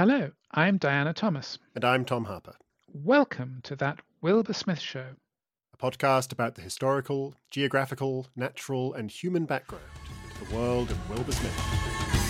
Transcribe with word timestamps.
Hello, 0.00 0.30
I'm 0.52 0.78
Diana 0.78 1.12
Thomas. 1.12 1.58
And 1.74 1.84
I'm 1.84 2.06
Tom 2.06 2.24
Harper. 2.24 2.54
Welcome 2.90 3.60
to 3.64 3.76
That 3.76 4.00
Wilbur 4.22 4.54
Smith 4.54 4.80
Show, 4.80 5.08
a 5.74 5.76
podcast 5.76 6.32
about 6.32 6.54
the 6.54 6.62
historical, 6.62 7.34
geographical, 7.50 8.26
natural, 8.34 8.94
and 8.94 9.10
human 9.10 9.44
background 9.44 9.84
to 10.38 10.44
the 10.46 10.56
world 10.56 10.90
of 10.90 11.10
Wilbur 11.10 11.32
Smith. 11.32 12.29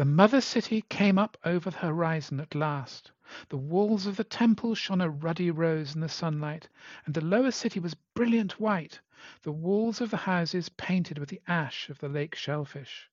The 0.00 0.06
mother 0.06 0.40
city 0.40 0.80
came 0.88 1.18
up 1.18 1.36
over 1.44 1.68
the 1.68 1.76
horizon 1.76 2.40
at 2.40 2.54
last. 2.54 3.12
The 3.50 3.58
walls 3.58 4.06
of 4.06 4.16
the 4.16 4.24
temple 4.24 4.74
shone 4.74 5.02
a 5.02 5.10
ruddy 5.10 5.50
rose 5.50 5.94
in 5.94 6.00
the 6.00 6.08
sunlight, 6.08 6.70
and 7.04 7.12
the 7.14 7.20
lower 7.20 7.50
city 7.50 7.80
was 7.80 7.92
brilliant 8.14 8.58
white, 8.58 8.98
the 9.42 9.52
walls 9.52 10.00
of 10.00 10.10
the 10.10 10.16
houses 10.16 10.70
painted 10.70 11.18
with 11.18 11.28
the 11.28 11.42
ash 11.46 11.90
of 11.90 11.98
the 11.98 12.08
lake 12.08 12.34
shellfish. 12.34 13.10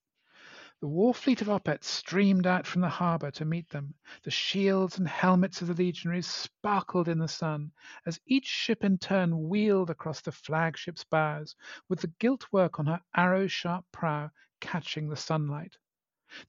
The 0.80 0.88
war 0.88 1.14
fleet 1.14 1.42
of 1.42 1.50
Opet 1.50 1.84
streamed 1.84 2.48
out 2.48 2.66
from 2.66 2.80
the 2.80 2.88
harbour 2.88 3.32
to 3.32 3.44
meet 3.44 3.68
them. 3.68 3.94
The 4.24 4.32
shields 4.32 4.98
and 4.98 5.10
helmets 5.10 5.62
of 5.62 5.68
the 5.68 5.74
legionaries 5.74 6.28
sparkled 6.28 7.10
in 7.10 7.20
the 7.20 7.28
sun, 7.28 7.74
as 8.06 8.22
each 8.26 8.48
ship 8.48 8.86
in 8.86 8.98
turn 8.98 9.50
wheeled 9.50 9.90
across 9.90 10.22
the 10.22 10.32
flagship's 10.32 11.04
bows, 11.04 11.54
with 11.90 12.00
the 12.00 12.14
gilt 12.18 12.46
work 12.54 12.80
on 12.80 12.86
her 12.86 13.02
arrow 13.14 13.48
sharp 13.48 13.84
prow 13.92 14.32
catching 14.62 15.10
the 15.10 15.18
sunlight. 15.18 15.76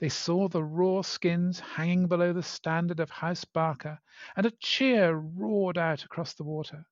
They 0.00 0.08
saw 0.08 0.48
the 0.48 0.64
raw 0.64 1.02
skins 1.02 1.60
hanging 1.60 2.08
below 2.08 2.32
the 2.32 2.42
standard 2.42 2.98
of 2.98 3.10
House 3.10 3.44
Barca, 3.44 4.00
and 4.34 4.44
a 4.44 4.50
cheer 4.50 5.14
roared 5.14 5.78
out 5.78 6.04
across 6.04 6.34
the 6.34 6.42
water. 6.42 6.84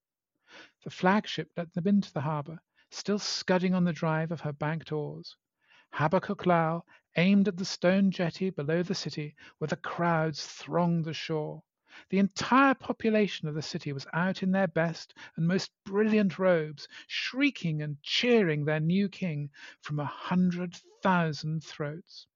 The 0.84 0.90
flagship 0.90 1.50
let 1.56 1.72
them 1.74 1.88
into 1.88 2.12
the 2.12 2.20
harbour, 2.20 2.60
still 2.90 3.18
scudding 3.18 3.74
on 3.74 3.82
the 3.82 3.92
drive 3.92 4.30
of 4.30 4.42
her 4.42 4.52
banked 4.52 4.92
oars. 4.92 5.36
Habakkuk 5.94 6.46
Lowell 6.46 6.86
aimed 7.16 7.48
at 7.48 7.56
the 7.56 7.64
stone 7.64 8.12
jetty 8.12 8.50
below 8.50 8.84
the 8.84 8.94
city, 8.94 9.34
where 9.58 9.66
the 9.66 9.74
crowds 9.74 10.46
thronged 10.46 11.06
the 11.06 11.12
shore. 11.12 11.64
The 12.10 12.20
entire 12.20 12.74
population 12.74 13.48
of 13.48 13.56
the 13.56 13.62
city 13.62 13.92
was 13.92 14.06
out 14.12 14.44
in 14.44 14.52
their 14.52 14.68
best 14.68 15.12
and 15.34 15.48
most 15.48 15.72
brilliant 15.84 16.38
robes, 16.38 16.86
shrieking 17.08 17.82
and 17.82 18.00
cheering 18.00 18.64
their 18.64 18.78
new 18.78 19.08
king 19.08 19.50
from 19.80 19.98
a 19.98 20.04
hundred 20.04 20.76
thousand 21.02 21.64
throats. 21.64 22.28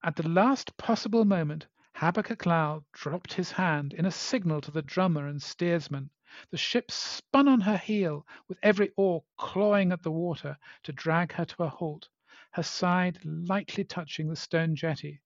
At 0.00 0.14
the 0.14 0.28
last 0.28 0.76
possible 0.76 1.24
moment 1.24 1.66
Habakkuk 1.94 2.46
Lowell 2.46 2.84
dropped 2.92 3.32
his 3.32 3.50
hand 3.50 3.92
in 3.92 4.06
a 4.06 4.12
signal 4.12 4.60
to 4.60 4.70
the 4.70 4.80
drummer 4.80 5.26
and 5.26 5.42
steersman. 5.42 6.10
The 6.50 6.56
ship 6.56 6.92
spun 6.92 7.48
on 7.48 7.62
her 7.62 7.76
heel, 7.76 8.24
with 8.46 8.58
every 8.62 8.92
oar 8.96 9.24
clawing 9.36 9.90
at 9.90 10.04
the 10.04 10.12
water 10.12 10.56
to 10.84 10.92
drag 10.92 11.32
her 11.32 11.44
to 11.46 11.64
a 11.64 11.68
halt, 11.68 12.08
her 12.52 12.62
side 12.62 13.18
lightly 13.24 13.82
touching 13.82 14.28
the 14.28 14.36
stone 14.36 14.76
jetty. 14.76 15.20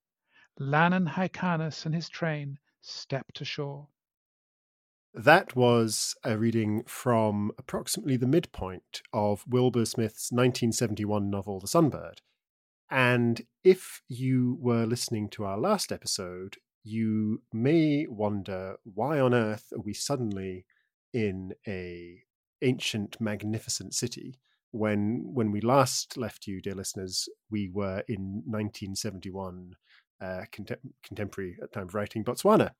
Lannon 0.59 1.07
Hyrcanus 1.07 1.85
and 1.85 1.95
his 1.95 2.09
train 2.09 2.59
stepped 2.81 3.43
ashore. 3.43 3.89
That 5.13 5.55
was 5.55 6.17
a 6.25 6.39
reading 6.39 6.85
from 6.85 7.53
approximately 7.59 8.17
the 8.17 8.27
midpoint 8.27 9.03
of 9.13 9.47
Wilbur 9.47 9.85
Smith's 9.85 10.33
1971 10.33 11.29
novel, 11.29 11.61
The 11.61 11.67
Sunbird. 11.67 12.23
And 12.93 13.41
if 13.65 14.03
you 14.09 14.59
were 14.61 14.85
listening 14.85 15.31
to 15.31 15.45
our 15.45 15.59
last 15.59 15.91
episode, 15.91 16.59
you 16.85 17.41
may 17.53 18.07
wonder 18.07 18.77
why 18.85 19.19
on 19.19 19.33
earth 19.33 19.73
are 19.73 19.81
we 19.81 19.95
suddenly 19.95 20.67
in 21.15 21.55
a 21.67 22.23
ancient, 22.61 23.19
magnificent 23.19 23.95
city 23.95 24.35
when 24.73 25.23
when 25.33 25.53
we 25.53 25.61
last 25.61 26.17
left 26.17 26.47
you, 26.47 26.61
dear 26.61 26.75
listeners, 26.75 27.29
we 27.51 27.71
were 27.73 28.03
in 28.09 28.43
1971, 28.47 29.75
uh, 30.21 30.43
contem- 30.51 30.93
contemporary 31.03 31.57
at 31.63 31.73
time 31.73 31.85
of 31.85 31.95
writing 31.95 32.25
Botswana. 32.25 32.71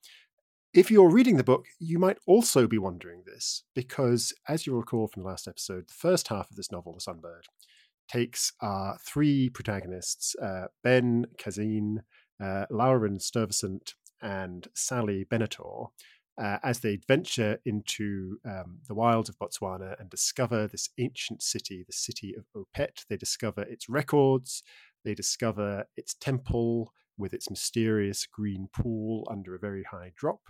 If 0.75 0.91
you're 0.91 1.11
reading 1.11 1.37
the 1.37 1.45
book, 1.45 1.67
you 1.79 1.99
might 1.99 2.17
also 2.27 2.67
be 2.67 2.79
wondering 2.79 3.23
this 3.27 3.65
because, 3.75 4.33
as 4.49 4.67
you 4.67 4.75
recall 4.75 5.07
from 5.07 5.23
the 5.23 5.29
last 5.29 5.47
episode, 5.47 5.89
the 5.89 5.95
first 5.95 6.29
half 6.29 6.51
of 6.51 6.57
this 6.57 6.73
novel, 6.73 6.95
The 6.95 7.13
Sunbird, 7.13 7.45
takes 8.13 8.53
our 8.61 8.99
three 8.99 9.49
protagonists, 9.49 10.37
uh, 10.43 10.67
Ben 10.85 11.27
Kazin, 11.39 11.99
uh, 12.43 12.67
Lauren 12.71 13.19
Sturvesant, 13.19 13.95
and 14.21 14.69
Sally 14.75 15.25
Benator, 15.25 15.89
uh, 16.41 16.59
as 16.63 16.81
they 16.81 16.99
venture 17.09 17.59
into 17.65 18.39
um, 18.45 18.79
the 18.87 18.95
wilds 18.95 19.29
of 19.29 19.39
Botswana 19.39 19.99
and 19.99 20.11
discover 20.11 20.67
this 20.67 20.91
ancient 20.99 21.43
city, 21.43 21.85
the 21.87 21.93
city 21.93 22.35
of 22.35 22.45
Opet. 22.57 23.05
They 23.09 23.17
discover 23.17 23.63
its 23.63 23.89
records, 23.89 24.63
they 25.05 25.15
discover 25.15 25.85
its 25.97 26.15
temple 26.15 26.93
with 27.19 27.35
its 27.35 27.51
mysterious 27.51 28.27
green 28.27 28.69
pool 28.73 29.27
under 29.31 29.55
a 29.55 29.59
very 29.59 29.85
high 29.85 30.13
drop. 30.17 30.41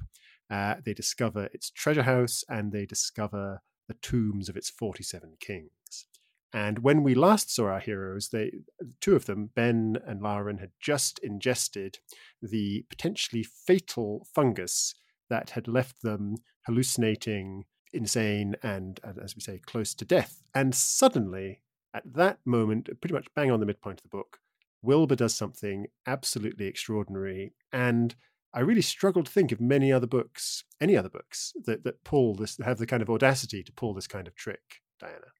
Uh, 0.50 0.76
they 0.84 0.94
discover 0.94 1.48
its 1.52 1.70
treasure 1.70 2.02
house 2.02 2.44
and 2.48 2.72
they 2.72 2.86
discover 2.86 3.60
the 3.88 3.94
tombs 3.94 4.48
of 4.48 4.56
its 4.56 4.70
47 4.70 5.36
kings. 5.40 6.06
And 6.52 6.80
when 6.80 7.02
we 7.02 7.14
last 7.14 7.54
saw 7.54 7.66
our 7.66 7.80
heroes, 7.80 8.28
they 8.28 8.52
two 9.00 9.16
of 9.16 9.24
them, 9.26 9.50
Ben 9.54 9.96
and 10.06 10.20
Lauren, 10.20 10.58
had 10.58 10.70
just 10.80 11.18
ingested 11.20 11.98
the 12.42 12.84
potentially 12.90 13.42
fatal 13.42 14.26
fungus 14.34 14.94
that 15.30 15.50
had 15.50 15.66
left 15.66 16.02
them 16.02 16.36
hallucinating, 16.66 17.64
insane, 17.92 18.54
and, 18.62 19.00
and 19.02 19.18
as 19.18 19.34
we 19.34 19.40
say, 19.40 19.60
close 19.64 19.94
to 19.94 20.04
death. 20.04 20.42
And 20.54 20.74
suddenly, 20.74 21.62
at 21.94 22.12
that 22.12 22.38
moment, 22.44 22.88
pretty 23.00 23.14
much 23.14 23.28
bang 23.34 23.50
on 23.50 23.60
the 23.60 23.66
midpoint 23.66 24.00
of 24.00 24.02
the 24.02 24.16
book, 24.16 24.38
Wilbur 24.82 25.16
does 25.16 25.34
something 25.34 25.86
absolutely 26.06 26.66
extraordinary. 26.66 27.54
And 27.72 28.14
I 28.52 28.60
really 28.60 28.82
struggle 28.82 29.22
to 29.22 29.30
think 29.30 29.52
of 29.52 29.60
many 29.60 29.90
other 29.90 30.06
books, 30.06 30.64
any 30.80 30.96
other 30.96 31.08
books 31.08 31.54
that, 31.64 31.84
that 31.84 32.04
pull 32.04 32.34
this, 32.34 32.58
have 32.62 32.78
the 32.78 32.86
kind 32.86 33.02
of 33.02 33.08
audacity 33.08 33.62
to 33.62 33.72
pull 33.72 33.94
this 33.94 34.06
kind 34.06 34.28
of 34.28 34.34
trick, 34.34 34.82
Diana. 35.00 35.32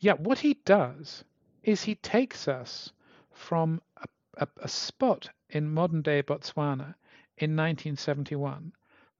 Yeah, 0.00 0.14
what 0.14 0.38
he 0.38 0.54
does 0.64 1.24
is 1.62 1.82
he 1.82 1.96
takes 1.96 2.48
us 2.48 2.92
from 3.32 3.80
a, 3.96 4.06
a, 4.36 4.48
a 4.62 4.68
spot 4.68 5.28
in 5.50 5.70
modern 5.72 6.02
day 6.02 6.22
Botswana 6.22 6.94
in 7.38 7.56
1971 7.56 8.72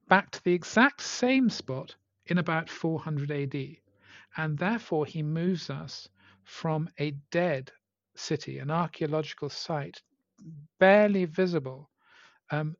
back 0.09 0.31
to 0.31 0.43
the 0.43 0.53
exact 0.53 1.01
same 1.01 1.49
spot 1.49 1.95
in 2.27 2.37
about 2.37 2.69
400 2.69 3.31
AD. 3.31 3.77
And 4.37 4.57
therefore, 4.57 5.05
he 5.05 5.23
moves 5.23 5.69
us 5.69 6.09
from 6.43 6.89
a 6.99 7.11
dead 7.31 7.71
city, 8.15 8.59
an 8.59 8.71
archaeological 8.71 9.49
site, 9.49 10.01
barely 10.79 11.25
visible 11.25 11.89
um, 12.51 12.75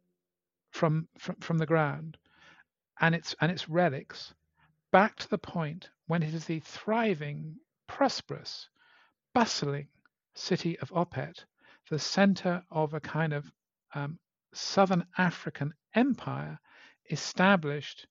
from, 0.72 1.08
from, 1.18 1.36
from 1.38 1.58
the 1.58 1.66
ground, 1.66 2.18
and 3.02 3.16
its, 3.16 3.36
and 3.42 3.52
its 3.52 3.70
relics, 3.70 4.34
back 4.92 5.18
to 5.18 5.30
the 5.30 5.38
point 5.38 5.90
when 6.08 6.24
it 6.24 6.34
is 6.34 6.46
the 6.46 6.60
thriving 6.60 7.56
prosperous, 7.90 8.70
bustling 9.34 9.88
city 10.36 10.78
of 10.80 10.92
Opet, 10.92 11.44
the 11.90 12.00
center 12.00 12.64
of 12.70 12.94
a 12.94 13.00
kind 13.00 13.34
of 13.34 13.52
um, 13.96 14.20
southern 14.54 15.06
African 15.18 15.74
empire 15.96 16.60
established 17.10 18.08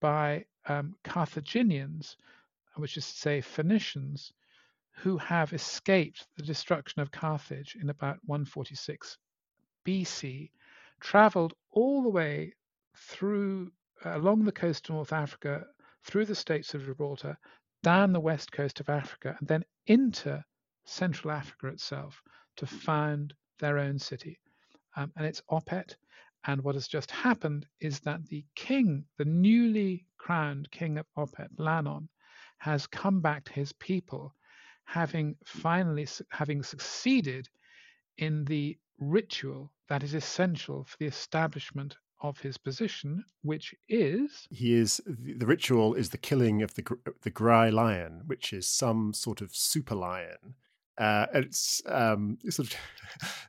by 0.00 0.44
um, 0.66 0.94
Carthaginians, 1.02 2.16
which 2.76 2.96
is 2.96 3.04
to 3.10 3.18
say 3.18 3.40
Phoenicians, 3.40 4.32
who 4.98 5.18
have 5.18 5.52
escaped 5.52 6.28
the 6.36 6.44
destruction 6.44 7.02
of 7.02 7.10
Carthage 7.10 7.76
in 7.80 7.90
about 7.90 8.18
146 8.26 9.18
BC, 9.84 10.50
traveled 11.00 11.52
all 11.72 12.02
the 12.02 12.08
way 12.08 12.54
through 12.94 13.72
uh, 14.04 14.16
along 14.16 14.44
the 14.44 14.52
coast 14.52 14.88
of 14.88 14.94
North 14.94 15.12
Africa, 15.12 15.66
through 16.04 16.26
the 16.26 16.34
Straits 16.34 16.74
of 16.74 16.84
Gibraltar, 16.84 17.36
down 17.86 18.12
the 18.12 18.18
west 18.18 18.50
coast 18.50 18.80
of 18.80 18.88
Africa 18.88 19.36
and 19.38 19.46
then 19.46 19.64
into 19.86 20.44
Central 20.86 21.30
Africa 21.30 21.68
itself 21.68 22.20
to 22.56 22.66
found 22.66 23.32
their 23.60 23.78
own 23.78 23.96
city. 23.96 24.40
Um, 24.96 25.12
and 25.16 25.24
it's 25.24 25.40
Opet. 25.52 25.94
And 26.48 26.60
what 26.64 26.74
has 26.74 26.88
just 26.88 27.12
happened 27.12 27.64
is 27.78 28.00
that 28.00 28.26
the 28.26 28.44
king, 28.56 29.04
the 29.18 29.24
newly 29.24 30.04
crowned 30.18 30.68
king 30.72 30.98
of 30.98 31.06
Opet, 31.16 31.46
Lannon, 31.58 32.08
has 32.58 32.88
come 32.88 33.20
back 33.20 33.44
to 33.44 33.52
his 33.52 33.72
people, 33.74 34.34
having 34.84 35.36
finally 35.44 36.08
having 36.30 36.64
succeeded 36.64 37.48
in 38.18 38.44
the 38.46 38.76
ritual 38.98 39.72
that 39.88 40.02
is 40.02 40.14
essential 40.14 40.82
for 40.82 40.96
the 40.98 41.06
establishment 41.06 41.96
of 42.20 42.40
his 42.40 42.56
position, 42.58 43.24
which 43.42 43.74
is 43.88 44.46
He 44.50 44.74
is 44.74 45.00
the 45.06 45.46
ritual 45.46 45.94
is 45.94 46.10
the 46.10 46.18
killing 46.18 46.62
of 46.62 46.74
the 46.74 46.84
the 47.22 47.30
Gray 47.30 47.70
lion, 47.70 48.22
which 48.26 48.52
is 48.52 48.68
some 48.68 49.12
sort 49.12 49.40
of 49.40 49.54
super 49.54 49.94
lion. 49.94 50.54
Uh, 50.98 51.26
and 51.34 51.44
it's 51.44 51.82
um, 51.84 52.38
sort 52.48 52.68
of, 52.68 52.76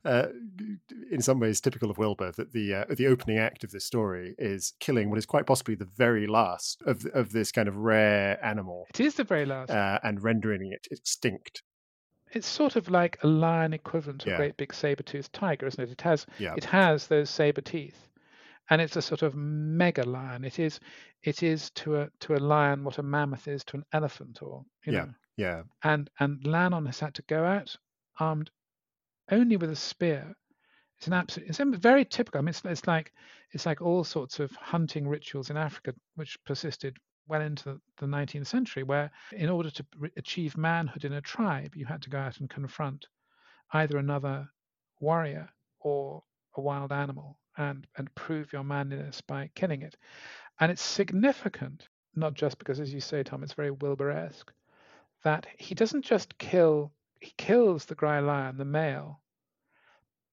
uh, 0.06 0.28
in 1.10 1.22
some 1.22 1.40
ways, 1.40 1.62
typical 1.62 1.90
of 1.90 1.98
Wilbur 1.98 2.34
that 2.34 2.52
the 2.52 2.74
uh, 2.74 2.86
the 2.90 3.08
opening 3.08 3.38
act 3.38 3.64
of 3.64 3.72
this 3.72 3.86
story 3.86 4.36
is 4.38 4.74
killing 4.82 5.10
what 5.10 5.18
is 5.18 5.26
quite 5.26 5.46
possibly 5.46 5.74
the 5.74 5.86
very 5.96 6.28
last 6.28 6.82
of 6.86 7.06
of 7.14 7.32
this 7.32 7.54
kind 7.54 7.70
of 7.70 7.78
rare 7.78 8.38
animal 8.46 8.86
it 8.90 9.00
is 9.00 9.16
the 9.16 9.24
very 9.24 9.46
last. 9.46 9.70
uh, 9.72 9.98
and 10.04 10.22
rendering 10.22 10.74
it 10.74 10.88
extinct. 10.92 11.64
it's 12.34 12.48
sort 12.48 12.76
of 12.76 12.90
like 12.90 13.18
a 13.24 13.28
lion 13.28 13.72
equivalent 13.74 14.20
to 14.22 14.30
Yeah. 14.30 14.36
a 14.36 14.38
great 14.40 14.58
big 14.58 14.74
saber-toothed 14.74 15.32
tiger, 15.32 15.68
isn't 15.68 15.82
it? 15.82 15.90
It 15.92 16.02
has 16.02 16.26
Yeah, 16.40 16.54
it 16.58 16.66
has 16.66 17.08
those 17.08 17.30
saber 17.30 17.62
teeth, 17.62 18.10
and 18.70 18.82
it's 18.82 18.96
a 18.96 19.02
sort 19.02 19.22
of 19.24 19.36
mega 19.36 20.04
lion. 20.04 20.44
It 20.46 20.60
is 20.60 20.80
it 21.24 21.44
is 21.44 21.70
to 21.72 21.98
a 22.02 22.10
to 22.22 22.36
a 22.36 22.40
lion 22.40 22.84
what 22.84 22.98
a 23.00 23.04
mammoth 23.04 23.48
is 23.48 23.64
to 23.66 23.78
an 23.78 23.86
elephant, 23.94 24.42
or 24.42 24.66
you 24.86 24.92
Yeah. 24.92 25.06
know. 25.06 25.14
yeah, 25.38 25.64
And 25.84 26.10
and 26.20 26.46
Lannon 26.48 26.86
has 26.88 27.00
had 27.00 27.16
to 27.16 27.22
go 27.24 27.46
out 27.46 27.76
armed 28.20 28.52
only 29.32 29.58
with 29.58 29.70
a 29.72 29.76
spear. 29.76 30.36
It's 30.98 31.08
an 31.08 31.14
absolute. 31.14 31.50
It's 31.50 31.60
very 31.80 32.06
typical. 32.06 32.40
I 32.40 32.42
mean, 32.42 32.50
it's, 32.50 32.66
it's 32.66 32.88
like 32.88 33.14
it's 33.52 33.66
like 33.66 33.82
all 33.82 34.04
sorts 34.04 34.40
of 34.40 34.52
hunting 34.56 35.08
rituals 35.08 35.50
in 35.50 35.58
Africa, 35.58 35.94
which 36.16 36.44
persisted 36.46 36.98
well 37.28 37.42
into 37.42 37.82
the 37.98 38.08
19th 38.08 38.48
century, 38.48 38.84
where 38.84 39.12
in 39.32 39.50
order 39.50 39.70
to 39.72 39.86
achieve 40.18 40.58
manhood 40.58 41.06
in 41.06 41.14
a 41.14 41.22
tribe, 41.22 41.76
you 41.76 41.86
had 41.86 42.02
to 42.04 42.10
go 42.10 42.20
out 42.20 42.40
and 42.40 42.50
confront 42.50 43.08
either 43.74 43.98
another 43.98 44.50
warrior 45.00 45.50
or 45.80 46.24
a 46.56 46.62
wild 46.62 46.92
animal 46.92 47.40
and 47.58 47.88
and 47.98 48.14
prove 48.16 48.54
your 48.54 48.64
manliness 48.64 49.22
by 49.22 49.50
killing 49.56 49.82
it. 49.82 49.98
And 50.60 50.72
it's 50.72 50.82
significant, 50.82 51.88
not 52.16 52.34
just 52.34 52.58
because, 52.58 52.80
as 52.80 52.94
you 52.94 53.02
say, 53.02 53.24
Tom, 53.24 53.44
it's 53.44 53.54
very 53.54 53.72
Wilbur-esque, 53.72 54.52
that 55.24 55.48
he 55.58 55.76
doesn't 55.76 56.06
just 56.06 56.38
kill. 56.38 56.92
He 57.20 57.34
kills 57.38 57.86
the 57.86 57.96
Gray 57.96 58.22
lion, 58.22 58.58
the 58.58 58.66
male, 58.66 59.22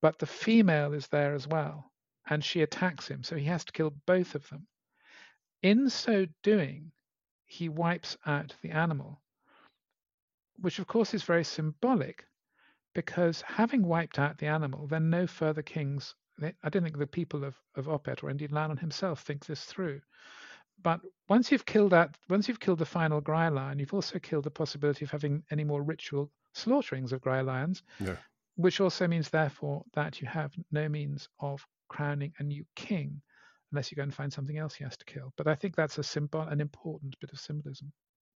but 0.03 0.19
the 0.19 0.26
female 0.26 0.93
is 0.93 1.06
there 1.09 1.35
as 1.35 1.49
well, 1.49 1.91
and 2.29 2.44
she 2.44 2.61
attacks 2.61 3.09
him, 3.09 3.23
so 3.23 3.37
he 3.37 3.47
has 3.47 3.65
to 3.65 3.73
kill 3.73 3.94
both 4.06 4.35
of 4.35 4.47
them. 4.50 4.67
In 5.62 5.88
so 5.88 6.26
doing, 6.43 6.93
he 7.47 7.71
wipes 7.71 8.19
out 8.26 8.55
the 8.61 8.71
animal, 8.71 9.23
which 10.61 10.79
of 10.79 10.87
course 10.87 11.15
is 11.15 11.23
very 11.23 11.44
symbolic, 11.44 12.26
because 12.94 13.41
having 13.41 13.87
wiped 13.87 14.19
out 14.19 14.37
the 14.37 14.47
animal, 14.47 14.87
then 14.87 15.09
no 15.09 15.26
further 15.26 15.62
kings. 15.62 16.15
I 16.42 16.69
don't 16.69 16.82
think 16.82 16.98
the 16.98 17.06
people 17.06 17.44
of, 17.44 17.54
of 17.76 17.86
Opet 17.86 18.22
or 18.22 18.31
indeed 18.31 18.52
Lannon 18.52 18.76
himself 18.76 19.20
think 19.22 19.46
this 19.46 19.64
through. 19.64 20.00
But 20.82 21.00
once 21.28 21.52
you've 21.52 21.64
killed 21.66 21.94
out, 21.94 22.16
once 22.28 22.48
you've 22.48 22.60
killed 22.60 22.81
the 22.81 22.84
final 22.86 23.20
Gray 23.20 23.48
lion, 23.48 23.78
you've 23.78 23.94
also 23.94 24.19
killed 24.19 24.44
the 24.44 24.50
possibility 24.50 25.04
of 25.04 25.10
having 25.10 25.42
any 25.50 25.62
more 25.64 25.82
ritual 25.82 26.31
slaughterings 26.52 27.12
of 27.12 27.20
Gray 27.20 27.42
lions, 27.42 27.82
Yeah. 28.00 28.16
which 28.56 28.81
also 28.81 29.06
means, 29.06 29.31
therefore, 29.31 29.84
that 29.94 30.20
you 30.20 30.26
have 30.26 30.52
no 30.72 30.88
means 30.88 31.28
of 31.40 31.64
crowning 31.88 32.32
a 32.38 32.42
new 32.42 32.64
king 32.75 33.22
unless 33.70 33.90
you 33.90 33.96
go 33.96 34.02
and 34.02 34.14
find 34.14 34.32
something 34.32 34.58
else 34.58 34.75
he 34.75 34.84
has 34.84 34.96
to 34.96 35.04
kill. 35.04 35.32
But 35.37 35.46
I 35.46 35.54
think 35.54 35.75
that's 35.76 35.98
a 35.98 36.02
symbol, 36.02 36.40
an 36.42 36.60
important 36.60 37.19
bit 37.20 37.32
of 37.32 37.38
symbolism. 37.40 37.92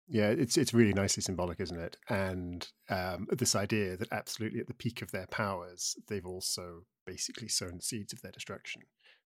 yeah. 0.09 0.29
It's 0.31 0.57
it's 0.57 0.75
really 0.75 0.93
nicely 0.93 1.23
symbolic, 1.23 1.61
isn't 1.61 1.79
it? 1.81 1.97
And 2.09 2.67
um, 2.91 3.27
this 3.31 3.55
idea 3.57 3.97
that 3.97 4.13
absolutely 4.13 4.61
at 4.61 4.67
the 4.67 4.75
peak 4.75 5.03
of 5.03 5.11
their 5.13 5.27
powers, 5.29 5.97
they've 6.09 6.27
also 6.27 6.83
basically 7.07 7.49
sown 7.49 7.81
seeds 7.81 8.13
of 8.13 8.21
their 8.23 8.33
destruction, 8.33 8.83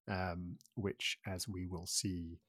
um, 0.10 0.58
which, 0.76 1.18
as 1.26 1.48
we 1.48 1.66
will 1.66 1.86
see, 1.86 2.40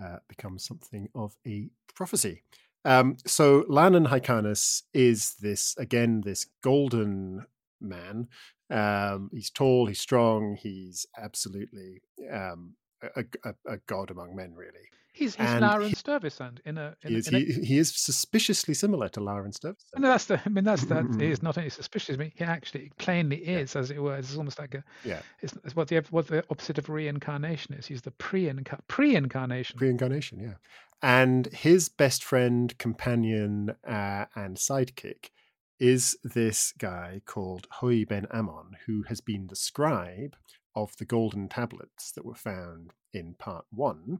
uh, 0.00 0.18
becomes 0.28 0.64
something 0.64 1.08
of 1.14 1.36
a 1.46 1.68
prophecy. 1.94 2.42
Um, 2.84 3.16
so 3.26 3.64
Lannon 3.68 4.06
Hyrcanus 4.06 4.84
is 4.94 5.34
this 5.34 5.76
again 5.76 6.22
this 6.22 6.46
golden 6.62 7.46
man. 7.80 8.28
Um, 8.70 9.30
he's 9.32 9.50
tall, 9.50 9.86
he's 9.86 10.00
strong, 10.00 10.56
he's 10.56 11.06
absolutely 11.18 12.02
um, 12.32 12.74
a, 13.02 13.24
a, 13.44 13.54
a 13.66 13.76
god 13.86 14.10
among 14.10 14.36
men, 14.36 14.54
really. 14.54 14.88
He's, 15.12 15.34
he's 15.34 15.46
And 15.48 15.60
Lauren 15.60 15.88
he- 15.88 15.94
Sturvesant 15.94 16.58
in 16.64 16.78
a. 16.78 16.94
In, 17.02 17.10
He 17.10 17.14
a- 17.14 17.18
is, 17.18 17.28
in 17.28 17.34
a- 17.34 17.38
he, 17.40 17.52
he 17.64 17.78
is 17.78 17.94
suspiciously 17.94 18.74
similar 18.74 19.08
to 19.10 19.20
Lauren 19.20 19.50
Sturves. 19.52 19.84
No, 19.96 20.08
that's 20.08 20.26
the. 20.26 20.40
I 20.44 20.48
mean, 20.48 20.64
that's 20.64 20.84
that. 20.86 21.04
He 21.18 21.26
is 21.30 21.42
not 21.42 21.58
only 21.58 21.70
suspicious. 21.70 22.14
I 22.14 22.18
mean, 22.18 22.32
he 22.34 22.44
actually 22.44 22.90
plainly 22.98 23.42
Yeah. 23.44 23.58
is, 23.58 23.74
as 23.76 23.90
it 23.90 24.00
were. 24.00 24.16
It's 24.16 24.36
almost 24.36 24.58
like 24.58 24.74
a. 24.74 24.84
Yeah. 25.04 25.20
It's, 25.42 25.52
it's 25.64 25.74
what 25.74 25.88
the 25.88 26.04
what 26.10 26.28
the 26.28 26.44
opposite 26.50 26.78
of 26.78 26.88
reincarnation 26.88 27.74
is. 27.74 27.86
He's 27.86 28.02
the 28.02 28.12
pre-incar- 28.12 28.80
pre-incarnation. 28.88 29.76
Pre-incarnation, 29.78 30.38
yeah. 30.40 30.54
And 31.02 31.46
his 31.46 31.88
best 31.88 32.22
friend, 32.22 32.76
companion, 32.78 33.70
uh, 33.86 34.26
and 34.36 34.56
sidekick 34.56 35.30
is 35.78 36.16
this 36.22 36.72
guy 36.78 37.22
called 37.24 37.66
Hui 37.80 38.04
Ben 38.04 38.26
Ammon, 38.32 38.76
who 38.86 39.04
has 39.08 39.20
been 39.22 39.46
the 39.48 39.56
scribe 39.56 40.36
of 40.76 40.94
the 40.98 41.06
golden 41.06 41.48
tablets 41.48 42.12
that 42.12 42.24
were 42.24 42.34
found 42.34 42.92
in 43.14 43.34
part 43.38 43.64
one. 43.70 44.18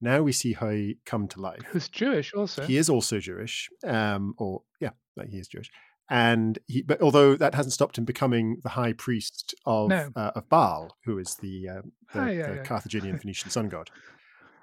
Now 0.00 0.22
we 0.22 0.32
see 0.32 0.52
Hui 0.52 0.94
come 1.06 1.28
to 1.28 1.40
life. 1.40 1.60
who's 1.68 1.88
Jewish 1.88 2.34
also. 2.34 2.66
He 2.66 2.76
is 2.76 2.88
also 2.90 3.18
Jewish, 3.20 3.68
um, 3.86 4.34
or 4.38 4.62
yeah, 4.80 4.90
he 5.30 5.38
is 5.38 5.48
Jewish. 5.48 5.70
And 6.10 6.58
he, 6.66 6.82
but 6.82 7.00
although 7.00 7.34
that 7.36 7.54
hasn't 7.54 7.72
stopped 7.72 7.96
him 7.96 8.04
becoming 8.04 8.58
the 8.62 8.68
high 8.70 8.92
priest 8.92 9.54
of 9.64 9.88
No. 9.88 10.10
uh, 10.14 10.32
of 10.34 10.48
Baal, 10.50 10.94
who 11.06 11.18
is 11.18 11.36
the, 11.36 11.68
uh, 11.68 11.82
the, 12.12 12.20
Ah, 12.20 12.26
yeah, 12.26 12.46
the 12.50 12.54
yeah. 12.56 12.62
Carthaginian 12.62 13.18
Phoenician 13.20 13.48
sun 13.50 13.68
god. 13.70 13.88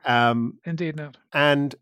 Um, 0.05 0.59
Indeed 0.65 0.95
not. 0.95 1.17
and 1.33 1.73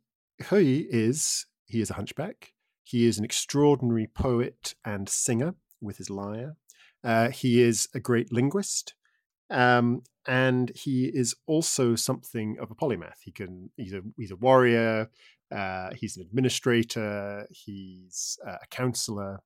Hui 0.50 0.86
is 0.90 1.46
he 1.66 1.82
is 1.82 1.90
a 1.90 1.96
hunchback. 1.96 2.54
He 2.84 3.06
is 3.06 3.18
an 3.18 3.26
extraordinary 3.26 4.08
poet 4.08 4.76
and 4.86 5.08
singer 5.10 5.56
with 5.82 5.98
his 5.98 6.10
lyre. 6.10 6.56
Uh, 7.04 7.30
he 7.30 7.62
is 7.62 7.88
a 7.94 8.00
great 8.00 8.32
linguist, 8.34 8.94
um, 9.50 10.02
and 10.30 10.72
he 10.76 11.06
is 11.06 11.36
also 11.48 11.96
something 11.96 12.58
of 12.62 12.70
a 12.70 12.76
polymath. 12.76 13.20
He 13.22 13.32
can 13.32 13.72
he's 13.76 13.94
a 13.94 14.02
he's 14.16 14.30
a 14.32 14.36
warrior. 14.36 15.10
Uh, 15.52 15.90
he's 15.96 16.16
an 16.16 16.22
administrator. 16.22 17.48
He's 17.50 18.38
uh, 18.48 18.58
a 18.62 18.68
counselor. 18.70 19.40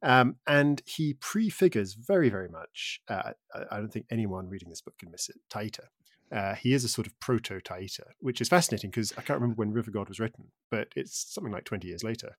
Um, 0.00 0.36
and 0.46 0.80
he 0.86 1.14
prefigures 1.14 1.94
very, 1.94 2.28
very 2.28 2.48
much. 2.48 3.00
Uh, 3.08 3.32
I, 3.52 3.62
I 3.72 3.76
don't 3.78 3.92
think 3.92 4.06
anyone 4.12 4.48
reading 4.48 4.68
this 4.70 4.80
book 4.80 4.96
can 4.96 5.10
miss 5.10 5.28
it. 5.28 5.36
Taita. 5.50 5.86
Uh, 6.30 6.54
he 6.54 6.72
is 6.72 6.84
a 6.84 6.88
sort 6.88 7.08
of 7.08 7.18
proto 7.18 7.58
Taita, 7.58 8.04
which 8.20 8.40
is 8.40 8.48
fascinating 8.48 8.90
because 8.90 9.12
I 9.18 9.22
can't 9.22 9.40
remember 9.40 9.58
when 9.58 9.72
River 9.72 9.90
God 9.90 10.08
was 10.08 10.20
written, 10.20 10.44
but 10.70 10.86
it's 10.94 11.34
something 11.34 11.52
like 11.52 11.64
20 11.64 11.88
years 11.88 12.04
later. 12.04 12.36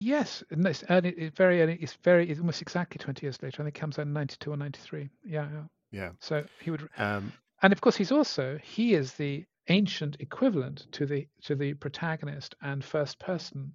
Yes, 0.00 0.44
and 0.50 0.66
it's, 0.66 0.82
and 0.82 1.06
it, 1.06 1.18
it 1.18 1.34
very 1.36 1.62
early- 1.62 1.78
it's 1.80 1.96
very 2.04 2.28
it's 2.28 2.38
almost 2.40 2.62
exactly 2.62 2.98
twenty 3.02 3.26
years 3.26 3.42
later. 3.42 3.62
I 3.62 3.64
think 3.64 3.76
it 3.76 3.80
comes 3.80 3.98
out 3.98 4.06
in 4.06 4.12
ninety 4.12 4.36
two 4.38 4.52
or 4.52 4.56
ninety 4.56 4.78
three. 4.80 5.08
Yeah, 5.24 5.48
yeah. 5.52 5.62
Yeah. 5.90 6.10
So 6.20 6.44
he 6.60 6.70
would, 6.70 6.88
Um, 6.96 7.32
and 7.62 7.72
of 7.72 7.80
course 7.80 7.96
he's 7.96 8.12
also 8.12 8.58
he 8.58 8.94
is 8.94 9.14
the 9.14 9.44
ancient 9.68 10.16
equivalent 10.20 10.86
to 10.92 11.06
the 11.06 11.28
to 11.42 11.54
the 11.54 11.74
protagonist 11.74 12.54
and 12.62 12.84
first 12.84 13.18
person 13.18 13.72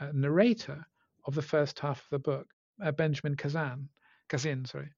uh, 0.00 0.10
narrator 0.12 0.86
of 1.26 1.34
the 1.34 1.42
first 1.42 1.78
half 1.78 2.00
of 2.00 2.10
the 2.10 2.18
book, 2.18 2.46
uh, 2.82 2.92
Benjamin 2.92 3.36
Kazan, 3.36 3.88
Kazin, 4.28 4.66
sorry. 4.66 4.90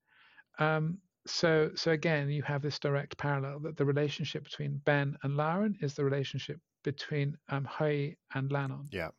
Um, 0.59 0.99
so 1.27 1.71
so 1.75 1.93
again, 1.93 2.31
you 2.31 2.43
have 2.43 2.62
this 2.62 2.79
direct 2.79 3.17
parallel 3.19 3.61
that 3.61 3.77
the 3.77 3.85
relationship 3.85 4.45
between 4.45 4.81
Ben 4.85 5.17
and 5.23 5.37
Lauren 5.37 5.77
is 5.81 5.95
the 5.95 6.05
relationship 6.05 6.59
between 6.85 7.37
um, 7.49 7.65
Hui 7.65 8.15
and 8.35 8.50
Lannon. 8.50 8.88
Yeah, 8.91 9.11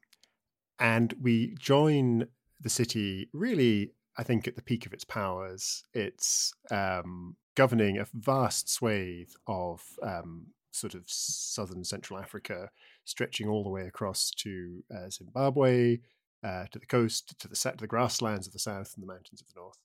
and 0.79 1.13
we 1.21 1.55
join 1.59 2.27
the 2.61 2.69
city 2.69 3.29
really 3.33 3.91
i 4.19 4.23
think 4.23 4.47
at 4.47 4.55
the 4.55 4.61
peak 4.61 4.85
of 4.85 4.93
its 4.93 5.03
powers 5.03 5.83
it's 5.93 6.53
um, 6.71 7.35
governing 7.55 7.97
a 7.97 8.05
vast 8.13 8.69
swathe 8.69 9.31
of 9.47 9.81
um, 10.03 10.47
sort 10.71 10.93
of 10.93 11.03
southern 11.07 11.83
central 11.83 12.19
africa 12.19 12.69
stretching 13.05 13.47
all 13.47 13.63
the 13.63 13.69
way 13.69 13.87
across 13.87 14.29
to 14.31 14.83
uh, 14.95 15.09
zimbabwe 15.09 15.97
uh, 16.43 16.65
to 16.71 16.79
the 16.79 16.85
coast 16.85 17.37
to 17.39 17.47
the 17.47 17.55
to 17.55 17.77
the 17.77 17.87
grasslands 17.87 18.47
of 18.47 18.53
the 18.53 18.59
south 18.59 18.93
and 18.95 19.03
the 19.03 19.11
mountains 19.11 19.41
of 19.41 19.47
the 19.47 19.59
north. 19.59 19.79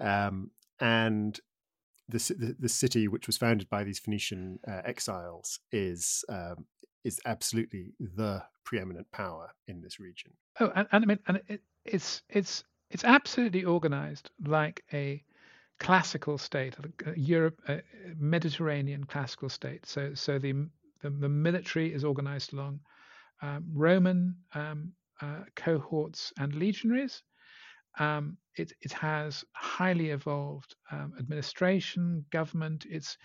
Um, 0.00 0.50
and 0.80 1.38
the, 2.08 2.18
the 2.38 2.56
the 2.58 2.68
city 2.68 3.08
which 3.08 3.26
was 3.26 3.36
founded 3.36 3.68
by 3.68 3.84
these 3.84 3.98
phoenician 3.98 4.58
uh, 4.66 4.82
exiles 4.84 5.60
is 5.72 6.24
um, 6.28 6.66
is 7.04 7.20
absolutely 7.26 7.92
the 8.00 8.42
preeminent 8.64 9.10
power 9.12 9.50
in 9.66 9.80
this 9.82 10.00
region. 10.00 10.32
Oh, 10.60 10.72
and, 10.74 10.88
and 10.92 11.04
I 11.04 11.06
mean, 11.06 11.18
and 11.26 11.40
it, 11.48 11.60
it's 11.84 12.22
it's 12.28 12.64
it's 12.90 13.04
absolutely 13.04 13.64
organized 13.64 14.30
like 14.44 14.82
a 14.92 15.22
classical 15.78 16.38
state, 16.38 16.76
a, 17.06 17.18
Europe, 17.18 17.60
a 17.68 17.82
Mediterranean 18.18 19.04
classical 19.04 19.48
state. 19.48 19.86
So 19.86 20.14
so 20.14 20.38
the 20.38 20.54
the, 21.02 21.10
the 21.10 21.28
military 21.28 21.92
is 21.94 22.04
organized 22.04 22.52
along 22.52 22.80
um, 23.42 23.64
Roman 23.72 24.36
um, 24.54 24.92
uh, 25.20 25.44
cohorts 25.54 26.32
and 26.38 26.54
legionaries. 26.54 27.22
Um, 27.98 28.36
it 28.56 28.72
it 28.80 28.92
has 28.92 29.44
highly 29.52 30.10
evolved 30.10 30.74
um, 30.90 31.14
administration, 31.18 32.24
government. 32.30 32.86
It's 32.88 33.16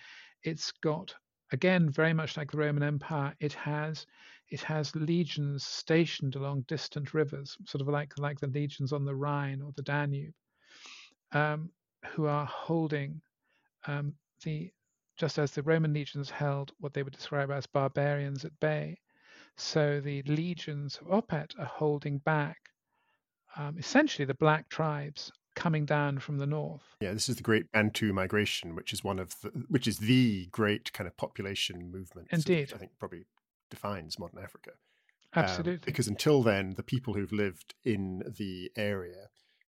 it's 0.43 0.71
got 0.71 1.13
again, 1.53 1.89
very 1.89 2.13
much 2.13 2.35
like 2.35 2.51
the 2.51 2.57
Roman 2.57 2.83
Empire, 2.83 3.33
it 3.39 3.53
has 3.53 4.05
it 4.49 4.61
has 4.61 4.95
legions 4.95 5.63
stationed 5.63 6.35
along 6.35 6.65
distant 6.67 7.13
rivers, 7.13 7.57
sort 7.65 7.81
of 7.81 7.87
like 7.87 8.17
like 8.17 8.39
the 8.39 8.47
legions 8.47 8.93
on 8.93 9.05
the 9.05 9.15
Rhine 9.15 9.61
or 9.61 9.71
the 9.75 9.81
Danube, 9.83 10.33
um, 11.31 11.69
who 12.11 12.25
are 12.25 12.45
holding 12.45 13.21
um, 13.87 14.13
the 14.43 14.71
just 15.15 15.37
as 15.37 15.51
the 15.51 15.63
Roman 15.63 15.93
legions 15.93 16.29
held 16.29 16.71
what 16.79 16.93
they 16.93 17.03
would 17.03 17.13
describe 17.13 17.51
as 17.51 17.67
barbarians 17.67 18.45
at 18.45 18.59
bay, 18.59 18.97
so 19.57 20.01
the 20.01 20.23
legions 20.23 20.97
of 20.97 21.07
Opet 21.07 21.57
are 21.59 21.65
holding 21.65 22.17
back 22.19 22.57
um, 23.55 23.77
essentially 23.77 24.25
the 24.25 24.33
black 24.33 24.69
tribes 24.69 25.31
coming 25.55 25.85
down 25.85 26.19
from 26.19 26.37
the 26.37 26.47
north. 26.47 26.81
Yeah, 26.99 27.13
this 27.13 27.29
is 27.29 27.35
the 27.35 27.43
great 27.43 27.71
Bantu 27.71 28.11
migration, 28.11 28.75
which 28.75 28.91
is 28.91 29.03
one 29.03 29.19
of 29.19 29.39
the, 29.41 29.49
which 29.69 29.87
is 29.87 29.99
the 29.99 30.47
great 30.47 30.91
kind 30.93 31.07
of 31.07 31.15
population 31.17 31.91
movement. 31.91 32.27
Indeed, 32.31 32.71
I 32.73 32.77
think 32.77 32.91
probably 32.97 33.25
defines 33.73 34.19
modern 34.19 34.43
Africa. 34.43 34.71
Um, 35.35 35.43
Absolutely, 35.43 35.73
um, 35.73 35.81
because 35.85 36.07
until 36.07 36.43
then, 36.43 36.73
the 36.75 36.83
people 36.83 37.13
who've 37.13 37.31
lived 37.31 37.73
in 37.83 38.21
the 38.37 38.69
area, 38.77 39.29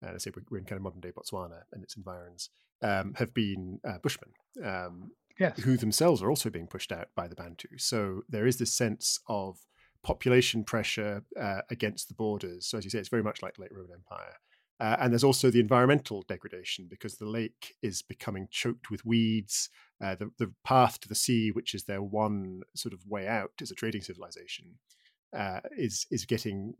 uh, 0.04 0.10
let's 0.12 0.24
say 0.24 0.30
we're 0.50 0.58
in 0.58 0.64
kind 0.64 0.78
of 0.78 0.82
modern 0.82 1.00
day 1.00 1.10
Botswana 1.10 1.62
and 1.72 1.82
its 1.82 1.96
environs, 1.96 2.50
um, 2.82 3.14
have 3.16 3.34
been 3.34 3.80
uh, 3.84 3.98
Bushmen. 4.02 4.30
Um, 4.64 5.10
yes. 5.38 5.58
who 5.60 5.76
themselves 5.76 6.22
are 6.22 6.30
also 6.30 6.50
being 6.50 6.66
pushed 6.66 6.92
out 6.92 7.08
by 7.14 7.28
the 7.28 7.34
Bantu. 7.34 7.68
So 7.78 8.22
there 8.28 8.46
is 8.46 8.58
this 8.58 8.72
sense 8.72 9.20
of 9.28 9.58
population 10.02 10.64
pressure 10.64 11.22
uh, 11.40 11.60
against 11.70 12.08
the 12.08 12.14
borders. 12.14 12.66
So 12.66 12.78
as 12.78 12.84
you 12.84 12.90
say, 12.90 12.98
it's 12.98 13.08
very 13.08 13.22
much 13.22 13.42
like 13.42 13.54
the 13.54 13.62
late 13.62 13.72
Roman 13.72 13.92
Empire. 13.94 14.34
Uh, 14.80 14.96
and 15.00 15.12
there's 15.12 15.24
also 15.24 15.50
the 15.50 15.60
environmental 15.60 16.22
degradation 16.28 16.86
because 16.88 17.16
the 17.16 17.26
lake 17.26 17.74
is 17.82 18.02
becoming 18.02 18.46
choked 18.50 18.90
with 18.90 19.04
weeds. 19.04 19.70
Uh, 20.02 20.14
the, 20.14 20.30
the 20.38 20.52
path 20.64 21.00
to 21.00 21.08
the 21.08 21.14
sea, 21.14 21.50
which 21.50 21.74
is 21.74 21.84
their 21.84 22.02
one 22.02 22.62
sort 22.74 22.92
of 22.92 23.04
way 23.06 23.26
out 23.26 23.50
as 23.60 23.70
a 23.70 23.74
trading 23.74 24.02
civilization, 24.02 24.78
uh, 25.36 25.60
is 25.76 26.06
is 26.10 26.24
getting 26.24 26.74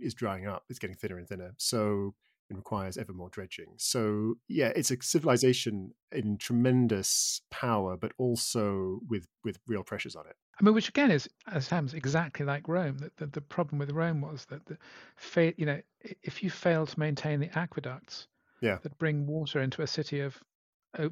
is 0.00 0.14
drying 0.14 0.46
up. 0.46 0.64
It's 0.68 0.78
getting 0.78 0.96
thinner 0.96 1.18
and 1.18 1.28
thinner. 1.28 1.54
So 1.58 2.14
it 2.48 2.56
requires 2.56 2.96
ever 2.96 3.12
more 3.12 3.30
dredging. 3.30 3.74
So 3.76 4.34
yeah, 4.48 4.72
it's 4.76 4.90
a 4.90 4.96
civilization 5.00 5.92
in 6.12 6.38
tremendous 6.38 7.40
power, 7.50 7.96
but 7.96 8.12
also 8.18 9.00
with 9.08 9.26
with 9.44 9.58
real 9.66 9.82
pressures 9.82 10.16
on 10.16 10.26
it. 10.26 10.36
I 10.58 10.64
mean, 10.64 10.74
which 10.74 10.88
again 10.88 11.10
is, 11.10 11.28
as 11.52 11.66
Sam's 11.66 11.94
exactly 11.94 12.46
like 12.46 12.66
Rome. 12.68 12.98
That 12.98 13.16
the, 13.16 13.26
the, 13.26 13.40
problem 13.40 13.78
with 13.78 13.90
Rome 13.90 14.22
was 14.22 14.46
that 14.46 14.64
the 14.66 14.78
fa- 15.16 15.54
you 15.56 15.66
know, 15.66 15.80
if 16.22 16.42
you 16.42 16.50
fail 16.50 16.86
to 16.86 16.98
maintain 16.98 17.40
the 17.40 17.56
aqueducts 17.58 18.26
yeah. 18.62 18.78
that 18.82 18.98
bring 18.98 19.26
water 19.26 19.60
into 19.60 19.82
a 19.82 19.86
city 19.86 20.20
of 20.20 20.42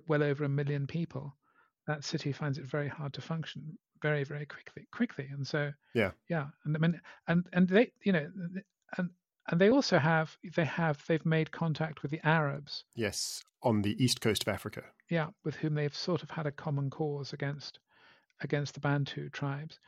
well 0.07 0.23
over 0.23 0.45
a 0.45 0.49
million 0.49 0.87
people, 0.87 1.37
that 1.87 2.05
city 2.05 2.33
finds 2.33 2.59
it 2.59 2.65
very 2.65 2.89
hard 2.89 3.13
to 3.15 3.21
function 3.21 3.79
very 4.05 4.25
very 4.25 4.45
quickly 4.45 4.87
quickly. 4.93 5.29
And 5.33 5.47
so 5.47 5.73
yeah, 5.95 6.11
yeah, 6.29 6.47
and 6.65 6.77
I 6.77 6.79
mean, 6.79 7.01
and 7.27 7.47
and 7.53 7.69
they 7.69 7.91
you 8.03 8.13
know, 8.13 8.31
and 8.99 9.11
and 9.49 9.61
they 9.61 9.71
also 9.71 9.99
have 9.99 10.37
they 10.57 10.65
have 10.65 11.03
they've 11.07 11.25
made 11.25 11.51
contact 11.51 12.03
with 12.03 12.11
the 12.11 12.21
Arabs. 12.27 12.85
Yes, 12.95 13.43
on 13.63 13.83
the 13.83 14.03
east 14.03 14.21
coast 14.21 14.43
of 14.47 14.49
Africa. 14.49 14.83
Yeah, 15.11 15.29
with 15.45 15.57
whom 15.57 15.75
they've 15.75 15.97
sort 15.97 16.23
of 16.23 16.31
had 16.31 16.47
a 16.47 16.53
common 16.53 16.91
cause 16.91 17.33
against 17.33 17.79
against 18.41 18.75
the 18.75 18.81
Bantu 18.81 19.31
tribes. 19.31 19.79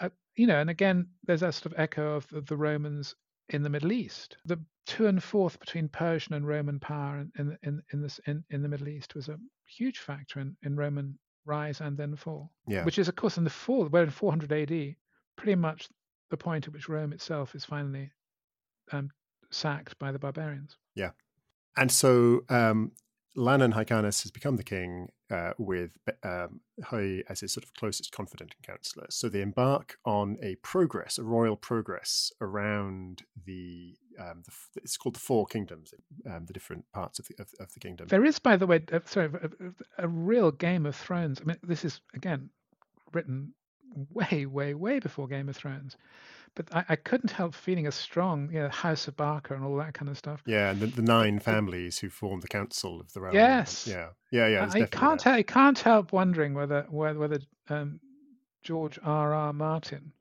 Uh, 0.00 0.08
you 0.36 0.46
know, 0.46 0.60
and 0.60 0.70
again, 0.70 1.06
there's 1.26 1.40
that 1.40 1.54
sort 1.54 1.66
of 1.66 1.78
echo 1.78 2.14
of 2.14 2.26
the, 2.28 2.40
the, 2.40 2.56
Romans 2.56 3.14
in 3.48 3.62
the 3.62 3.70
Middle 3.70 3.92
East. 3.92 4.36
The 4.44 4.58
to 4.86 5.06
and 5.06 5.22
forth 5.22 5.58
between 5.58 5.88
Persian 5.88 6.34
and 6.34 6.46
Roman 6.46 6.78
power 6.78 7.18
in 7.18 7.30
in 7.38 7.58
in, 7.62 7.82
in 7.92 8.02
this 8.02 8.20
in, 8.26 8.44
in 8.50 8.62
the 8.62 8.68
Middle 8.68 8.88
East 8.88 9.14
was 9.14 9.28
a 9.28 9.38
huge 9.66 9.98
factor 9.98 10.40
in, 10.40 10.56
in 10.62 10.76
Roman 10.76 11.18
rise 11.46 11.80
and 11.80 11.96
then 11.96 12.16
fall. 12.16 12.50
Yeah. 12.66 12.84
Which 12.84 12.98
is, 12.98 13.08
of 13.08 13.16
course, 13.16 13.38
in 13.38 13.44
the 13.44 13.50
fall, 13.50 13.86
where 13.86 14.02
in 14.02 14.10
400 14.10 14.52
AD, 14.52 14.96
pretty 15.36 15.54
much 15.54 15.88
the 16.30 16.36
point 16.36 16.66
at 16.66 16.72
which 16.72 16.88
Rome 16.88 17.12
itself 17.12 17.54
is 17.54 17.64
finally 17.64 18.10
um, 18.92 19.10
sacked 19.50 19.98
by 19.98 20.12
the 20.12 20.18
barbarians. 20.18 20.76
Yeah. 20.94 21.10
And 21.76 21.90
so 21.92 22.42
um, 22.48 22.92
Lannon 23.36 23.72
Hyrcanus 23.72 24.22
has 24.22 24.30
become 24.30 24.56
the 24.56 24.64
king 24.64 25.08
uh, 25.30 25.52
with 25.58 25.90
um, 26.22 26.60
as 27.28 27.40
his 27.40 27.52
sort 27.52 27.64
of 27.64 27.74
closest 27.74 28.12
confidant 28.12 28.54
and 28.56 28.66
counselor. 28.66 29.06
So 29.10 29.28
they 29.28 29.42
embark 29.42 29.98
on 30.04 30.38
a 30.42 30.56
progress, 30.56 31.18
a 31.18 31.22
royal 31.22 31.56
progress 31.56 32.32
around 32.40 33.22
the, 33.44 33.96
um, 34.18 34.42
the 34.44 34.52
it's 34.82 34.96
called 34.96 35.14
the 35.14 35.20
Four 35.20 35.46
Kingdoms, 35.46 35.92
um, 36.30 36.46
the 36.46 36.52
different 36.52 36.84
parts 36.92 37.18
of 37.18 37.26
the 37.28 37.34
of, 37.38 37.48
of, 37.60 37.72
the 37.72 37.80
kingdom. 37.80 38.08
There 38.08 38.24
is, 38.24 38.38
by 38.38 38.56
the 38.56 38.66
way, 38.66 38.82
uh, 38.92 39.00
sorry, 39.04 39.30
a, 39.98 40.04
a, 40.04 40.08
real 40.08 40.50
Game 40.50 40.86
of 40.86 40.96
Thrones. 40.96 41.40
I 41.40 41.44
mean, 41.44 41.56
this 41.62 41.84
is 41.84 42.00
again 42.14 42.50
written 43.12 43.52
way, 44.12 44.46
way, 44.46 44.74
way 44.74 44.98
before 44.98 45.28
Game 45.28 45.48
of 45.48 45.56
Thrones 45.56 45.96
but 46.56 46.74
I, 46.74 46.84
I, 46.88 46.96
couldn't 46.96 47.30
help 47.30 47.54
feeling 47.54 47.86
a 47.86 47.92
strong, 47.92 48.50
you 48.50 48.60
know, 48.60 48.68
House 48.70 49.06
of 49.06 49.16
Barca 49.16 49.54
and 49.54 49.62
all 49.62 49.76
that 49.76 49.94
kind 49.94 50.08
of 50.08 50.18
stuff. 50.18 50.42
Yeah, 50.46 50.70
and 50.70 50.80
the, 50.80 50.86
the 50.86 51.02
nine 51.02 51.38
families 51.38 51.98
who 51.98 52.08
formed 52.08 52.42
the 52.42 52.48
Council 52.48 52.98
of 52.98 53.12
the 53.12 53.20
Realm. 53.20 53.34
Yes. 53.34 53.86
Yeah, 53.86 54.08
yeah, 54.32 54.48
yeah. 54.48 54.70
I, 54.74 54.80
I 54.80 54.86
can't, 54.86 55.24
I 55.26 55.42
can't 55.42 55.78
help 55.78 56.12
wondering 56.12 56.54
whether 56.54 56.86
whether, 56.90 57.18
whether 57.18 57.38
um, 57.68 58.00
George 58.62 58.98
R. 59.04 59.32
R. 59.32 59.52
Martin 59.52 60.12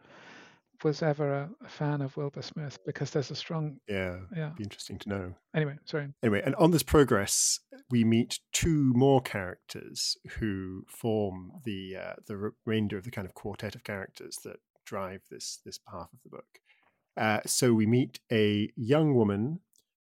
was 0.84 1.02
ever 1.02 1.34
a, 1.34 1.50
a, 1.66 1.70
fan 1.70 2.02
of 2.02 2.16
Wilbur 2.18 2.42
Smith 2.42 2.80
because 2.86 3.12
there's 3.12 3.32
a 3.32 3.36
strong. 3.36 3.78
Yeah, 3.88 4.18
yeah. 4.36 4.52
Be 4.58 4.64
interesting 4.64 4.98
to 5.00 5.10
know. 5.10 5.34
Anyway, 5.56 5.78
sorry. 5.86 6.10
Anyway, 6.24 6.42
and 6.46 6.56
on 6.56 6.72
this 6.72 6.84
progress, 6.84 7.60
we 7.90 8.04
meet 8.04 8.40
two 8.52 8.92
more 8.96 9.22
characters 9.22 10.18
who 10.40 10.84
form 10.88 11.52
the 11.64 11.98
uh, 11.98 12.14
the 12.28 12.52
remainder 12.66 12.98
of 12.98 13.04
the 13.04 13.12
kind 13.12 13.26
of 13.26 13.34
quartet 13.34 13.76
of 13.76 13.84
characters 13.84 14.38
that 14.44 14.58
drive 14.86 15.22
this 15.30 15.60
this 15.66 15.78
path 15.78 16.10
of 16.14 16.20
the 16.24 16.30
book. 16.30 16.60
Uh, 17.18 17.40
so 17.46 17.74
we 17.74 17.86
meet 17.86 18.20
a 18.32 18.70
young 18.76 19.16
woman 19.16 19.60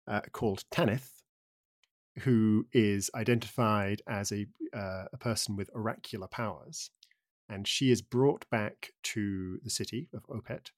uh, 0.06 0.20
called 0.32 0.64
Tanith, 0.70 1.22
who 2.20 2.66
is 2.72 3.10
identified 3.14 4.02
as 4.06 4.32
a 4.32 4.46
uh, 4.74 5.04
a 5.12 5.18
person 5.18 5.56
with 5.56 5.70
oracular 5.74 6.28
powers, 6.28 6.90
and 7.50 7.66
she 7.66 7.90
is 7.90 8.00
brought 8.00 8.48
back 8.50 8.92
to 9.02 9.58
the 9.62 9.70
city 9.70 10.08
of 10.14 10.26
Opet 10.28 10.70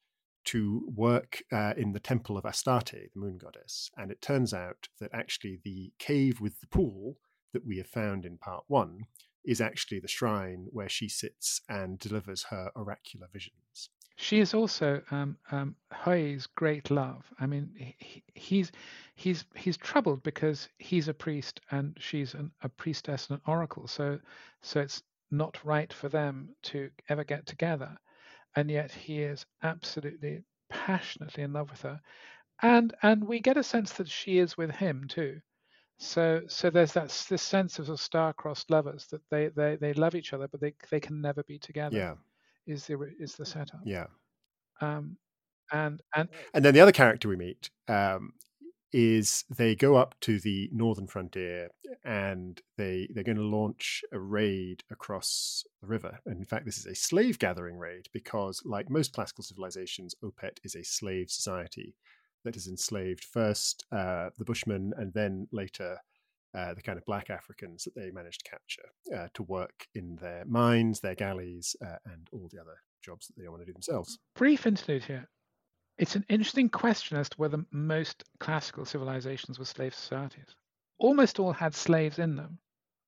to 0.45 0.83
work 0.93 1.43
uh, 1.53 1.75
in 1.77 1.93
the 1.93 2.01
temple 2.01 2.37
of 2.37 2.45
Astarte, 2.45 3.11
the 3.15 3.21
moon 3.21 3.39
goddess. 3.39 3.91
And 3.97 4.11
it 4.11 4.21
turns 4.21 4.53
out 4.53 4.89
that 4.99 5.11
actually 5.13 5.61
the 5.63 5.93
cave 5.99 6.41
with 6.41 6.61
the 6.61 6.67
pool 6.67 7.19
that 7.53 7.65
we 7.65 7.77
have 7.77 7.87
found 7.87 8.25
in 8.25 8.39
part 8.39 8.65
one 8.67 9.07
is 9.45 9.61
actually 9.61 10.01
the 10.01 10.09
shrine 10.09 10.67
where 10.71 10.89
she 10.89 11.09
sits 11.09 11.61
and 11.69 11.99
delivers 11.99 12.45
her 12.45 12.71
oracular 12.75 13.29
visions. 13.33 13.91
She 14.17 14.41
is 14.41 14.55
also 14.55 15.03
um, 15.11 15.37
um, 15.51 15.75
Hui's 16.05 16.47
great 16.47 16.91
love. 16.91 17.25
I 17.41 17.47
mean, 17.47 17.71
he, 17.77 18.23
he's 18.35 18.71
he's 19.15 19.45
he's 19.57 19.77
troubled 19.77 20.23
because 20.23 20.69
he's 20.79 21.09
a 21.09 21.15
priest 21.15 21.61
and 21.71 21.97
she's 21.99 22.35
an, 22.35 22.53
a 22.63 22.69
priestess 22.69 23.29
and 23.29 23.39
an 23.39 23.43
oracle. 23.47 23.89
So 23.89 24.21
so 24.61 24.81
it's 24.81 25.03
not 25.33 25.65
right 25.65 25.93
for 25.93 26.09
them 26.09 26.55
to 26.65 26.91
ever 27.09 27.25
get 27.25 27.47
together, 27.47 27.97
and 28.55 28.71
yet 28.71 28.93
he 28.93 29.23
is 29.23 29.47
absolutely 29.63 30.45
passionately 30.71 31.43
in 31.43 31.53
love 31.53 31.71
with 31.71 31.83
her, 31.83 32.01
and 32.63 32.95
and 33.03 33.27
we 33.27 33.41
get 33.41 33.57
a 33.57 33.63
sense 33.63 33.95
that 33.95 34.09
she 34.09 34.39
is 34.39 34.57
with 34.57 34.71
him 34.71 35.07
too. 35.09 35.41
So 35.99 36.43
so 36.49 36.71
there's 36.71 36.93
that 36.93 37.09
this 37.29 37.43
sense 37.43 37.79
of, 37.79 38.01
star-crossed 38.01 38.71
lovers 38.71 39.07
that 39.09 39.23
they, 39.31 39.49
they 39.49 39.77
they 39.77 39.93
love 39.95 40.15
each 40.15 40.33
other, 40.33 40.49
but 40.49 40.61
they 40.61 40.75
they 40.91 41.01
can 41.01 41.21
never 41.21 41.43
be 41.45 41.59
together. 41.59 41.97
Yeah, 41.97 42.15
is 42.67 42.87
the 42.87 42.99
is 43.19 43.37
the 43.37 43.47
setup. 43.47 43.81
Yeah. 43.85 44.07
Um, 44.81 45.17
and 45.73 46.03
and 46.15 46.29
and 46.55 46.65
then 46.65 46.75
the 46.75 46.81
other 46.81 46.93
character 46.93 47.29
we 47.29 47.37
meet 47.37 47.71
um, 47.89 48.33
is 48.93 49.45
they 49.51 49.75
go 49.75 49.97
up 49.97 50.15
to 50.21 50.39
the 50.41 50.69
northern 50.73 51.07
frontier 51.07 51.69
and 52.05 52.61
they 52.77 53.09
they're 53.15 53.25
going 53.25 53.37
to 53.37 53.43
launch 53.43 54.03
a 54.13 54.19
raid 54.19 54.83
across 54.91 55.65
the 55.81 55.87
river. 55.87 56.19
And 56.27 56.39
in 56.39 56.45
fact, 56.45 56.65
this 56.65 56.79
is 56.79 56.87
a 56.87 56.95
slave 56.95 57.39
gathering 57.39 57.79
raid 57.79 58.07
because, 58.13 58.63
like 58.65 58.91
most 58.91 59.13
classical 59.13 59.45
civilizations, 59.45 60.15
Opet 60.23 60.59
is 60.65 60.75
a 60.75 60.85
slave 60.85 61.31
society 61.31 61.95
that 62.45 62.55
has 62.55 62.67
enslaved 62.67 63.25
first 63.25 63.85
uh, 63.93 64.31
the 64.39 64.45
Bushmen 64.45 64.93
and 64.97 65.13
then 65.15 65.47
later 65.53 65.99
uh, 66.55 66.75
the 66.75 66.83
kind 66.83 66.99
of 66.99 67.05
black 67.07 67.31
Africans 67.31 67.85
that 67.85 67.95
they 67.95 68.11
managed 68.11 68.45
to 68.45 68.51
capture 68.51 69.17
uh, 69.17 69.29
to 69.35 69.43
work 69.45 69.87
in 69.95 70.17
their 70.21 70.45
mines, 70.47 71.01
their 71.01 71.15
galleys, 71.15 71.75
uh, 71.85 71.97
and 72.07 72.29
all 72.33 72.49
the 72.53 72.61
other 72.61 72.77
jobs 73.03 73.27
that 73.27 73.41
they 73.41 73.49
want 73.49 73.63
to 73.63 73.67
do 73.67 73.73
themselves. 73.73 74.19
Brief 74.35 74.67
interlude 74.67 75.05
here. 75.05 75.29
It's 76.03 76.17
an 76.17 76.27
interesting 76.29 76.69
question 76.69 77.17
as 77.17 77.29
to 77.29 77.37
whether 77.37 77.65
most 77.71 78.25
classical 78.41 78.85
civilizations 78.85 79.57
were 79.57 79.65
slave 79.65 79.95
societies. 79.95 80.57
Almost 80.99 81.39
all 81.39 81.53
had 81.53 81.77
slaves 81.77 82.19
in 82.19 82.35
them, 82.35 82.59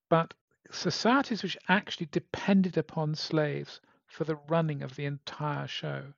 but 0.09 0.33
societies 0.71 1.43
which 1.43 1.59
actually 1.69 2.07
depended 2.13 2.77
upon 2.77 3.17
slaves 3.17 3.81
for 4.07 4.23
the 4.23 4.37
running 4.47 4.81
of 4.85 4.95
the 4.95 5.07
entire 5.07 5.67
show 5.67 6.15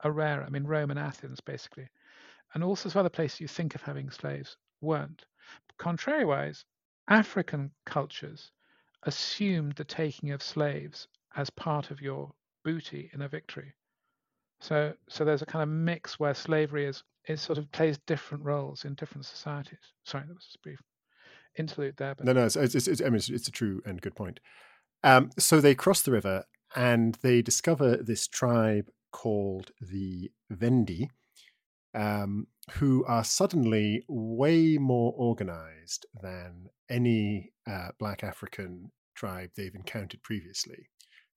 are 0.00 0.10
rare. 0.10 0.42
I 0.42 0.48
mean, 0.48 0.64
Rome 0.64 0.90
and 0.90 0.98
Athens, 0.98 1.40
basically. 1.40 1.88
And 2.54 2.64
all 2.64 2.74
sorts 2.74 2.96
of 2.96 2.98
other 2.98 3.08
places 3.08 3.40
you 3.40 3.46
think 3.46 3.76
of 3.76 3.82
having 3.82 4.10
slaves 4.10 4.56
weren't. 4.80 5.26
Contrariwise, 5.78 6.64
African 7.06 7.70
cultures 7.84 8.50
assumed 9.04 9.76
the 9.76 9.84
taking 9.84 10.32
of 10.32 10.42
slaves 10.42 11.06
as 11.36 11.50
part 11.50 11.92
of 11.92 12.02
your 12.02 12.34
booty 12.64 13.10
in 13.14 13.22
a 13.22 13.28
victory. 13.28 13.74
So 14.60 14.94
so 15.08 15.24
there's 15.24 15.42
a 15.42 15.46
kind 15.46 15.62
of 15.62 15.68
mix 15.68 16.18
where 16.18 16.34
slavery 16.34 16.86
is 16.86 17.02
is 17.28 17.40
sort 17.40 17.58
of 17.58 17.70
plays 17.72 17.98
different 18.06 18.44
roles 18.44 18.84
in 18.84 18.94
different 18.94 19.26
societies. 19.26 19.78
Sorry, 20.04 20.24
that 20.26 20.34
was 20.34 20.44
just 20.44 20.62
brief 20.62 20.80
interlude 21.58 21.96
there. 21.96 22.14
But 22.14 22.26
No, 22.26 22.32
no, 22.32 22.44
it's, 22.44 22.56
it's, 22.56 22.86
it's, 22.86 23.00
I 23.00 23.06
mean, 23.06 23.16
it's, 23.16 23.28
it's 23.28 23.48
a 23.48 23.52
true 23.52 23.80
and 23.84 24.00
good 24.00 24.14
point. 24.14 24.40
Um, 25.02 25.30
so 25.38 25.60
they 25.60 25.74
cross 25.74 26.02
the 26.02 26.12
river 26.12 26.44
and 26.74 27.16
they 27.22 27.42
discover 27.42 27.96
this 27.96 28.26
tribe 28.26 28.90
called 29.12 29.70
the 29.80 30.30
Vendi, 30.50 31.10
um, 31.94 32.46
who 32.72 33.04
are 33.06 33.24
suddenly 33.24 34.04
way 34.08 34.76
more 34.78 35.12
organized 35.16 36.06
than 36.20 36.66
any 36.90 37.52
uh, 37.70 37.88
Black 37.98 38.22
African 38.22 38.90
tribe 39.14 39.50
they've 39.56 39.74
encountered 39.74 40.22
previously, 40.22 40.90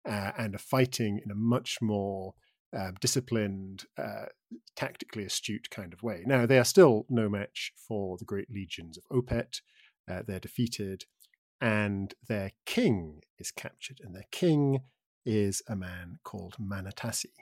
uh, 0.08 0.32
and 0.38 0.56
are 0.56 0.60
fighting 0.60 1.22
in 1.24 1.32
a 1.32 1.36
much 1.36 1.78
more 1.82 2.34
uh, 2.78 2.92
disciplined, 3.00 3.86
uh, 3.98 4.26
tactically 4.76 5.26
astute 5.26 5.70
kind 5.70 5.94
of 5.94 6.04
way. 6.04 6.24
Now, 6.26 6.46
they 6.46 6.60
are 6.60 6.64
still 6.66 7.06
no 7.10 7.30
match 7.30 7.72
for 7.88 8.18
the 8.18 8.26
great 8.26 8.50
legions 8.52 8.98
of 8.98 9.06
Opet. 9.12 9.62
Uh, 10.10 10.22
they're 10.26 10.40
defeated, 10.40 11.06
and 11.62 12.14
their 12.28 12.52
king 12.66 13.22
is 13.38 13.52
captured, 13.52 14.00
and 14.04 14.16
their 14.16 14.28
king 14.32 14.82
is 15.26 15.62
a 15.68 15.76
man 15.76 16.20
called 16.24 16.56
Manatassi. 16.60 17.34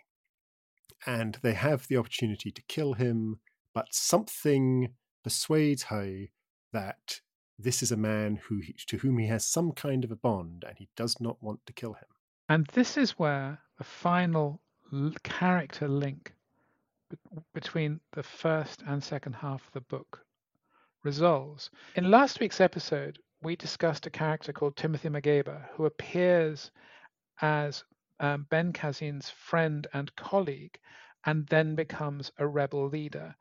And 1.06 1.38
they 1.42 1.54
have 1.54 1.88
the 1.88 1.98
opportunity 1.98 2.52
to 2.52 2.62
kill 2.68 2.94
him, 2.94 3.40
but 3.74 3.88
something 3.92 4.94
persuades 5.24 5.84
Hui 5.84 6.28
that 6.74 7.22
this 7.60 7.82
is 7.82 7.92
a 7.92 7.98
man 7.98 8.40
who 8.48 8.60
he, 8.60 8.76
to 8.88 8.98
whom 8.98 9.18
he 9.18 9.28
has 9.28 9.46
some 9.46 9.72
kind 9.72 10.04
of 10.04 10.12
a 10.12 10.16
bond, 10.16 10.64
and 10.68 10.78
he 10.78 10.90
does 10.96 11.20
not 11.20 11.42
want 11.42 11.60
to 11.66 11.74
kill 11.74 11.94
him. 11.94 12.08
And 12.50 12.66
this 12.68 12.98
is 12.98 13.12
where 13.12 13.60
the 13.78 13.84
final 13.84 14.62
character 15.24 15.88
link 15.88 16.34
between 17.54 18.00
the 18.14 18.24
first 18.24 18.84
and 18.86 19.04
second 19.04 19.34
half 19.34 19.66
of 19.66 19.74
the 19.74 19.82
book 19.82 20.26
resolves. 21.04 21.70
In 21.96 22.12
last 22.12 22.40
week's 22.40 22.62
episode, 22.62 23.20
we 23.42 23.56
discussed 23.56 24.06
a 24.06 24.10
character 24.10 24.52
called 24.52 24.76
Timothy 24.76 25.10
Mageba 25.10 25.66
who 25.74 25.86
appears 25.86 26.72
as 27.42 27.84
um, 28.20 28.48
Ben 28.50 28.74
Kazin's 28.74 29.30
friend 29.30 29.88
and 29.94 30.16
colleague 30.16 30.78
and 31.26 31.46
then 31.48 31.76
becomes 31.76 32.32
a 32.38 32.48
rebel 32.48 32.88
leader. 32.88 33.36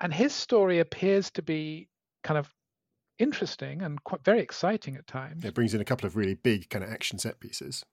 And 0.00 0.12
his 0.12 0.34
story 0.34 0.78
appears 0.78 1.30
to 1.32 1.42
be 1.42 1.88
kind 2.24 2.38
of 2.38 2.48
interesting 3.18 3.82
and 3.82 4.02
quite 4.02 4.24
very 4.24 4.40
exciting 4.40 4.96
at 4.96 5.06
times. 5.06 5.44
It 5.44 5.54
brings 5.54 5.74
in 5.74 5.80
a 5.80 5.84
couple 5.84 6.06
of 6.06 6.16
really 6.16 6.34
big 6.34 6.70
kind 6.70 6.82
of 6.82 6.90
action 6.90 7.18
set 7.18 7.38
pieces. 7.40 7.84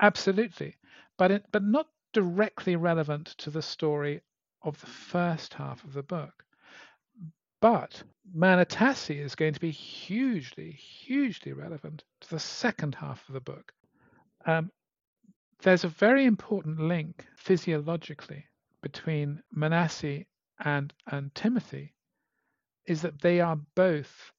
Absolutely, 0.00 0.76
but 1.16 1.30
it, 1.30 1.44
but 1.52 1.62
not 1.62 1.86
directly 2.14 2.76
relevant 2.76 3.34
to 3.38 3.50
the 3.50 3.60
story 3.60 4.22
of 4.62 4.80
the 4.80 4.86
first 4.86 5.52
half 5.52 5.84
of 5.84 5.92
the 5.92 6.02
book. 6.02 6.44
But 7.60 8.02
Manatassi 8.36 9.18
is 9.18 9.34
going 9.34 9.54
to 9.54 9.60
be 9.60 9.70
hugely, 9.70 10.72
hugely 10.72 11.52
relevant 11.52 12.04
to 12.20 12.30
the 12.30 12.38
second 12.38 12.94
half 12.94 13.28
of 13.28 13.34
the 13.34 13.40
book. 13.40 13.72
Um, 14.46 14.70
there's 15.62 15.84
a 15.84 15.88
very 15.88 16.24
important 16.24 16.78
link 16.80 17.26
physiologically 17.36 18.44
between 18.82 19.42
Manasseh 19.50 20.24
and 20.64 20.92
and 21.10 21.34
Timothy, 21.34 21.94
is 22.86 23.02
that 23.02 23.20
they 23.22 23.40
are 23.40 23.58
both 23.74 24.32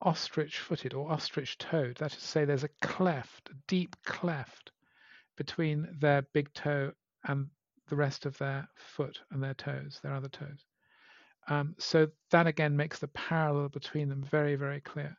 ostrich-footed 0.00 0.94
or 0.94 1.10
ostrich-toed. 1.10 1.96
That 1.96 2.12
is 2.12 2.18
to 2.18 2.24
say, 2.24 2.44
there's 2.44 2.64
a 2.64 2.76
cleft, 2.82 3.50
a 3.50 3.54
deep 3.68 3.94
cleft 4.04 4.72
between 5.36 5.88
their 6.00 6.22
big 6.32 6.52
toe 6.54 6.92
and 7.24 7.48
the 7.88 7.96
rest 7.96 8.26
of 8.26 8.36
their 8.38 8.68
foot 8.76 9.20
and 9.30 9.42
their 9.42 9.54
toes, 9.54 10.00
their 10.02 10.14
other 10.14 10.28
toes. 10.28 10.64
Um, 11.48 11.74
so 11.78 12.08
that 12.30 12.46
again 12.46 12.76
makes 12.76 12.98
the 12.98 13.08
parallel 13.08 13.68
between 13.68 14.08
them 14.08 14.22
very, 14.22 14.56
very 14.56 14.80
clear. 14.80 15.16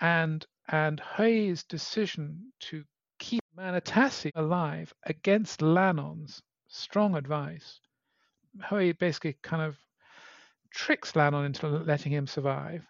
And 0.00 0.44
and 0.68 1.00
Hui's 1.16 1.64
decision 1.64 2.52
to 2.60 2.84
keep 3.18 3.42
Manatassi 3.56 4.30
alive 4.34 4.92
against 5.04 5.62
Lannon's 5.62 6.42
strong 6.68 7.16
advice, 7.16 7.80
Hui 8.68 8.92
basically 8.92 9.36
kind 9.42 9.62
of 9.62 9.76
tricks 10.72 11.16
Lannon 11.16 11.44
into 11.44 11.66
letting 11.66 12.12
him 12.12 12.26
survive. 12.26 12.86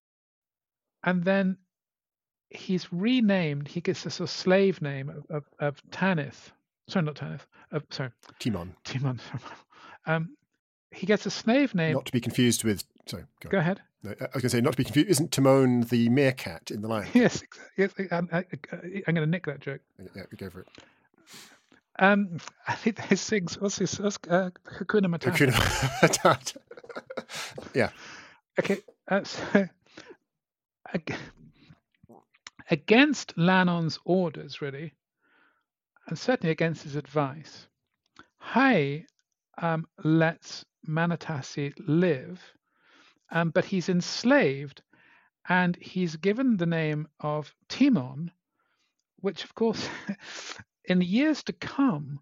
And 1.03 1.25
then 1.25 1.57
he's 2.51 2.93
renamed, 2.93 3.69
he 3.69 3.81
gets 3.81 4.05
a 4.05 4.27
slave 4.27 4.83
name 4.83 5.09
of, 5.09 5.27
of, 5.31 5.45
of 5.59 5.83
Tanith. 5.91 6.53
Sorry, 6.89 7.05
not 7.05 7.17
Tanith. 7.17 7.47
Of, 7.73 7.85
sorry, 7.91 8.11
Timon, 8.39 8.75
Timon. 8.85 9.21
Um, 10.07 10.35
he 10.93 11.07
gets 11.07 11.27
a 11.27 11.31
slave 11.31 11.75
name. 11.75 11.93
not 11.93 12.07
to 12.07 12.13
be 12.13 12.23
confused 12.23 12.65
with. 12.65 12.85
Sorry, 13.07 13.25
go, 13.43 13.51
Go 13.51 13.59
ahead. 13.59 13.83
No, 14.03 14.11
I 14.19 14.25
was 14.25 14.31
going 14.33 14.41
to 14.43 14.49
say 14.49 14.61
not 14.63 14.73
to 14.73 14.77
be 14.79 14.85
confused. 14.85 15.11
Isn't 15.11 15.31
Timon 15.31 15.83
the 15.83 16.09
meerkat 16.09 16.71
in 16.71 16.81
the 16.81 16.89
Lion? 16.89 17.07
Yes, 17.13 17.43
yes. 17.77 17.93
I'm, 18.11 18.31
I, 18.33 18.47
I'm 18.73 19.15
going 19.15 19.17
to 19.17 19.27
nick 19.27 19.45
that 19.45 19.61
joke. 19.61 19.83
Yeah, 20.17 20.23
we 20.33 20.39
go 20.39 20.49
for 20.49 20.61
it. 20.61 20.69
Um, 21.99 22.39
I 22.67 22.75
think 22.75 22.97
they 23.09 23.15
sing. 23.17 23.47
What's 23.59 23.77
this? 23.77 24.01
What's, 24.01 24.19
uh, 24.29 24.51
Hakuna 24.79 25.07
Matata. 25.07 25.37
Hakuna 25.37 25.53
Matata. 26.01 26.57
yeah, 27.75 27.91
Okay, 28.59 28.79
uh, 29.09 29.23
so 29.25 29.69
against 32.71 33.37
Lannon's 33.39 33.99
orders, 34.05 34.61
really, 34.61 34.93
and 36.11 36.19
certainly 36.19 36.51
against 36.51 36.83
his 36.83 36.97
advice, 36.97 37.69
Hui 38.41 39.05
um, 39.59 39.87
lets 40.03 40.65
Manatassi 40.87 41.73
live, 41.87 42.43
um, 43.31 43.51
but 43.51 43.65
he's 43.65 43.89
enslaved, 43.89 44.83
and 45.49 45.77
he's 45.77 46.17
given 46.17 46.57
the 46.57 46.67
name 46.67 47.07
of 47.21 47.55
Timon, 47.69 48.33
which, 49.21 49.45
of 49.45 49.55
course, 49.55 49.89
in 50.85 50.99
the 50.99 51.07
years 51.07 51.45
to 51.45 51.53
come, 51.53 52.19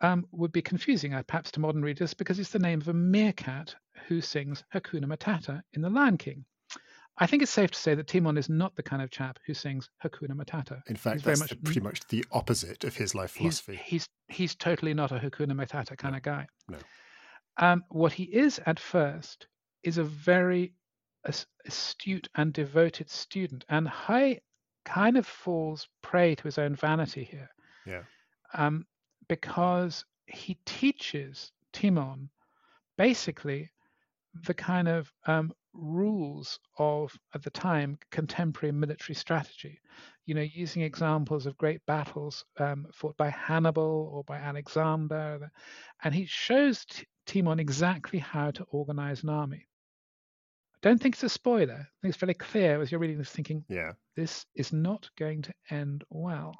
um, 0.00 0.26
would 0.30 0.52
be 0.52 0.62
confusing, 0.62 1.12
uh, 1.12 1.24
perhaps 1.26 1.50
to 1.52 1.60
modern 1.60 1.82
readers, 1.82 2.14
because 2.14 2.38
it's 2.38 2.50
the 2.50 2.60
name 2.60 2.80
of 2.80 2.88
a 2.88 2.94
meerkat 2.94 3.74
who 4.06 4.20
sings 4.20 4.62
Hakuna 4.72 5.06
Matata 5.06 5.62
in 5.72 5.82
The 5.82 5.90
Lion 5.90 6.16
King. 6.16 6.44
I 7.18 7.26
think 7.26 7.42
it's 7.42 7.50
safe 7.52 7.70
to 7.70 7.78
say 7.78 7.94
that 7.94 8.08
Timon 8.08 8.36
is 8.36 8.48
not 8.50 8.76
the 8.76 8.82
kind 8.82 9.00
of 9.00 9.10
chap 9.10 9.38
who 9.46 9.54
sings 9.54 9.88
Hakuna 10.04 10.32
Matata. 10.32 10.82
in 10.86 10.96
fact, 10.96 11.16
He's 11.16 11.24
that's 11.24 11.40
much- 11.52 11.62
pretty 11.64 11.80
much 11.80 12.00
the 12.08 12.24
opposite 12.30 12.84
of 12.84 12.94
his 12.96 13.14
life 13.14 13.30
philosophy. 13.32 13.80
he's 13.84 14.08
he's 14.28 14.54
totally 14.54 14.92
not 14.94 15.12
a 15.12 15.18
Hakuna 15.18 15.52
Matata 15.52 15.96
kind 15.96 16.14
of 16.16 16.22
guy. 16.22 16.46
no. 16.68 16.78
Um, 17.58 17.84
what 17.88 18.12
he 18.12 18.24
is 18.24 18.60
at 18.66 18.78
first 18.78 19.46
is 19.82 19.96
a 19.96 20.04
very 20.04 20.74
astute 21.64 22.28
and 22.34 22.52
devoted 22.52 23.10
student, 23.10 23.64
and 23.68 23.88
Hui 23.88 24.36
kind 24.84 25.16
of 25.16 25.26
falls 25.26 25.88
prey 26.02 26.34
to 26.34 26.42
his 26.44 26.58
own 26.58 26.74
vanity 26.76 27.24
here. 27.24 27.48
Yeah. 27.86 28.02
Um, 28.54 28.86
because 29.28 30.04
he 30.26 30.58
teaches 30.66 31.50
Timon 31.72 32.28
basically 32.98 33.70
the 34.46 34.54
kind 34.54 34.86
of 34.88 35.12
um, 35.26 35.52
rules 35.78 36.58
of 36.78 37.12
at 37.34 37.42
the 37.42 37.50
time 37.50 37.98
contemporary 38.10 38.72
military 38.72 39.14
strategy. 39.14 39.80
You 40.26 40.34
know 40.34 40.42
using 40.42 40.82
examples 40.82 41.46
of 41.46 41.56
great 41.56 41.84
battles 41.86 42.44
um, 42.58 42.86
fought 42.92 43.16
by 43.16 43.30
hannibal 43.30 44.10
or 44.12 44.24
by 44.24 44.38
alexander 44.38 45.50
and 46.02 46.14
he 46.14 46.26
shows 46.26 46.84
T- 46.84 47.06
timon 47.26 47.60
exactly 47.60 48.18
how 48.18 48.50
to 48.52 48.64
organize 48.64 49.22
an 49.22 49.28
army. 49.30 49.68
I 50.74 50.78
don't 50.82 51.00
think 51.00 51.14
it's 51.14 51.22
a 51.22 51.28
spoiler. 51.28 51.74
I 51.74 51.96
think 52.02 52.12
it's 52.14 52.16
very 52.16 52.34
clear 52.34 52.80
as 52.80 52.90
you're 52.90 53.00
reading 53.00 53.18
this 53.18 53.30
thinking 53.30 53.64
Yeah, 53.68 53.92
this 54.16 54.46
is 54.54 54.72
not 54.72 55.08
going 55.16 55.42
to 55.42 55.54
end 55.70 56.04
well. 56.10 56.54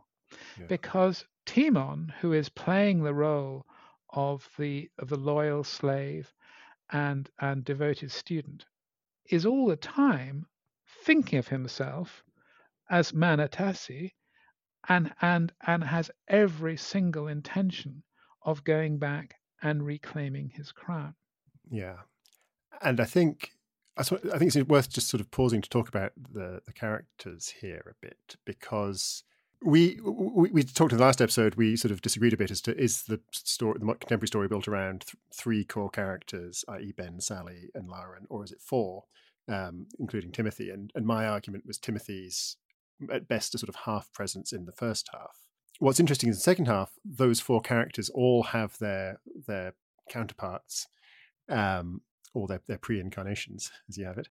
Yeah. 0.59 0.67
because 0.67 1.25
Timon, 1.45 2.13
who 2.21 2.33
is 2.33 2.49
playing 2.49 3.03
the 3.03 3.15
role 3.15 3.65
of 4.11 4.49
the 4.59 4.91
of 4.99 5.09
the 5.09 5.17
loyal 5.19 5.63
slave 5.65 6.33
and 6.91 7.29
and 7.41 7.65
devoted 7.65 8.11
student, 8.11 8.65
is 9.31 9.47
all 9.47 9.67
the 9.67 9.77
time 9.77 10.47
thinking 11.05 11.39
of 11.39 11.49
himself 11.49 12.23
as 12.91 13.13
Manatassi 13.13 14.13
and 14.89 15.13
and 15.21 15.53
and 15.67 15.83
has 15.85 16.11
every 16.29 16.77
single 16.77 17.29
intention 17.29 18.03
of 18.43 18.65
going 18.65 18.99
back 18.99 19.35
and 19.63 19.85
reclaiming 19.85 20.51
his 20.51 20.71
crown. 20.73 21.15
yeah, 21.71 21.97
and 22.83 23.01
I 23.01 23.05
think 23.05 23.51
I 23.97 24.03
think 24.03 24.55
it's 24.55 24.69
worth 24.69 24.91
just 24.91 25.09
sort 25.09 25.21
of 25.21 25.31
pausing 25.31 25.63
to 25.63 25.69
talk 25.69 25.89
about 25.89 26.13
the 26.17 26.61
the 26.67 26.73
characters 26.73 27.55
here 27.61 27.83
a 27.91 28.07
bit 28.07 28.37
because 28.45 29.25
we 29.63 29.99
we, 30.03 30.51
we 30.51 30.63
talked 30.63 30.93
in 30.93 30.99
the 30.99 31.05
last 31.05 31.23
episode. 31.23 31.55
We 31.55 31.77
sort 31.77 31.93
of 31.93 32.03
disagreed 32.03 32.33
a 32.33 32.37
bit 32.37 32.51
as 32.51 32.61
to 32.63 32.77
is 32.77 33.05
the 33.05 33.21
story 33.33 33.79
the 33.79 33.87
contemporary 33.87 34.29
story 34.29 34.49
built 34.49 34.69
around 34.69 35.03
th- 35.03 35.17
three 35.35 35.65
core 35.65 35.91
characters, 35.91 36.65
i.e., 36.69 36.93
Ben, 36.97 37.21
Sally, 37.21 37.71
and 37.75 37.89
Lauren, 37.89 38.27
or 38.29 38.45
is 38.45 38.53
it 38.53 38.61
four, 38.61 39.05
um, 39.49 39.87
including 39.99 40.33
Timothy? 40.33 40.71
And 40.71 40.91
and 40.95 41.07
my 41.07 41.27
argument 41.27 41.65
was 41.67 41.79
Timothy's 41.79 42.57
at 43.11 43.29
best 43.29 43.55
a 43.55 43.59
sort 43.59 43.69
of 43.69 43.77
half 43.85 44.13
presence 44.13 44.53
in 44.53 44.65
the 44.65 44.73
first 44.73 45.09
half. 45.13 45.37
what's 45.79 46.01
interesting 46.01 46.31
is 46.31 46.37
the 46.37 46.43
second 46.43 46.67
half, 46.67 46.93
those 47.05 47.41
four 47.41 47.61
characters 47.61 48.11
all 48.11 48.43
have 48.45 48.79
their 48.79 49.21
their 49.47 49.75
counterparts, 50.09 50.87
um, 51.49 52.03
or 52.35 52.47
their, 52.47 52.61
their 52.67 52.79
pre-incarnations, 52.79 53.71
as 53.89 53.99
you 53.99 54.05
have 54.05 54.19
it. 54.19 54.29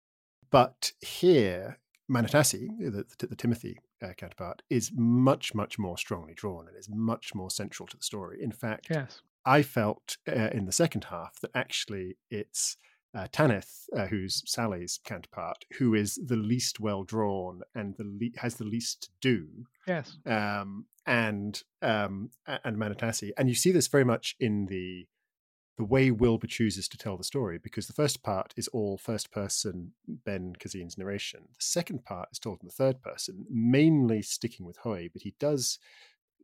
But 0.50 0.92
here, 1.00 1.78
Manatassi, 2.10 2.68
the, 2.78 3.06
the, 3.18 3.26
the 3.28 3.36
Timothy 3.36 3.78
uh, 4.02 4.12
counterpart, 4.14 4.62
is 4.70 4.90
much, 4.94 5.54
much 5.54 5.78
more 5.78 5.96
strongly 5.96 6.34
drawn 6.34 6.68
and 6.68 6.76
is 6.76 6.88
much 6.88 7.34
more 7.34 7.50
central 7.50 7.86
to 7.86 7.96
the 7.96 8.02
story. 8.02 8.38
In 8.42 8.52
fact, 8.52 8.88
yes. 8.90 9.20
I 9.44 9.62
felt 9.62 10.16
uh, 10.28 10.50
in 10.52 10.66
the 10.66 10.72
second 10.72 11.04
half 11.04 11.40
that 11.40 11.50
actually 11.54 12.16
it's 12.30 12.76
uh, 13.14 13.26
Tanith, 13.30 13.88
uh, 13.96 14.06
who's 14.06 14.42
Sally's 14.46 14.98
counterpart, 15.04 15.64
who 15.78 15.94
is 15.94 16.18
the 16.26 16.36
least 16.36 16.80
well 16.80 17.02
drawn 17.02 17.60
and 17.74 17.94
the 17.96 18.04
le- 18.04 18.40
has 18.40 18.56
the 18.56 18.64
least 18.64 19.02
to 19.02 19.08
do. 19.20 19.48
Yes. 19.86 20.16
Um, 20.26 20.86
and 21.04 21.60
um, 21.82 22.30
and 22.46 22.76
Manatassi, 22.76 23.30
and 23.36 23.48
you 23.48 23.54
see 23.54 23.72
this 23.72 23.88
very 23.88 24.04
much 24.04 24.36
in 24.38 24.66
the 24.66 25.06
the 25.78 25.84
way 25.84 26.10
Wilbur 26.10 26.46
chooses 26.46 26.86
to 26.88 26.98
tell 26.98 27.16
the 27.16 27.24
story, 27.24 27.58
because 27.58 27.86
the 27.86 27.92
first 27.94 28.22
part 28.22 28.52
is 28.56 28.68
all 28.68 28.98
first 28.98 29.32
person 29.32 29.92
Ben 30.06 30.54
Kazin's 30.58 30.98
narration. 30.98 31.40
The 31.48 31.64
second 31.64 32.04
part 32.04 32.28
is 32.30 32.38
told 32.38 32.60
in 32.60 32.66
the 32.66 32.74
third 32.74 33.02
person, 33.02 33.46
mainly 33.50 34.22
sticking 34.22 34.66
with 34.66 34.76
Hui, 34.84 35.08
but 35.12 35.22
he 35.22 35.34
does 35.40 35.78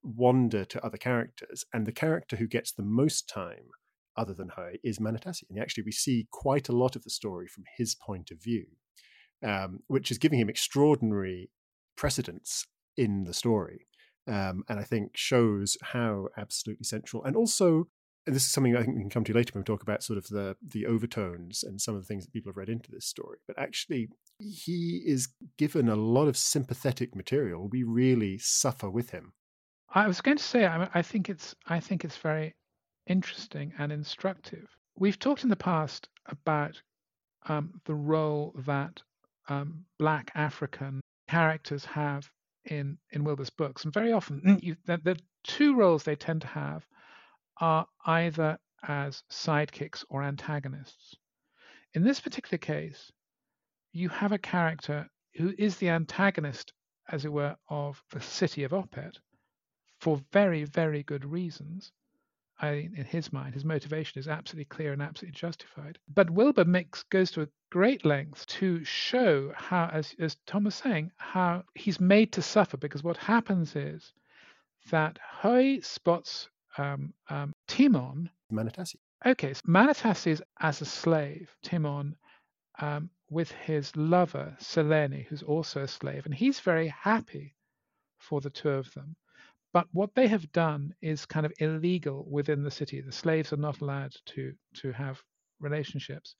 wander 0.02 0.64
to 0.64 0.84
other 0.84 0.96
characters, 0.96 1.64
and 1.72 1.86
the 1.86 1.92
character 1.92 2.36
who 2.36 2.46
gets 2.46 2.72
the 2.72 2.82
most 2.82 3.28
time 3.28 3.68
other 4.16 4.32
than 4.32 4.50
Hui 4.56 4.78
is 4.82 4.98
Manatassi. 4.98 5.44
And 5.50 5.58
actually, 5.58 5.84
we 5.84 5.92
see 5.92 6.26
quite 6.30 6.68
a 6.68 6.76
lot 6.76 6.96
of 6.96 7.04
the 7.04 7.10
story 7.10 7.46
from 7.48 7.64
his 7.76 7.94
point 7.94 8.30
of 8.30 8.42
view, 8.42 8.66
um, 9.44 9.80
which 9.88 10.10
is 10.10 10.18
giving 10.18 10.40
him 10.40 10.48
extraordinary 10.48 11.50
precedence 11.96 12.66
in 12.96 13.24
the 13.24 13.34
story. 13.34 13.86
Um, 14.26 14.64
and 14.68 14.78
I 14.78 14.84
think 14.84 15.16
shows 15.16 15.76
how 15.82 16.28
absolutely 16.36 16.84
central, 16.84 17.24
and 17.24 17.36
also, 17.36 17.88
and 18.28 18.36
this 18.36 18.44
is 18.44 18.50
something 18.50 18.76
I 18.76 18.82
think 18.82 18.94
we 18.94 19.00
can 19.00 19.08
come 19.08 19.24
to 19.24 19.32
later 19.32 19.54
when 19.54 19.62
we 19.62 19.64
talk 19.64 19.82
about 19.82 20.02
sort 20.02 20.18
of 20.18 20.28
the 20.28 20.54
the 20.62 20.84
overtones 20.84 21.64
and 21.64 21.80
some 21.80 21.94
of 21.94 22.02
the 22.02 22.06
things 22.06 22.26
that 22.26 22.32
people 22.32 22.50
have 22.50 22.58
read 22.58 22.68
into 22.68 22.90
this 22.90 23.06
story. 23.06 23.38
But 23.46 23.58
actually, 23.58 24.10
he 24.38 25.02
is 25.06 25.28
given 25.56 25.88
a 25.88 25.96
lot 25.96 26.28
of 26.28 26.36
sympathetic 26.36 27.16
material. 27.16 27.68
We 27.68 27.84
really 27.84 28.36
suffer 28.36 28.90
with 28.90 29.10
him. 29.10 29.32
I 29.94 30.06
was 30.06 30.20
going 30.20 30.36
to 30.36 30.44
say, 30.44 30.66
I, 30.66 30.90
I 30.92 31.00
think 31.00 31.30
it's 31.30 31.54
I 31.66 31.80
think 31.80 32.04
it's 32.04 32.18
very 32.18 32.54
interesting 33.06 33.72
and 33.78 33.90
instructive. 33.90 34.68
We've 34.94 35.18
talked 35.18 35.42
in 35.42 35.48
the 35.48 35.56
past 35.56 36.10
about 36.26 36.82
um, 37.46 37.80
the 37.86 37.94
role 37.94 38.54
that 38.66 39.00
um, 39.48 39.86
Black 39.98 40.30
African 40.34 41.00
characters 41.30 41.86
have 41.86 42.30
in 42.66 42.98
in 43.10 43.24
Wilbur's 43.24 43.48
books, 43.48 43.84
and 43.84 43.94
very 43.94 44.12
often 44.12 44.60
you, 44.62 44.76
the, 44.84 44.98
the 44.98 45.16
two 45.44 45.74
roles 45.74 46.02
they 46.02 46.14
tend 46.14 46.42
to 46.42 46.48
have 46.48 46.86
are 47.60 47.86
either 48.06 48.58
as 48.82 49.22
sidekicks 49.30 50.04
or 50.08 50.22
antagonists. 50.22 51.16
In 51.94 52.02
this 52.02 52.20
particular 52.20 52.58
case, 52.58 53.10
you 53.92 54.08
have 54.08 54.32
a 54.32 54.38
character 54.38 55.10
who 55.34 55.54
is 55.58 55.76
the 55.76 55.88
antagonist, 55.88 56.72
as 57.08 57.24
it 57.24 57.32
were, 57.32 57.56
of 57.68 58.02
the 58.10 58.20
city 58.20 58.64
of 58.64 58.72
Opet 58.72 59.18
for 59.98 60.22
very, 60.32 60.64
very 60.64 61.02
good 61.02 61.24
reasons. 61.24 61.92
I, 62.60 62.90
in 62.94 63.04
his 63.04 63.32
mind, 63.32 63.54
his 63.54 63.64
motivation 63.64 64.18
is 64.18 64.28
absolutely 64.28 64.66
clear 64.66 64.92
and 64.92 65.02
absolutely 65.02 65.38
justified. 65.38 65.98
But 66.08 66.30
Wilbur 66.30 66.64
makes 66.64 67.02
goes 67.04 67.30
to 67.32 67.42
a 67.42 67.48
great 67.70 68.04
length 68.04 68.46
to 68.46 68.82
show 68.84 69.52
how, 69.54 69.88
as, 69.92 70.14
as 70.18 70.36
Tom 70.46 70.64
was 70.64 70.74
saying, 70.74 71.12
how 71.16 71.64
he's 71.74 72.00
made 72.00 72.32
to 72.32 72.42
suffer 72.42 72.76
because 72.76 73.04
what 73.04 73.16
happens 73.16 73.76
is 73.76 74.12
that 74.90 75.18
Hui 75.40 75.80
spots 75.80 76.48
um, 76.78 77.12
um, 77.28 77.54
Timon. 77.66 78.30
Manatassi. 78.52 78.96
Okay, 79.26 79.52
so 79.52 79.60
Manatassi 79.68 80.28
is 80.28 80.42
as 80.60 80.80
a 80.80 80.84
slave, 80.84 81.50
Timon, 81.62 82.16
um, 82.80 83.10
with 83.30 83.50
his 83.50 83.94
lover, 83.96 84.56
Selene, 84.58 85.26
who's 85.28 85.42
also 85.42 85.82
a 85.82 85.88
slave, 85.88 86.24
and 86.24 86.34
he's 86.34 86.60
very 86.60 86.88
happy 86.88 87.54
for 88.18 88.40
the 88.40 88.50
two 88.50 88.70
of 88.70 88.92
them. 88.94 89.16
But 89.72 89.86
what 89.92 90.14
they 90.14 90.28
have 90.28 90.50
done 90.52 90.94
is 91.02 91.26
kind 91.26 91.44
of 91.44 91.52
illegal 91.58 92.26
within 92.30 92.62
the 92.62 92.70
city. 92.70 93.00
The 93.00 93.12
slaves 93.12 93.52
are 93.52 93.58
not 93.58 93.80
allowed 93.80 94.14
to 94.26 94.54
to 94.74 94.92
have 94.92 95.22
relationships. 95.60 96.34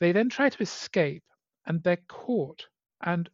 They 0.00 0.12
then 0.12 0.30
try 0.30 0.48
to 0.48 0.62
escape, 0.62 1.24
and 1.66 1.82
they're 1.82 2.04
caught. 2.08 2.66
And 3.02 3.28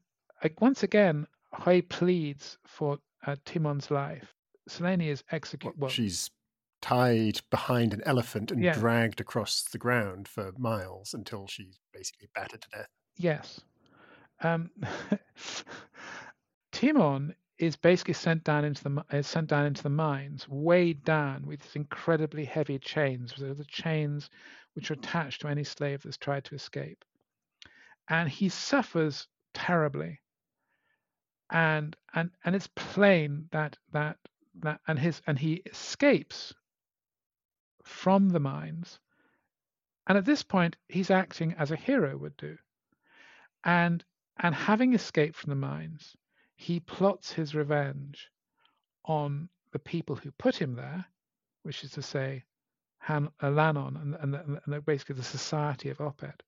once 0.60 0.82
again, 0.82 1.26
Hui 1.54 1.82
pleads 1.82 2.58
for 2.66 2.98
uh, 3.26 3.36
Timon's 3.44 3.90
life. 3.90 4.34
Selene 4.66 5.00
is 5.02 5.22
executed. 5.30 5.80
Well, 5.80 5.90
she's 5.90 6.30
tied 6.80 7.40
behind 7.50 7.94
an 7.94 8.02
elephant 8.04 8.50
and 8.50 8.64
Yeah. 8.64 8.72
dragged 8.72 9.20
across 9.20 9.62
the 9.62 9.78
ground 9.78 10.28
for 10.28 10.52
miles 10.58 11.14
until 11.14 11.46
she's 11.46 11.78
basically 11.92 12.28
battered 12.34 12.62
to 12.62 12.68
death. 12.70 12.90
Yes. 13.16 13.60
Um, 14.40 14.70
Timon 16.72 17.36
is 17.58 17.76
basically 17.76 18.14
sent 18.14 18.42
down 18.42 18.64
into 18.64 18.82
the 18.82 19.04
is 19.12 19.26
sent 19.26 19.48
down 19.50 19.66
into 19.66 19.82
the 19.82 19.90
mines, 19.90 20.48
weighed 20.48 21.04
down 21.04 21.44
with 21.46 21.60
these 21.60 21.76
incredibly 21.76 22.46
heavy 22.46 22.78
chains. 22.78 23.32
Those 23.34 23.50
are 23.50 23.54
the 23.54 23.66
chains 23.66 24.30
which 24.72 24.90
are 24.90 24.94
attached 24.94 25.42
to 25.42 25.48
any 25.48 25.64
slave 25.64 26.04
that's 26.04 26.16
tried 26.16 26.46
to 26.46 26.54
escape, 26.54 27.04
and 28.08 28.28
he 28.28 28.48
suffers 28.48 29.28
terribly. 29.54 30.20
And 31.50 31.94
and 32.14 32.30
and 32.44 32.56
it's 32.56 32.68
plain 32.68 33.48
that 33.52 33.76
that 33.92 34.18
that 34.54 34.80
and 34.86 34.98
his 34.98 35.20
and 35.26 35.38
he 35.38 35.56
escapes 35.66 36.54
from 37.88 38.28
the 38.28 38.40
mines. 38.40 39.00
And 40.06 40.18
at 40.18 40.24
this 40.24 40.42
point, 40.42 40.76
he's 40.88 41.10
acting 41.10 41.54
as 41.54 41.70
a 41.70 41.76
hero 41.76 42.16
would 42.16 42.36
do. 42.36 42.58
And 43.64 44.04
and 44.38 44.54
having 44.54 44.94
escaped 44.94 45.36
from 45.36 45.50
the 45.50 45.56
mines, 45.56 46.16
he 46.56 46.80
plots 46.80 47.32
his 47.32 47.54
revenge 47.54 48.30
on 49.04 49.48
the 49.72 49.78
people 49.80 50.16
who 50.16 50.30
put 50.32 50.56
him 50.56 50.74
there, 50.74 51.04
which 51.62 51.84
is 51.84 51.92
to 51.92 52.02
say, 52.02 52.44
Han, 53.00 53.28
uh, 53.42 53.48
and, 53.48 54.14
and, 54.14 54.34
the- 54.34 54.60
and 54.64 54.74
the- 54.74 54.80
basically 54.82 55.16
the 55.16 55.22
society 55.24 55.90
of 55.90 55.98
Opet. 55.98 56.40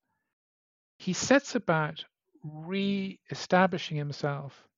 He 0.99 1.13
sets 1.13 1.55
about 1.55 2.05
re-establishing 2.45 3.97
himself 3.97 4.69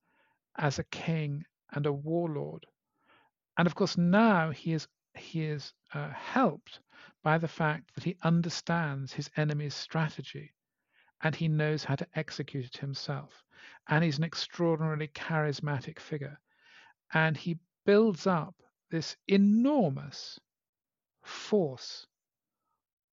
as 0.57 0.79
a 0.79 0.85
king 0.85 1.45
and 1.73 1.87
a 1.87 1.93
warlord, 1.93 2.67
and 3.59 3.67
of 3.67 3.75
course 3.75 3.99
now 3.99 4.51
he 4.51 4.73
is 4.73 4.89
he 5.15 5.43
is 5.45 5.73
uh, 5.95 6.11
helped 6.11 6.81
by 7.23 7.39
the 7.39 7.49
fact 7.49 7.95
that 7.95 8.05
he 8.05 8.17
understands 8.23 9.13
his 9.13 9.31
enemy's 9.37 9.75
strategy 9.75 10.53
and 11.23 11.35
he 11.35 11.49
knows 11.49 11.85
how 11.85 11.95
to 11.95 12.07
execute 12.15 12.65
it 12.65 12.77
himself. 12.77 13.45
And 13.89 14.03
he's 14.03 14.19
an 14.19 14.25
extraordinarily 14.25 15.09
charismatic 15.09 15.99
figure. 15.99 16.39
And 17.13 17.37
he 17.37 17.59
builds 17.85 18.27
up 18.27 18.55
this 18.91 19.17
enormous 19.29 20.39
force 21.23 22.07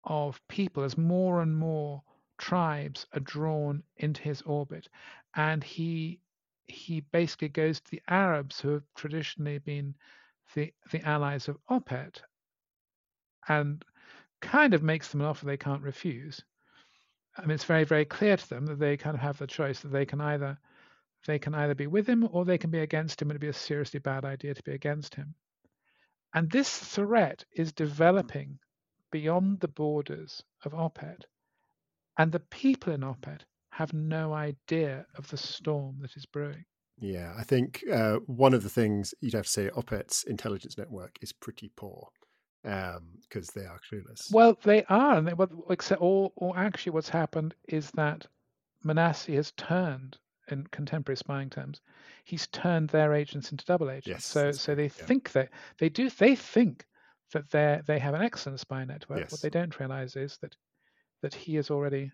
of 0.03 0.41
people 0.47 0.83
as 0.83 0.97
more 0.97 1.41
and 1.41 1.55
more 1.55 2.03
tribes 2.37 3.05
are 3.13 3.19
drawn 3.19 3.83
into 3.97 4.21
his 4.23 4.41
orbit. 4.43 4.87
And 5.35 5.63
he 5.63 6.19
he 6.67 7.01
basically 7.01 7.49
goes 7.49 7.79
to 7.79 7.91
the 7.91 8.01
Arabs 8.07 8.59
who 8.59 8.69
have 8.69 8.83
traditionally 8.95 9.57
been 9.57 9.95
the, 10.53 10.73
the 10.91 11.01
allies 11.07 11.47
of 11.47 11.57
Opet 11.69 12.21
and 13.47 13.83
kind 14.41 14.73
of 14.73 14.83
makes 14.83 15.09
them 15.09 15.21
an 15.21 15.27
offer 15.27 15.45
they 15.45 15.57
can't 15.57 15.83
refuse. 15.83 16.41
I 17.37 17.41
mean, 17.41 17.51
it's 17.51 17.65
very, 17.65 17.83
very 17.83 18.05
clear 18.05 18.37
to 18.37 18.49
them 18.49 18.65
that 18.67 18.79
they 18.79 18.97
kind 18.97 19.15
of 19.15 19.21
have 19.21 19.37
the 19.37 19.47
choice 19.47 19.79
that 19.81 19.89
they 19.89 20.05
can 20.05 20.21
either 20.21 20.57
they 21.25 21.39
can 21.39 21.53
either 21.53 21.75
be 21.75 21.87
with 21.87 22.07
him 22.07 22.27
or 22.31 22.45
they 22.45 22.57
can 22.57 22.69
be 22.69 22.79
against 22.79 23.21
him, 23.21 23.29
and 23.29 23.35
it'd 23.35 23.41
be 23.41 23.49
a 23.49 23.53
seriously 23.53 23.99
bad 23.99 24.23
idea 24.23 24.53
to 24.53 24.63
be 24.63 24.71
against 24.71 25.15
him. 25.15 25.35
And 26.33 26.49
this 26.49 26.77
threat 26.77 27.43
is 27.51 27.73
developing 27.73 28.59
beyond 29.11 29.59
the 29.59 29.67
borders 29.67 30.41
of 30.63 30.73
Opet, 30.73 31.25
and 32.17 32.31
the 32.31 32.39
people 32.39 32.93
in 32.93 33.01
Opet 33.01 33.41
have 33.71 33.93
no 33.93 34.33
idea 34.33 35.05
of 35.15 35.29
the 35.29 35.37
storm 35.37 35.99
that 36.01 36.15
is 36.15 36.25
brewing. 36.25 36.65
Yeah, 37.01 37.33
I 37.37 37.43
think 37.43 37.83
uh, 37.91 38.17
one 38.25 38.53
of 38.53 38.63
the 38.63 38.69
things 38.69 39.13
you'd 39.21 39.33
have 39.33 39.45
to 39.45 39.51
say 39.51 39.69
Opet's 39.69 40.23
intelligence 40.23 40.77
network 40.77 41.17
is 41.21 41.31
pretty 41.31 41.71
poor 41.75 42.09
because 42.61 43.47
they 43.51 43.65
are 43.65 43.79
clueless. 43.89 44.31
Well, 44.31 44.57
they 44.63 44.83
are, 44.89 45.15
and 45.15 45.27
they, 45.27 45.33
what, 45.33 45.49
except, 45.69 46.01
or, 46.01 46.31
or 46.35 46.57
actually, 46.57 46.91
what's 46.91 47.09
happened 47.09 47.55
is 47.67 47.89
that 47.91 48.27
Manasseh 48.83 49.31
has 49.31 49.51
turned, 49.51 50.17
in 50.51 50.67
contemporary 50.71 51.15
spying 51.15 51.49
terms, 51.49 51.79
he's 52.25 52.47
turned 52.47 52.89
their 52.89 53.13
agents 53.13 53.51
into 53.51 53.65
double 53.65 53.89
agents. 53.89 54.07
Yes, 54.07 54.25
so, 54.25 54.51
so 54.51 54.75
they 54.75 54.83
yeah. 54.83 54.89
think 54.89 55.31
that 55.31 55.49
they 55.77 55.89
do, 55.89 56.09
they 56.09 56.35
think 56.35 56.85
that 57.31 57.49
they 57.51 57.79
they 57.85 57.99
have 57.99 58.15
an 58.15 58.23
excellent 58.23 58.59
spy 58.59 58.83
network. 58.83 59.19
Yes. 59.19 59.31
What 59.31 59.41
they 59.41 59.49
don't 59.49 59.79
realize 59.79 60.15
is 60.15 60.37
that 60.41 60.55
that 61.21 61.33
he 61.33 61.55
has 61.55 61.69
already 61.69 62.11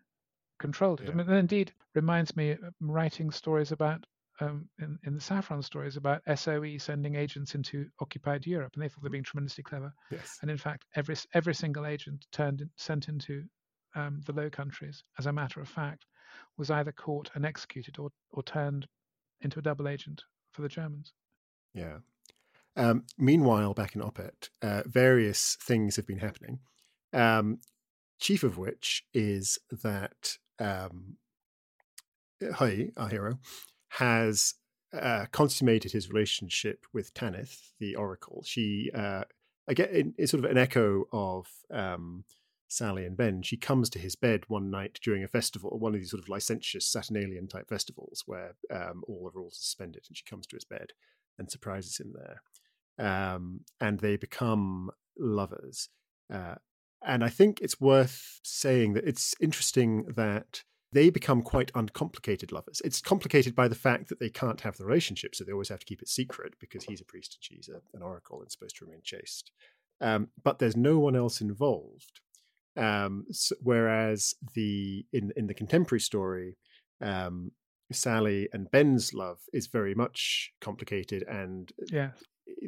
controlled 0.59 1.01
it. 1.01 1.05
Yeah. 1.05 1.13
I 1.13 1.15
mean, 1.15 1.27
and 1.27 1.37
indeed, 1.37 1.71
reminds 1.93 2.35
me 2.35 2.57
writing 2.81 3.31
stories 3.31 3.71
about 3.71 4.05
um, 4.39 4.67
in, 4.79 4.97
in 5.03 5.13
the 5.15 5.21
Saffron 5.21 5.61
stories 5.61 5.97
about 5.97 6.21
SOE 6.35 6.77
sending 6.77 7.15
agents 7.15 7.55
into 7.55 7.87
occupied 8.01 8.45
Europe, 8.45 8.73
and 8.75 8.83
they 8.83 8.89
thought 8.89 9.01
they 9.01 9.07
were 9.07 9.11
being 9.11 9.23
tremendously 9.23 9.63
clever. 9.63 9.93
Yes. 10.11 10.37
And 10.41 10.51
in 10.51 10.57
fact, 10.57 10.85
every 10.95 11.15
every 11.33 11.55
single 11.55 11.85
agent 11.85 12.25
turned 12.31 12.63
sent 12.75 13.07
into 13.07 13.43
um, 13.95 14.21
the 14.25 14.33
Low 14.33 14.49
Countries, 14.49 15.03
as 15.19 15.25
a 15.25 15.33
matter 15.33 15.61
of 15.61 15.69
fact, 15.69 16.05
was 16.57 16.69
either 16.69 16.91
caught 16.91 17.29
and 17.35 17.45
executed 17.45 17.97
or 17.97 18.09
or 18.31 18.43
turned 18.43 18.87
into 19.41 19.59
a 19.59 19.61
double 19.61 19.87
agent 19.87 20.23
for 20.51 20.61
the 20.61 20.69
Germans. 20.69 21.13
Yeah. 21.73 21.97
Um, 22.77 23.03
meanwhile, 23.17 23.73
back 23.73 23.95
in 23.95 24.01
Opet, 24.01 24.49
uh, 24.61 24.83
various 24.85 25.57
things 25.61 25.95
have 25.95 26.07
been 26.07 26.19
happening. 26.19 26.59
Um, 27.13 27.59
chief 28.19 28.43
of 28.43 28.57
which 28.57 29.03
is 29.13 29.59
that 29.71 30.37
um, 30.59 31.17
our 32.57 33.09
hero, 33.09 33.39
has 33.97 34.55
uh, 34.93 35.25
consummated 35.31 35.91
his 35.91 36.09
relationship 36.09 36.85
with 36.93 37.13
Tanith, 37.13 37.73
the 37.79 37.95
Oracle. 37.95 38.43
She, 38.45 38.91
uh, 38.93 39.23
again, 39.67 40.13
sort 40.25 40.43
of 40.43 40.51
an 40.51 40.57
echo 40.57 41.05
of 41.11 41.47
um, 41.71 42.23
Sally 42.67 43.05
and 43.05 43.15
Ben. 43.15 43.41
She 43.41 43.57
comes 43.57 43.89
to 43.91 43.99
his 43.99 44.15
bed 44.15 44.43
one 44.47 44.69
night 44.69 44.99
during 45.01 45.23
a 45.23 45.27
festival, 45.27 45.77
one 45.79 45.93
of 45.93 45.99
these 45.99 46.11
sort 46.11 46.23
of 46.23 46.29
licentious 46.29 46.87
Saturnalian 46.87 47.47
type 47.47 47.69
festivals 47.69 48.23
where 48.25 48.55
um, 48.73 49.03
all 49.07 49.23
the 49.23 49.37
rules 49.37 49.53
are 49.53 49.63
suspended, 49.63 50.03
and 50.07 50.17
she 50.17 50.23
comes 50.23 50.45
to 50.47 50.55
his 50.55 50.65
bed 50.65 50.91
and 51.37 51.49
surprises 51.49 51.97
him 51.97 52.13
there. 52.13 52.41
Um, 52.97 53.61
and 53.79 53.99
they 53.99 54.17
become 54.17 54.91
lovers. 55.17 55.89
Uh, 56.33 56.55
and 57.05 57.23
I 57.23 57.29
think 57.29 57.61
it's 57.61 57.79
worth 57.79 58.39
saying 58.43 58.93
that 58.93 59.05
it's 59.05 59.35
interesting 59.39 60.05
that 60.15 60.63
they 60.95 61.09
become 61.09 61.41
quite 61.41 61.71
uncomplicated 61.75 62.53
lovers. 62.53 62.81
It's 62.85 63.01
complicated 63.01 63.53
by 63.53 63.67
the 63.67 63.75
fact 63.75 64.07
that 64.07 64.21
they 64.21 64.29
can't 64.29 64.61
have 64.61 64.77
the 64.77 64.85
relationship, 64.85 65.35
so 65.35 65.43
they 65.43 65.51
always 65.51 65.67
have 65.67 65.79
to 65.79 65.85
keep 65.85 66.01
it 66.01 66.07
secret 66.07 66.53
because 66.57 66.85
he's 66.85 67.01
a 67.01 67.05
priest 67.05 67.35
and 67.35 67.43
she's 67.43 67.69
a, 67.69 67.81
an 67.95 68.01
oracle 68.01 68.39
and 68.41 68.49
supposed 68.49 68.77
to 68.77 68.85
remain 68.85 69.01
chaste. 69.03 69.51
Um, 69.99 70.29
but 70.41 70.57
there's 70.57 70.77
no 70.77 70.97
one 70.97 71.17
else 71.17 71.41
involved. 71.41 72.21
Um, 72.77 73.25
so, 73.29 73.55
whereas 73.61 74.35
the 74.53 75.05
in 75.11 75.33
in 75.35 75.47
the 75.47 75.53
contemporary 75.53 75.99
story, 75.99 76.57
um, 77.01 77.51
Sally 77.91 78.47
and 78.53 78.71
Ben's 78.71 79.13
love 79.13 79.39
is 79.51 79.67
very 79.67 79.95
much 79.95 80.53
complicated, 80.61 81.23
and 81.27 81.73
yeah, 81.91 82.11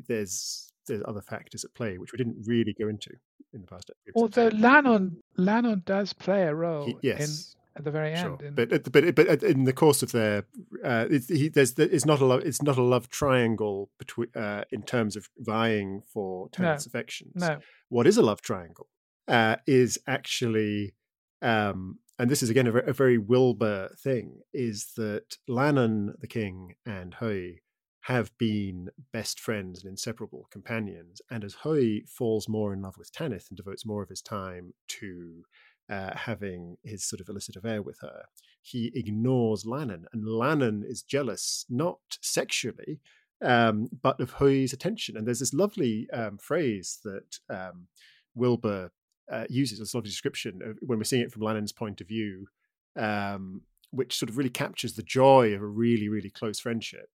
there's 0.09 0.73
there's 0.85 1.03
other 1.07 1.21
factors 1.21 1.63
at 1.63 1.73
play 1.75 1.97
which 1.97 2.11
we 2.11 2.17
didn't 2.17 2.43
really 2.45 2.75
go 2.77 2.89
into 2.89 3.11
in 3.53 3.61
the 3.61 3.67
past. 3.67 3.89
Although 4.15 4.49
Lannon 4.49 5.21
Lannon 5.37 5.83
does 5.85 6.11
play 6.11 6.43
a 6.43 6.53
role 6.53 6.85
he, 6.85 6.97
yes 7.01 7.56
at 7.77 7.83
the 7.83 7.91
very 7.91 8.15
sure. 8.15 8.37
end. 8.43 8.55
But 8.55 8.91
but 8.91 9.15
but 9.15 9.43
in 9.43 9.63
the 9.65 9.73
course 9.73 10.03
of 10.03 10.11
their, 10.11 10.45
uh, 10.83 11.05
it's, 11.09 11.27
he, 11.27 11.49
there's 11.49 11.77
it's 11.77 12.05
not 12.05 12.19
a 12.19 12.25
love 12.25 12.41
it's 12.45 12.61
not 12.61 12.77
a 12.77 12.83
love 12.83 13.09
triangle 13.09 13.89
between 13.97 14.29
uh, 14.35 14.63
in 14.71 14.83
terms 14.83 15.15
of 15.15 15.29
vying 15.37 16.01
for 16.05 16.49
Tanith's 16.49 16.85
no. 16.85 16.89
affections. 16.89 17.33
No, 17.35 17.59
what 17.89 18.07
is 18.07 18.17
a 18.17 18.23
love 18.23 18.41
triangle 18.41 18.87
uh, 19.27 19.57
is 19.65 19.99
actually, 20.07 20.93
um, 21.41 21.99
and 22.17 22.29
this 22.29 22.41
is 22.41 22.49
again 22.49 22.67
a, 22.67 22.73
a, 22.73 22.93
very 22.93 23.17
Wilbur 23.17 23.95
thing, 23.97 24.39
is 24.53 24.93
that 24.97 25.37
Lannon 25.47 26.15
the 26.19 26.27
king 26.27 26.75
and 26.85 27.15
Hui 27.15 27.61
have 28.07 28.31
been 28.37 28.89
best 29.11 29.37
friends 29.37 29.83
and 29.83 29.91
inseparable 29.91 30.47
companions. 30.49 31.21
And 31.29 31.43
as 31.43 31.57
Hui 31.63 32.05
falls 32.07 32.47
more 32.47 32.71
in 32.71 32.81
love 32.81 32.97
with 32.97 33.11
Tanith 33.11 33.47
and 33.49 33.57
devotes 33.57 33.85
more 33.85 34.01
of 34.01 34.07
his 34.07 34.21
time 34.21 34.73
to 34.87 35.43
uh, 35.89 36.15
having 36.15 36.77
his 36.83 37.03
sort 37.03 37.21
of 37.21 37.29
illicit 37.29 37.55
affair 37.55 37.81
with 37.81 37.99
her, 38.01 38.23
he 38.61 38.91
ignores 38.93 39.65
Lannon. 39.65 40.05
And 40.13 40.27
Lannon 40.27 40.83
is 40.87 41.01
jealous, 41.01 41.65
not 41.69 41.99
sexually, 42.21 42.99
um, 43.41 43.87
but 44.01 44.19
of 44.19 44.31
Hui's 44.31 44.73
attention. 44.73 45.15
And 45.15 45.25
there's 45.25 45.39
this 45.39 45.53
lovely 45.53 46.09
um, 46.11 46.37
phrase 46.37 46.99
that 47.03 47.39
um, 47.49 47.87
Wilbur 48.35 48.91
uh, 49.31 49.45
uses, 49.49 49.79
a 49.79 49.97
lovely 49.97 50.09
description 50.09 50.61
of, 50.63 50.77
when 50.81 50.97
we're 50.97 51.03
seeing 51.03 51.23
it 51.23 51.31
from 51.31 51.43
Lannon's 51.43 51.71
point 51.71 52.01
of 52.01 52.07
view, 52.07 52.47
um, 52.95 53.61
which 53.91 54.17
sort 54.17 54.29
of 54.29 54.37
really 54.37 54.49
captures 54.49 54.93
the 54.93 55.03
joy 55.03 55.53
of 55.53 55.61
a 55.61 55.65
really, 55.65 56.09
really 56.09 56.29
close 56.29 56.59
friendship. 56.59 57.09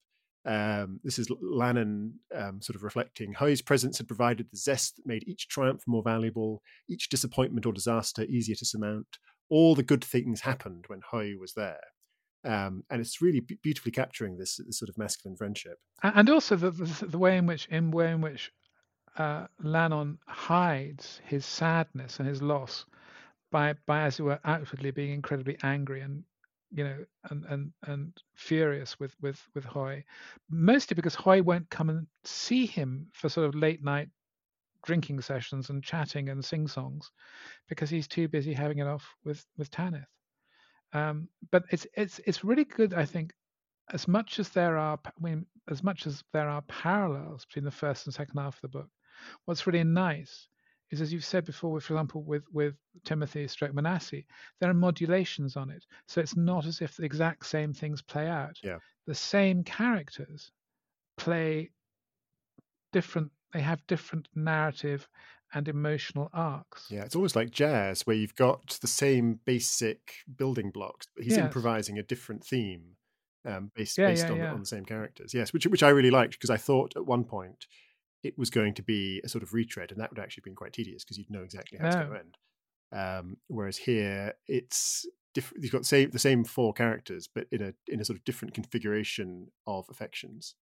Um, 0.44 1.00
this 1.04 1.18
is 1.18 1.28
Lannon 1.40 2.14
um, 2.34 2.60
sort 2.60 2.76
of 2.76 2.82
reflecting 2.82 3.32
how 3.32 3.46
his 3.46 3.62
presence 3.62 3.98
had 3.98 4.08
provided 4.08 4.48
the 4.50 4.56
zest 4.56 4.96
that 4.96 5.06
made 5.06 5.26
each 5.26 5.48
triumph 5.48 5.82
more 5.86 6.02
valuable, 6.02 6.62
each 6.88 7.08
disappointment 7.08 7.66
or 7.66 7.72
disaster 7.72 8.24
easier 8.24 8.56
to 8.56 8.64
surmount. 8.64 9.18
All 9.48 9.74
the 9.74 9.82
good 9.82 10.02
things 10.02 10.40
happened 10.40 10.84
when 10.88 11.02
Hui 11.10 11.36
was 11.36 11.54
there. 11.54 11.80
Um, 12.44 12.82
and 12.90 13.00
it's 13.00 13.22
really 13.22 13.40
b- 13.40 13.58
beautifully 13.62 13.92
capturing 13.92 14.36
this, 14.36 14.56
this, 14.56 14.78
sort 14.78 14.88
of 14.88 14.98
masculine 14.98 15.36
friendship, 15.36 15.78
and 16.02 16.28
also 16.28 16.56
the, 16.56 16.72
the, 16.72 17.06
the 17.06 17.18
way 17.18 17.36
in 17.36 17.46
which, 17.46 17.68
in 17.68 17.92
way 17.92 18.10
in 18.10 18.20
which 18.20 18.50
uh, 19.16 19.46
hides 20.26 21.20
his 21.24 21.46
sadness 21.46 22.18
and 22.18 22.28
his 22.28 22.42
loss 22.42 22.84
by, 23.52 23.74
by 23.86 24.02
as 24.02 24.18
it 24.18 24.22
were, 24.22 24.40
outwardly 24.44 24.90
being 24.90 25.12
incredibly 25.12 25.56
angry 25.62 26.00
and 26.00 26.24
you 26.74 26.84
know, 26.84 27.04
and 27.30 27.44
and 27.46 27.72
and 27.84 28.12
furious 28.34 28.98
with 28.98 29.14
with 29.20 29.40
with 29.54 29.64
Hui, 29.64 30.02
mostly 30.50 30.94
because 30.94 31.14
Hui 31.14 31.40
won't 31.40 31.70
come 31.70 31.90
and 31.90 32.06
see 32.24 32.66
him 32.66 33.08
for 33.12 33.28
sort 33.28 33.46
of 33.46 33.54
late 33.54 33.82
night 33.82 34.08
drinking 34.84 35.20
sessions 35.20 35.70
and 35.70 35.82
chatting 35.84 36.28
and 36.28 36.44
sing 36.44 36.66
songs, 36.66 37.10
because 37.68 37.90
he's 37.90 38.08
too 38.08 38.28
busy 38.28 38.52
having 38.52 38.78
it 38.78 38.86
off 38.86 39.06
with 39.24 39.44
with 39.58 39.70
Tanith. 39.70 40.08
Um, 40.92 41.28
but 41.50 41.64
it's 41.70 41.86
it's 41.94 42.20
it's 42.26 42.44
really 42.44 42.64
good, 42.64 42.94
I 42.94 43.04
think, 43.04 43.32
as 43.92 44.08
much 44.08 44.38
as 44.38 44.48
there 44.50 44.76
are 44.78 44.98
I 45.06 45.10
mean, 45.20 45.46
as 45.70 45.82
much 45.82 46.06
as 46.06 46.24
there 46.32 46.48
are 46.48 46.62
parallels 46.62 47.44
between 47.44 47.64
the 47.64 47.70
first 47.70 48.06
and 48.06 48.14
second 48.14 48.38
half 48.38 48.56
of 48.56 48.62
the 48.62 48.78
book. 48.78 48.88
What's 49.44 49.66
really 49.66 49.84
nice 49.84 50.48
is, 50.92 51.00
as 51.00 51.12
you've 51.12 51.24
said 51.24 51.44
before, 51.44 51.72
with, 51.72 51.84
for 51.84 51.94
example, 51.94 52.22
with 52.22 52.44
with 52.52 52.76
Timothy 53.04 53.48
Stroke 53.48 53.74
Manasseh, 53.74 54.22
there 54.60 54.70
are 54.70 54.74
modulations 54.74 55.56
on 55.56 55.70
it, 55.70 55.84
so 56.06 56.20
it's 56.20 56.36
not 56.36 56.66
as 56.66 56.80
if 56.80 56.96
the 56.96 57.04
exact 57.04 57.46
same 57.46 57.72
things 57.72 58.02
play 58.02 58.28
out. 58.28 58.58
Yeah. 58.62 58.78
The 59.06 59.14
same 59.14 59.64
characters 59.64 60.52
play 61.16 61.72
different. 62.92 63.32
They 63.52 63.60
have 63.60 63.86
different 63.86 64.28
narrative 64.34 65.08
and 65.54 65.68
emotional 65.68 66.30
arcs. 66.32 66.90
Yeah, 66.90 67.04
it's 67.04 67.14
almost 67.16 67.36
like 67.36 67.50
jazz, 67.50 68.02
where 68.06 68.16
you've 68.16 68.34
got 68.34 68.78
the 68.80 68.86
same 68.86 69.34
basic 69.44 70.14
building 70.36 70.70
blocks, 70.70 71.06
but 71.14 71.24
he's 71.24 71.34
Yes. 71.34 71.44
improvising 71.44 71.98
a 71.98 72.02
different 72.02 72.44
theme 72.44 72.96
um, 73.44 73.70
based, 73.74 73.98
Yeah, 73.98 74.08
based 74.08 74.26
yeah, 74.26 74.32
on, 74.32 74.38
yeah. 74.38 74.52
on 74.52 74.60
the 74.60 74.66
same 74.66 74.84
characters. 74.84 75.34
Yes, 75.34 75.52
which 75.52 75.66
which 75.66 75.82
I 75.82 75.90
really 75.90 76.10
liked 76.10 76.32
because 76.34 76.50
I 76.50 76.56
thought 76.56 76.96
at 76.96 77.06
one 77.06 77.24
point 77.24 77.66
it 78.22 78.38
was 78.38 78.50
going 78.50 78.74
to 78.74 78.82
be 78.82 79.20
a 79.24 79.28
sort 79.28 79.42
of 79.42 79.54
retread, 79.54 79.90
and 79.90 80.00
that 80.00 80.10
would 80.10 80.18
actually 80.18 80.40
have 80.40 80.44
been 80.44 80.54
quite 80.54 80.72
tedious 80.72 81.04
because 81.04 81.18
you'd 81.18 81.30
know 81.30 81.42
exactly 81.42 81.78
how 81.78 81.86
it's 81.86 81.96
going 81.96 82.10
to 82.10 82.18
end. 82.18 82.38
Um, 82.92 83.36
whereas 83.48 83.76
here, 83.78 84.34
it's 84.46 85.06
diff- 85.34 85.52
you've 85.58 85.72
got 85.72 85.86
same, 85.86 86.10
the 86.10 86.18
same 86.18 86.44
four 86.44 86.72
characters, 86.72 87.28
but 87.32 87.46
in 87.50 87.62
a 87.62 87.74
in 87.86 88.00
a 88.00 88.04
sort 88.04 88.18
of 88.18 88.24
different 88.24 88.54
configuration 88.54 89.48
of 89.66 89.86
affections. 89.90 90.54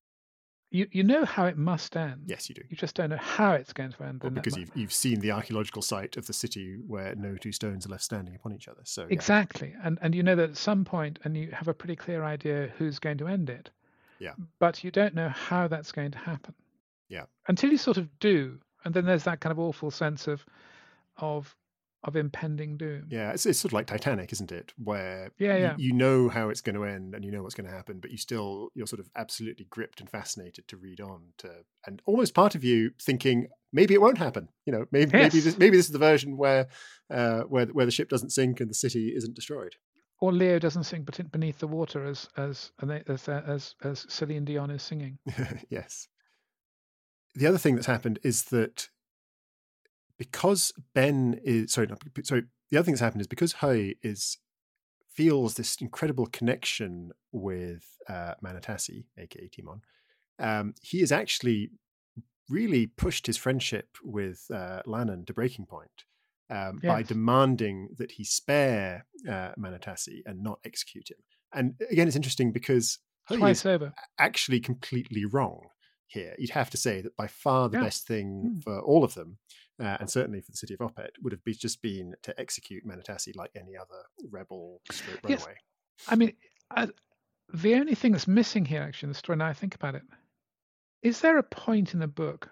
You 0.73 0.87
you 0.93 1.03
know 1.03 1.25
how 1.25 1.47
it 1.47 1.59
must 1.59 1.97
end. 1.97 2.23
Yes, 2.27 2.49
you 2.49 2.55
do. 2.55 2.63
You 2.69 2.77
just 2.77 2.95
don't 2.95 3.11
know 3.11 3.17
how 3.17 3.55
it's 3.55 3.73
going 3.73 3.91
to 3.91 4.05
end. 4.05 4.23
Well, 4.23 4.31
because 4.31 4.57
you've 4.57 4.71
you've 4.77 4.93
seen 4.93 5.19
the 5.19 5.33
archaeological 5.33 5.83
site 5.83 6.17
of 6.17 6.29
the 6.29 6.33
city 6.33 6.79
where 6.87 7.17
no 7.17 7.37
two 7.37 7.51
stones 7.51 7.87
are 7.87 7.89
left 7.89 8.05
standing 8.05 8.37
upon 8.37 8.53
each 8.53 8.69
other. 8.69 8.83
So 8.85 9.03
yeah. 9.03 9.09
Exactly. 9.11 9.75
And 9.83 9.99
and 10.01 10.15
you 10.15 10.23
know 10.23 10.37
that 10.37 10.51
at 10.51 10.57
some 10.57 10.85
point 10.85 11.19
and 11.25 11.37
you 11.37 11.51
have 11.51 11.67
a 11.67 11.75
pretty 11.75 11.97
clear 11.97 12.23
idea 12.23 12.73
who's 12.79 13.01
going 13.01 13.19
to 13.19 13.27
end 13.27 13.51
it. 13.51 13.71
Yeah. 14.21 14.35
But 14.61 14.85
you 14.85 14.93
don't 14.93 15.15
know 15.15 15.31
how 15.31 15.67
that's 15.67 15.91
going 15.91 16.13
to 16.13 16.19
happen. 16.19 16.55
Yeah. 17.11 17.25
Until 17.49 17.71
you 17.71 17.77
sort 17.77 17.99
of 17.99 18.09
do. 18.21 18.59
And 18.85 18.95
then 18.95 19.05
there's 19.05 19.25
that 19.25 19.41
kind 19.41 19.51
of 19.53 19.59
awful 19.59 19.91
sense 19.91 20.27
of 20.27 20.45
of 21.19 21.55
of 22.03 22.17
impending 22.17 22.79
doom. 22.79 23.05
Yeah, 23.11 23.31
it's, 23.33 23.45
it's 23.45 23.59
sort 23.59 23.73
of 23.73 23.75
like 23.75 23.87
Titanic, 23.87 24.33
isn't 24.33 24.51
it? 24.51 24.73
Where 24.83 25.33
Yeah, 25.39 25.57
you- 25.57 25.63
yeah. 25.63 25.75
You, 25.77 25.93
know 25.93 26.31
how 26.31 26.49
it's 26.49 26.63
going 26.63 26.77
to 26.77 26.85
end 26.85 27.15
and 27.15 27.23
you 27.23 27.31
know 27.31 27.43
what's 27.43 27.55
going 27.55 27.69
to 27.69 27.77
happen, 27.77 27.99
but 28.01 28.11
you 28.11 28.17
still 28.17 28.71
you're 28.75 28.87
sort 28.87 29.01
of 29.01 29.11
absolutely 29.17 29.67
gripped 29.69 30.01
and 30.01 30.09
fascinated 30.09 30.67
to 30.69 30.79
read 30.79 31.01
on 31.03 31.35
to, 31.39 31.51
and 31.87 32.01
almost 32.07 32.33
part 32.33 32.55
of 32.55 32.65
you 32.65 32.93
thinking 33.03 33.49
maybe 33.71 33.93
it 33.93 34.01
won't 34.01 34.17
happen. 34.17 34.49
You 34.65 34.73
know, 34.73 34.87
maybe 34.91 35.13
maybe 35.13 35.41
this 35.41 35.59
maybe 35.59 35.77
this 35.77 35.87
is 35.87 35.93
the 35.93 35.99
version 35.99 36.39
where 36.39 36.69
uh, 37.11 37.41
where 37.43 37.67
where 37.67 37.85
the 37.87 37.93
ship 37.93 38.09
doesn't 38.09 38.31
sink 38.31 38.61
and 38.61 38.71
the 38.71 38.75
city 38.75 39.13
isn't 39.15 39.35
destroyed. 39.35 39.75
Or 40.21 40.33
Leo 40.33 40.59
doesn't 40.59 40.85
sink 40.85 41.07
beneath 41.31 41.59
the 41.59 41.67
water 41.67 42.05
as 42.07 42.29
as 42.37 42.73
as 42.81 43.29
as, 43.29 43.75
as 43.83 44.07
Celine 44.09 44.47
Dion 44.47 44.71
is 44.71 44.83
singing. 44.83 45.19
yes. 45.69 46.09
The 47.35 47.47
other 47.47 47.59
thing 47.59 47.75
that's 47.75 47.87
happened 47.87 48.19
is 48.23 48.45
that 48.45 48.89
because 50.19 50.73
Ben 50.95 51.41
is 51.43 51.73
sorry, 51.73 51.87
not, 51.87 52.03
sorry. 52.25 52.45
The 52.71 52.79
other 52.79 52.85
thing 52.85 52.95
that's 52.95 53.01
happened 53.01 53.23
is 53.23 53.27
because 53.27 53.55
Hui 53.55 53.95
is 54.03 54.39
feels 55.09 55.55
this 55.55 55.77
incredible 55.81 56.27
connection 56.27 57.11
with 57.33 57.85
uh, 58.09 58.35
Manatassi, 58.45 59.05
aka 59.19 59.49
Timon. 59.49 59.83
Um, 60.39 60.75
he 60.81 61.01
has 61.01 61.13
actually 61.13 61.71
really 62.49 62.87
pushed 62.87 63.27
his 63.27 63.37
friendship 63.37 63.89
with 64.03 64.47
uh, 64.53 64.83
Lannon 64.87 65.25
to 65.27 65.35
breaking 65.35 65.67
point 65.67 66.05
um, 66.51 66.81
by 66.83 67.03
demanding 67.03 67.91
that 67.99 68.13
he 68.13 68.25
spare 68.25 69.07
uh, 69.29 69.53
Manatassi 69.59 70.21
and 70.27 70.43
not 70.43 70.59
execute 70.65 71.11
him. 71.11 71.19
And 71.53 71.75
again, 71.91 72.07
it's 72.07 72.17
interesting 72.17 72.53
because 72.53 72.99
Twice 73.31 73.61
is 73.61 73.67
over. 73.67 73.93
actually 74.19 74.61
completely 74.61 75.25
wrong 75.25 75.69
here. 76.11 76.35
You'd 76.39 76.51
have 76.51 76.71
to 76.71 76.77
say 76.77 77.01
that 77.01 77.17
by 77.17 77.27
far 77.27 77.69
the 77.69 77.79
Yeah. 77.79 77.85
best 77.85 78.07
thing 78.07 78.57
Mm. 78.57 78.63
for 78.65 78.81
all 78.81 79.05
of 79.05 79.15
them, 79.15 79.39
uh, 79.79 79.97
and 80.01 80.11
certainly 80.11 80.41
for 80.41 80.51
the 80.51 80.57
city 80.57 80.75
of 80.75 80.81
Opet, 80.81 81.11
would 81.23 81.33
have 81.33 81.45
be, 81.45 81.55
just 81.55 81.81
been 81.83 82.15
to 82.23 82.39
execute 82.39 82.85
Manatassi 82.85 83.35
like 83.37 83.51
any 83.55 83.77
other 83.77 84.03
rebel 84.31 84.81
stroke 84.91 85.21
Yes. 85.29 85.47
I 86.09 86.17
mean, 86.17 86.37
I, 86.71 86.89
the 87.53 87.75
only 87.75 87.95
thing 87.95 88.13
that's 88.13 88.29
missing 88.29 88.65
here, 88.65 88.83
actually, 88.83 89.09
in 89.09 89.11
the 89.13 89.19
story, 89.19 89.37
now 89.37 89.47
I 89.47 89.53
think 89.55 89.75
about 89.75 89.95
it, 89.95 90.03
is 91.03 91.21
there 91.21 91.39
a 91.39 91.43
point 91.43 91.95
in 91.95 92.01
the 92.01 92.09
book 92.09 92.51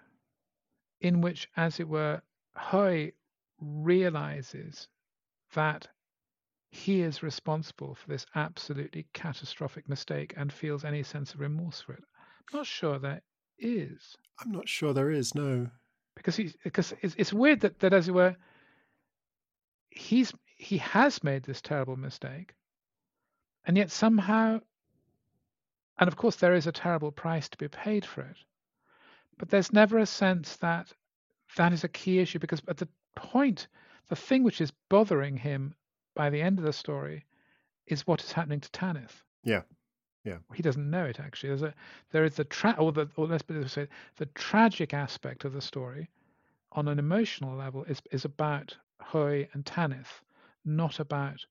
in 1.00 1.20
which, 1.20 1.48
as 1.56 1.80
it 1.80 1.88
were, 1.88 2.22
Hui 2.56 3.12
realizes 3.60 4.88
that 5.54 5.88
he 6.70 7.00
is 7.00 7.22
responsible 7.22 7.94
for 7.94 8.08
this 8.08 8.26
absolutely 8.34 9.06
catastrophic 9.14 9.88
mistake 9.88 10.34
and 10.36 10.52
feels 10.52 10.84
any 10.84 11.02
sense 11.02 11.34
of 11.34 11.40
remorse 11.40 11.80
for 11.80 11.94
it? 11.94 12.04
I'm 12.52 12.58
not 12.58 12.66
sure 12.66 12.98
there 12.98 13.22
is. 13.58 14.16
I'm 14.40 14.52
not 14.52 14.68
sure 14.68 14.92
there 14.92 15.10
is, 15.10 15.34
no. 15.34 15.68
because 16.14 16.36
he's 16.36 16.56
because 16.64 16.92
it's, 17.02 17.14
it's 17.18 17.32
weird 17.32 17.60
that 17.60 17.78
that 17.80 17.92
as 17.92 18.08
it 18.08 18.12
were 18.14 18.36
he's 19.90 20.32
he 20.56 20.78
has 20.78 21.22
made 21.24 21.42
this 21.44 21.60
terrible 21.60 21.96
mistake 21.96 22.54
and 23.66 23.76
yet 23.76 23.90
somehow 23.90 24.60
and 25.98 26.08
of 26.08 26.16
course 26.16 26.36
there 26.36 26.54
is 26.54 26.66
a 26.66 26.72
terrible 26.72 27.10
price 27.12 27.48
to 27.48 27.56
be 27.58 27.68
paid 27.68 28.04
for 28.04 28.22
it 28.22 28.36
but 29.38 29.48
there's 29.50 29.72
never 29.72 29.98
a 29.98 30.06
sense 30.06 30.56
that 30.56 30.92
that 31.56 31.72
is 31.72 31.84
a 31.84 31.88
key 31.88 32.18
issue 32.18 32.38
because 32.38 32.62
at 32.68 32.76
the 32.76 32.88
point 33.16 33.68
the 34.08 34.16
thing 34.16 34.42
which 34.42 34.60
is 34.60 34.72
bothering 34.88 35.36
him 35.36 35.74
by 36.14 36.30
the 36.30 36.42
end 36.42 36.58
of 36.58 36.64
the 36.64 36.72
story 36.72 37.24
is 37.86 38.06
what 38.06 38.22
is 38.22 38.32
happening 38.32 38.60
to 38.60 38.70
Tanith 38.70 39.22
Yeah. 39.44 39.62
Yeah. 40.28 40.38
he 40.54 40.62
doesn't 40.62 40.90
know 40.90 41.04
it 41.04 41.20
actually 41.20 41.48
there's 41.50 41.62
a 41.62 41.74
there 42.12 42.24
is 42.24 42.34
the 42.34 42.44
tra- 42.44 42.76
or 42.78 42.92
the 42.92 43.08
or 43.16 43.26
let's 43.26 43.42
put 43.42 43.56
it 43.56 43.62
this 43.62 43.76
way 43.76 43.88
the 44.16 44.26
tragic 44.26 44.94
aspect 44.94 45.44
of 45.44 45.52
the 45.52 45.60
story 45.60 46.08
on 46.72 46.88
an 46.88 46.98
emotional 46.98 47.56
level 47.56 47.84
is 47.84 48.00
is 48.10 48.24
about 48.24 48.76
Hui 49.02 49.46
and 49.52 49.64
Tanith, 49.64 50.22
not 50.64 51.00
about 51.00 51.44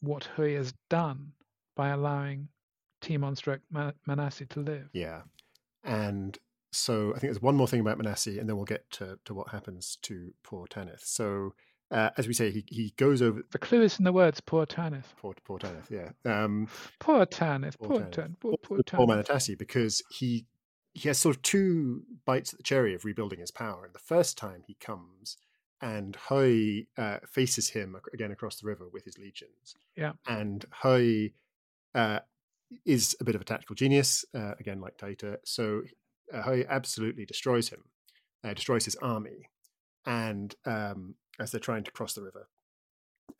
what 0.00 0.24
Hui 0.36 0.54
has 0.54 0.72
done 0.88 1.32
by 1.76 1.88
allowing 1.88 2.48
Timon 3.00 3.36
stroke 3.36 3.60
Man- 3.70 3.94
Manatassi 4.08 4.48
to 4.50 4.60
live. 4.60 4.88
Yeah. 4.92 5.22
And 5.82 6.38
so 6.72 7.10
I 7.10 7.18
think 7.18 7.32
there's 7.32 7.42
one 7.42 7.56
more 7.56 7.68
thing 7.68 7.80
about 7.80 7.98
Manatassi, 7.98 8.38
and 8.38 8.48
then 8.48 8.56
we'll 8.56 8.64
get 8.64 8.90
to, 8.92 9.18
to 9.24 9.34
what 9.34 9.48
happens 9.50 9.98
to 10.02 10.32
poor 10.42 10.66
Tanith. 10.66 11.04
So, 11.04 11.54
uh, 11.94 12.10
as 12.18 12.26
we 12.26 12.34
say, 12.34 12.50
he, 12.50 12.64
he 12.66 12.92
goes 12.96 13.22
over. 13.22 13.42
The 13.52 13.58
clue 13.58 13.82
is 13.82 13.98
in 13.98 14.04
the 14.04 14.12
words 14.12 14.40
poor 14.40 14.66
Tanith. 14.66 15.14
Poor, 15.16 15.34
poor 15.44 15.60
Tanith, 15.60 15.88
yeah. 15.90 16.10
Um, 16.24 16.68
Poor 16.98 17.24
Tanith, 17.24 17.78
Poor 17.78 17.88
poor 17.88 17.98
Tanith. 18.00 18.12
Tanith, 18.12 18.40
poor, 18.40 18.56
poor 18.60 18.82
Poor 18.82 19.06
Manatassi 19.06 19.56
because 19.56 20.02
he 20.10 20.46
he 20.92 21.08
has 21.08 21.18
sort 21.18 21.36
of 21.36 21.42
two 21.42 22.02
bites 22.24 22.52
at 22.52 22.58
the 22.58 22.62
cherry 22.64 22.94
of 22.94 23.04
rebuilding 23.04 23.40
his 23.40 23.50
power. 23.50 23.84
And 23.84 23.94
the 23.94 23.98
first 24.00 24.36
time 24.36 24.62
he 24.66 24.74
comes 24.74 25.36
and 25.80 26.16
Hui 26.28 26.84
uh, 26.96 27.18
faces 27.28 27.70
him 27.70 27.96
again 28.12 28.30
across 28.30 28.60
the 28.60 28.66
river 28.66 28.88
with 28.92 29.04
his 29.04 29.18
legions. 29.18 29.76
Yeah. 29.96 30.12
And 30.26 30.64
Hui 30.82 31.30
uh, 31.94 32.20
is 32.84 33.16
a 33.20 33.24
bit 33.24 33.34
of 33.34 33.40
a 33.40 33.44
tactical 33.44 33.74
genius, 33.74 34.24
uh, 34.34 34.54
again 34.58 34.80
like 34.80 34.96
Taita. 34.96 35.38
So 35.44 35.82
uh, 36.32 36.42
Hui 36.42 36.64
absolutely 36.68 37.26
destroys 37.26 37.68
him, 37.68 37.84
uh, 38.44 38.54
destroys 38.54 38.84
his 38.84 38.96
army, 38.96 39.48
and 40.06 40.54
um, 40.66 41.14
as 41.38 41.50
they're 41.50 41.60
trying 41.60 41.84
to 41.84 41.90
cross 41.90 42.14
the 42.14 42.22
river. 42.22 42.48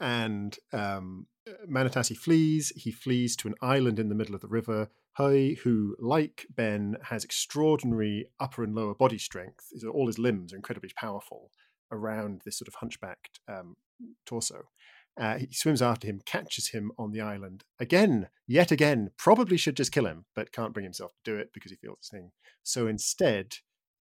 And 0.00 0.56
um, 0.72 1.26
Manatassi 1.68 2.16
flees. 2.16 2.72
He 2.76 2.90
flees 2.90 3.36
to 3.36 3.48
an 3.48 3.54
island 3.60 3.98
in 3.98 4.08
the 4.08 4.14
middle 4.14 4.34
of 4.34 4.40
the 4.40 4.48
river. 4.48 4.88
Hui, 5.16 5.54
who, 5.62 5.96
like 6.00 6.46
Ben, 6.54 6.96
has 7.04 7.24
extraordinary 7.24 8.26
upper 8.40 8.64
and 8.64 8.74
lower 8.74 8.94
body 8.94 9.18
strength, 9.18 9.72
all 9.92 10.08
his 10.08 10.18
limbs 10.18 10.52
are 10.52 10.56
incredibly 10.56 10.90
powerful 10.96 11.50
around 11.92 12.42
this 12.44 12.58
sort 12.58 12.68
of 12.68 12.74
hunchbacked 12.76 13.38
um, 13.48 13.76
torso. 14.26 14.62
Uh, 15.16 15.38
he 15.38 15.48
swims 15.52 15.80
after 15.80 16.08
him, 16.08 16.20
catches 16.24 16.70
him 16.70 16.90
on 16.98 17.12
the 17.12 17.20
island 17.20 17.62
again, 17.78 18.28
yet 18.48 18.72
again. 18.72 19.10
Probably 19.16 19.56
should 19.56 19.76
just 19.76 19.92
kill 19.92 20.06
him, 20.06 20.24
but 20.34 20.50
can't 20.50 20.72
bring 20.74 20.84
himself 20.84 21.12
to 21.12 21.30
do 21.30 21.38
it 21.38 21.50
because 21.54 21.70
he 21.70 21.76
feels 21.76 21.98
this 22.00 22.08
thing. 22.08 22.32
So 22.64 22.88
instead, 22.88 23.58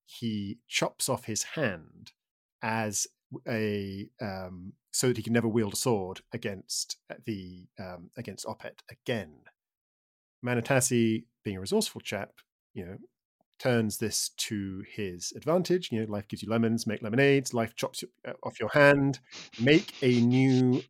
he 0.07 0.59
chops 0.68 1.11
off 1.11 1.27
his 1.27 1.42
hand 1.42 2.12
as 2.62 3.07
a 3.48 4.09
um, 4.20 4.72
so 4.92 5.09
that 5.09 5.16
he 5.16 5.22
can 5.22 5.33
never 5.33 5.48
wield 5.48 5.72
a 5.72 5.77
sword 5.77 6.20
against 6.33 6.96
the 7.25 7.66
um, 7.79 8.11
against 8.16 8.46
Opet 8.46 8.81
again. 8.90 9.33
Manatassi, 10.44 11.25
being 11.44 11.57
a 11.57 11.61
resourceful 11.61 12.01
chap, 12.01 12.33
you 12.75 12.85
know, 12.85 12.96
turns 13.59 13.98
this 13.98 14.31
to 14.37 14.83
his 14.92 15.33
advantage. 15.37 15.90
You 15.92 16.01
know, 16.01 16.12
life 16.12 16.27
gives 16.29 16.42
you 16.42 16.51
lemons, 16.51 16.87
make 16.87 17.03
lemonades. 17.03 17.55
Life 17.55 17.77
chops 17.77 18.03
you, 18.03 18.09
uh, 18.27 18.33
off 18.42 18.59
your 18.59 18.70
hand, 18.70 19.20
make 19.61 19.94
a 20.03 20.20
new 20.20 20.83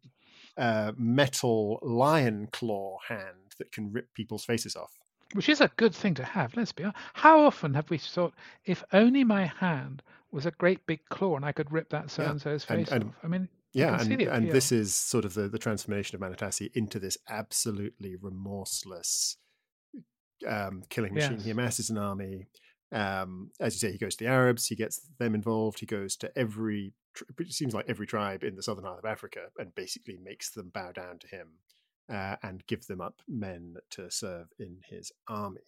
uh, 0.56 0.92
metal 0.96 1.78
lion 1.82 2.48
claw 2.50 2.98
hand 3.08 3.54
that 3.58 3.72
can 3.72 3.92
rip 3.92 4.12
people's 4.14 4.44
faces 4.44 4.74
off. 4.74 4.92
Which 5.34 5.48
is 5.48 5.60
a 5.60 5.68
good 5.76 5.94
thing 5.94 6.14
to 6.14 6.24
have, 6.24 6.54
let's 6.56 6.72
be 6.72 6.84
honest. 6.84 6.98
How 7.14 7.40
often 7.40 7.74
have 7.74 7.88
we 7.90 7.98
thought, 7.98 8.34
if 8.64 8.84
only 8.92 9.24
my 9.24 9.46
hand 9.46 10.02
was 10.30 10.46
a 10.46 10.50
great 10.52 10.86
big 10.86 11.00
claw 11.08 11.36
and 11.36 11.44
I 11.44 11.52
could 11.52 11.70
rip 11.72 11.90
that 11.90 12.10
so 12.10 12.22
Yeah, 12.22 12.30
and 12.30 12.40
so's 12.40 12.64
face 12.64 12.90
and- 12.90 13.04
off? 13.04 13.14
I 13.22 13.28
mean, 13.28 13.48
Yeah, 13.72 13.98
and, 14.00 14.20
and 14.20 14.50
this 14.52 14.70
is 14.72 14.94
sort 14.94 15.24
of 15.24 15.34
the, 15.34 15.48
the 15.48 15.58
transformation 15.58 16.14
of 16.14 16.20
Manatassi 16.20 16.70
into 16.74 16.98
this 16.98 17.16
absolutely 17.28 18.16
remorseless 18.16 19.36
um, 20.46 20.82
killing 20.90 21.14
machine. 21.14 21.38
He 21.38 21.48
Yes. 21.48 21.52
amasses 21.52 21.90
an 21.90 21.98
army. 21.98 22.46
Um, 22.90 23.50
as 23.60 23.74
you 23.74 23.78
say, 23.78 23.92
he 23.92 23.98
goes 23.98 24.16
to 24.16 24.24
the 24.24 24.30
Arabs, 24.30 24.66
he 24.66 24.76
gets 24.76 25.00
them 25.18 25.34
involved, 25.34 25.80
he 25.80 25.86
goes 25.86 26.14
to 26.18 26.30
every, 26.36 26.92
it 27.38 27.52
seems 27.52 27.72
like 27.72 27.86
every 27.88 28.06
tribe 28.06 28.44
in 28.44 28.54
the 28.56 28.62
southern 28.62 28.84
half 28.84 28.98
of 28.98 29.04
Africa 29.06 29.46
and 29.58 29.74
basically 29.74 30.18
makes 30.22 30.50
them 30.50 30.68
bow 30.74 30.92
down 30.92 31.18
to 31.20 31.26
him 31.28 31.48
uh, 32.10 32.36
and 32.42 32.66
give 32.66 32.86
them 32.86 33.00
up 33.00 33.20
men 33.28 33.76
to 33.90 34.10
serve 34.10 34.46
in 34.58 34.78
his 34.88 35.12
army. 35.28 35.60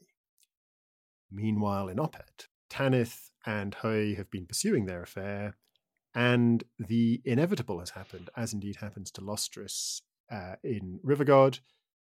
Meanwhile, 1.31 1.89
in 1.89 1.97
Opet, 1.99 2.47
Tanith 2.71 3.31
and 3.47 3.75
Hui 3.75 4.15
have 4.15 4.31
been 4.31 4.47
pursuing 4.47 4.87
their 4.87 5.03
affair, 5.03 5.57
and 6.15 6.63
the 6.79 7.21
inevitable 7.25 7.81
has 7.81 7.91
happened, 7.91 8.31
as 8.37 8.53
indeed 8.53 8.77
happens 8.77 9.11
to 9.13 9.21
Lostris 9.21 10.01
uh, 10.31 10.55
in 10.63 11.01
Rivergod. 11.05 11.61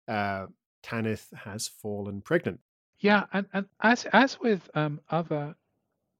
Uh, 0.06 0.46
Tanith 0.82 1.32
has 1.44 1.66
fallen 1.68 2.20
pregnant. 2.20 2.60
Yeah, 3.00 3.24
and, 3.32 3.46
and 3.52 3.66
as 3.82 4.06
as 4.12 4.38
with 4.40 4.70
um, 4.74 5.00
other 5.10 5.54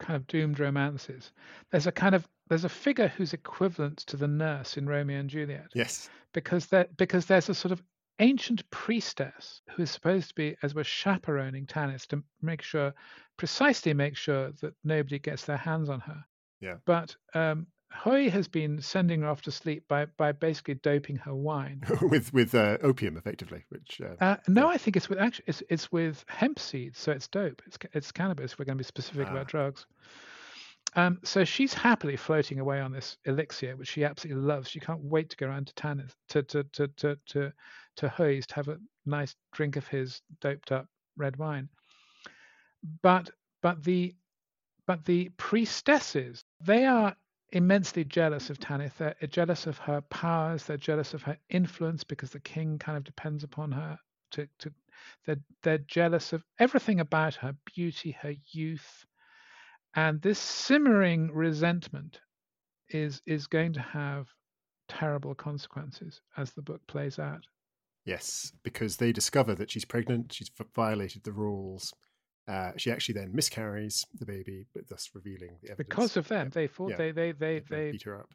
kind 0.01 0.17
of 0.17 0.27
doomed 0.27 0.59
romances, 0.59 1.33
there's 1.71 1.87
a 1.87 1.93
kind 1.93 2.15
of 2.15 2.27
there's 2.49 2.65
a 2.65 2.69
figure 2.69 3.09
who's 3.09 3.33
equivalent 3.33 3.99
to 3.99 4.17
the 4.17 4.29
nurse 4.29 4.77
in 4.77 4.87
Romeo 4.87 5.19
and 5.21 5.31
Juliet 5.31 5.69
Yes. 5.75 6.11
because 6.33 6.67
there 6.67 6.87
because 6.97 7.27
there's 7.27 7.49
a 7.49 7.55
sort 7.55 7.73
of 7.73 7.83
ancient 8.19 8.69
priestess 8.71 9.61
who 9.75 9.83
is 9.83 9.91
supposed 9.91 10.29
to 10.29 10.35
be 10.35 10.57
as 10.63 10.75
we're 10.75 10.85
chaperoning 10.85 11.67
Tanith 11.67 12.07
to 12.09 12.23
make 12.43 12.63
sure 12.63 12.95
precisely 13.37 13.93
make 13.93 14.17
sure 14.17 14.53
that 14.63 14.75
nobody 14.85 15.19
gets 15.19 15.45
their 15.45 15.57
hands 15.59 15.89
on 15.89 16.01
her. 16.01 16.25
Yeah. 16.61 16.77
But 16.87 17.15
um, 17.35 17.67
Hui 17.93 18.29
has 18.31 18.49
been 18.49 18.81
sending 18.81 19.21
her 19.21 19.29
off 19.29 19.43
to 19.43 19.51
sleep 19.51 19.85
by 19.89 20.07
by 20.07 20.33
basically 20.33 20.75
doping 20.75 21.17
her 21.17 21.35
wine. 21.35 21.83
with 22.03 22.33
with 22.33 22.55
uh, 22.55 22.79
opium, 22.83 23.17
effectively, 23.17 23.65
which 23.69 24.01
uh, 24.03 24.17
Uh, 24.25 24.37
no, 24.49 24.69
I 24.69 24.79
think 24.79 24.97
it's 24.97 25.09
with 25.09 25.19
actually 25.19 25.45
it's 25.49 25.63
it's 25.69 25.93
with 25.93 26.25
hemp 26.29 26.59
seeds, 26.59 26.99
so 26.99 27.13
it's 27.13 27.29
dope. 27.29 27.61
It's 27.67 27.79
it's 27.93 28.13
cannabis. 28.13 28.59
We're 28.59 28.65
going 28.65 28.79
to 28.79 28.83
be 28.83 28.89
specific 28.89 29.27
Ah. 29.29 29.33
about 29.33 29.49
drugs. 29.49 29.87
Um, 30.97 31.21
so 31.23 31.45
she's 31.45 31.75
happily 31.75 32.17
floating 32.17 32.59
away 32.59 32.81
on 32.81 32.91
this 32.91 33.19
elixir, 33.27 33.77
which 33.77 33.89
she 33.89 34.05
absolutely 34.05 34.43
loves. 34.43 34.71
She 34.71 34.81
can't 34.81 35.05
wait 35.05 35.29
to 35.29 35.37
go 35.37 35.47
around 35.47 35.67
to 35.67 35.75
Tannis 35.75 36.17
to 36.31 36.43
to 36.43 36.65
to 36.65 36.89
to 36.89 37.19
to 37.27 37.53
to 37.97 38.09
Hui's 38.09 38.47
to 38.47 38.55
have 38.55 38.69
a 38.69 38.79
nice 39.05 39.37
drink 39.53 39.77
of 39.77 39.87
his 39.87 40.23
doped 40.41 40.73
up 40.73 40.89
red 41.17 41.37
wine. 41.37 41.69
But 43.03 43.31
but 43.63 43.85
the 43.85 44.17
but 44.87 45.05
the 45.05 45.29
priestesses 45.37 46.45
they 46.63 46.87
are 46.87 47.15
immensely 47.53 48.05
jealous 48.05 48.49
of 48.49 48.59
Tanith. 48.59 48.97
They're 48.97 49.15
jealous 49.29 49.67
of 49.67 49.79
her 49.79 50.01
powers. 50.01 50.65
They're 50.65 50.77
jealous 50.79 51.13
of 51.13 51.23
her 51.23 51.37
influence 51.51 52.05
because 52.05 52.31
the 52.31 52.41
king 52.41 52.79
kind 52.79 52.97
of 52.97 53.05
depends 53.05 53.45
upon 53.45 53.73
her. 53.73 53.99
To, 54.33 54.49
to 54.61 54.73
they're 55.27 55.41
they're 55.63 55.79
jealous 55.79 56.33
of 56.33 56.43
everything 56.59 57.01
about 57.01 57.35
her 57.35 57.55
beauty, 57.67 58.13
her 58.13 58.35
youth, 58.47 59.05
and 59.97 60.23
this 60.23 60.39
simmering 60.39 61.31
resentment 61.35 62.21
is 62.91 63.21
is 63.27 63.47
going 63.49 63.73
to 63.73 63.81
have 63.81 64.29
terrible 64.89 65.35
consequences 65.35 66.21
as 66.37 66.53
the 66.53 66.63
book 66.63 66.81
plays 66.87 67.19
out. 67.19 67.45
yes, 68.05 68.53
because 68.63 68.97
they 68.99 69.13
discover 69.13 69.55
that 69.57 69.71
she's 69.71 69.85
pregnant, 69.85 70.33
she's 70.33 70.51
violated 70.75 71.25
the 71.25 71.33
rules. 71.33 71.93
Uh, 72.49 72.71
she 72.77 72.93
actually 72.93 73.15
then 73.15 73.35
miscarries 73.35 74.05
the 74.21 74.27
baby, 74.27 74.67
but 74.73 74.89
thus 74.89 75.11
revealing 75.15 75.59
the 75.63 75.71
evidence. 75.71 75.89
Because 75.89 76.17
of 76.17 76.29
them, 76.29 76.47
Yeah, 76.47 76.51
they 76.55 76.69
thought 76.69 76.91
yeah. 76.91 76.97
they 76.97 77.11
they 77.11 77.33
they 77.33 77.59
they 77.59 77.77
they 77.77 77.91
beat 77.91 78.03
her 78.05 78.21
up. 78.21 78.31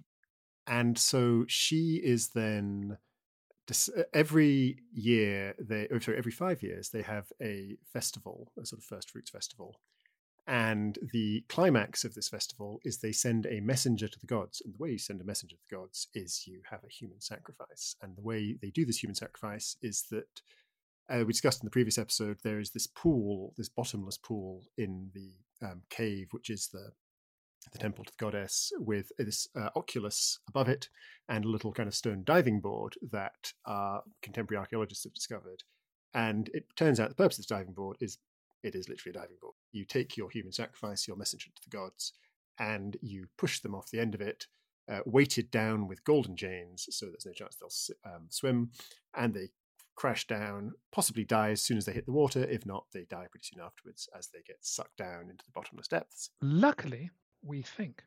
And 0.68 0.98
so 0.98 1.46
she 1.48 2.02
is 2.04 2.30
then 2.30 2.98
every 4.14 4.80
year 4.92 5.56
they 5.60 5.88
oh, 5.92 6.00
sorry 6.00 6.18
every 6.18 6.32
five 6.32 6.62
years 6.62 6.90
they 6.90 7.04
have 7.04 7.32
a 7.42 7.78
festival 7.94 8.52
a 8.62 8.66
sort 8.66 8.80
of 8.80 8.84
first 8.84 9.10
fruits 9.12 9.30
festival 9.30 9.80
and 10.48 10.98
the 11.14 11.44
climax 11.50 12.04
of 12.04 12.14
this 12.14 12.30
festival 12.30 12.80
is 12.84 12.98
they 12.98 13.12
send 13.12 13.46
a 13.46 13.60
messenger 13.62 14.08
to 14.08 14.20
the 14.20 14.28
gods 14.28 14.62
and 14.64 14.74
the 14.74 14.78
way 14.78 14.92
you 14.92 14.98
send 14.98 15.22
a 15.22 15.24
messenger 15.26 15.56
to 15.56 15.62
the 15.70 15.76
gods 15.76 16.08
is 16.14 16.46
you 16.48 16.62
have 16.70 16.84
a 16.84 16.92
human 16.92 17.22
sacrifice 17.22 17.96
and 18.02 18.16
the 18.16 18.22
way 18.22 18.58
they 18.62 18.72
do 18.72 18.86
this 18.86 19.02
human 19.02 19.16
sacrifice 19.16 19.78
is 19.82 20.06
that 20.10 20.42
uh, 21.10 21.24
we 21.26 21.34
discussed 21.34 21.62
in 21.62 21.66
the 21.66 21.72
previous 21.72 21.98
episode 21.98 22.38
there 22.44 22.60
is 22.60 22.72
this 22.72 22.88
pool 22.88 23.54
this 23.58 23.70
bottomless 23.70 24.18
pool 24.18 24.64
in 24.78 25.10
the 25.14 25.34
um, 25.66 25.82
cave 25.90 26.28
which 26.32 26.50
is 26.50 26.70
the 26.74 26.92
the 27.72 27.78
temple 27.78 28.04
to 28.04 28.12
the 28.12 28.24
goddess 28.24 28.72
with 28.80 29.12
this 29.18 29.48
uh, 29.56 29.70
oculus 29.76 30.40
above 30.50 30.68
it 30.68 30.90
and 31.30 31.46
a 31.46 31.50
little 31.50 31.72
kind 31.72 31.88
of 31.88 31.96
stone 31.96 32.24
diving 32.26 32.60
board 32.60 32.96
that 33.12 33.54
uh, 33.66 34.00
contemporary 34.22 34.60
archaeologists 34.60 35.04
have 35.04 35.14
discovered. 35.14 35.64
And 36.14 36.50
it 36.54 36.66
turns 36.76 37.00
out 37.00 37.10
the 37.10 37.16
purpose 37.16 37.38
of 37.38 37.44
this 37.44 37.58
diving 37.58 37.74
board 37.74 37.98
is 38.02 38.18
it 38.64 38.76
is 38.76 38.90
literally 38.90 39.18
a 39.18 39.22
diving 39.22 39.38
board. 39.42 39.56
You 39.72 39.86
take 39.86 40.18
your 40.18 40.30
human 40.30 40.52
sacrifice, 40.52 41.08
your 41.08 41.18
messenger 41.18 41.50
to 41.50 41.70
the 41.70 41.76
gods, 41.76 42.14
and 42.60 42.98
you 43.02 43.28
push 43.38 43.60
them 43.60 43.76
off 43.76 43.92
the 43.92 44.00
end 44.00 44.14
of 44.14 44.22
it, 44.22 44.48
uh, 44.90 45.00
weighted 45.06 45.52
down 45.52 45.88
with 45.88 46.04
golden 46.04 46.36
chains, 46.36 46.88
so 46.90 47.08
there's 47.08 47.26
no 47.26 47.34
chance 47.34 47.56
they'll 47.56 48.14
um, 48.14 48.28
swim, 48.30 48.72
and 49.16 49.34
they 49.34 49.50
crash 49.96 50.26
down, 50.28 50.74
possibly 50.92 51.24
die 51.24 51.52
as 51.52 51.62
soon 51.62 51.78
as 51.78 51.86
they 51.86 51.94
hit 51.94 52.06
the 52.06 52.12
water. 52.12 52.44
If 52.44 52.66
not, 52.66 52.86
they 52.94 53.06
die 53.10 53.28
pretty 53.30 53.48
soon 53.54 53.64
afterwards 53.64 54.10
as 54.18 54.28
they 54.28 54.42
get 54.46 54.58
sucked 54.62 54.98
down 54.98 55.30
into 55.30 55.46
the 55.46 55.52
bottomless 55.54 55.88
depths. 55.88 56.30
Luckily, 56.42 57.12
we 57.44 57.62
think. 57.62 58.04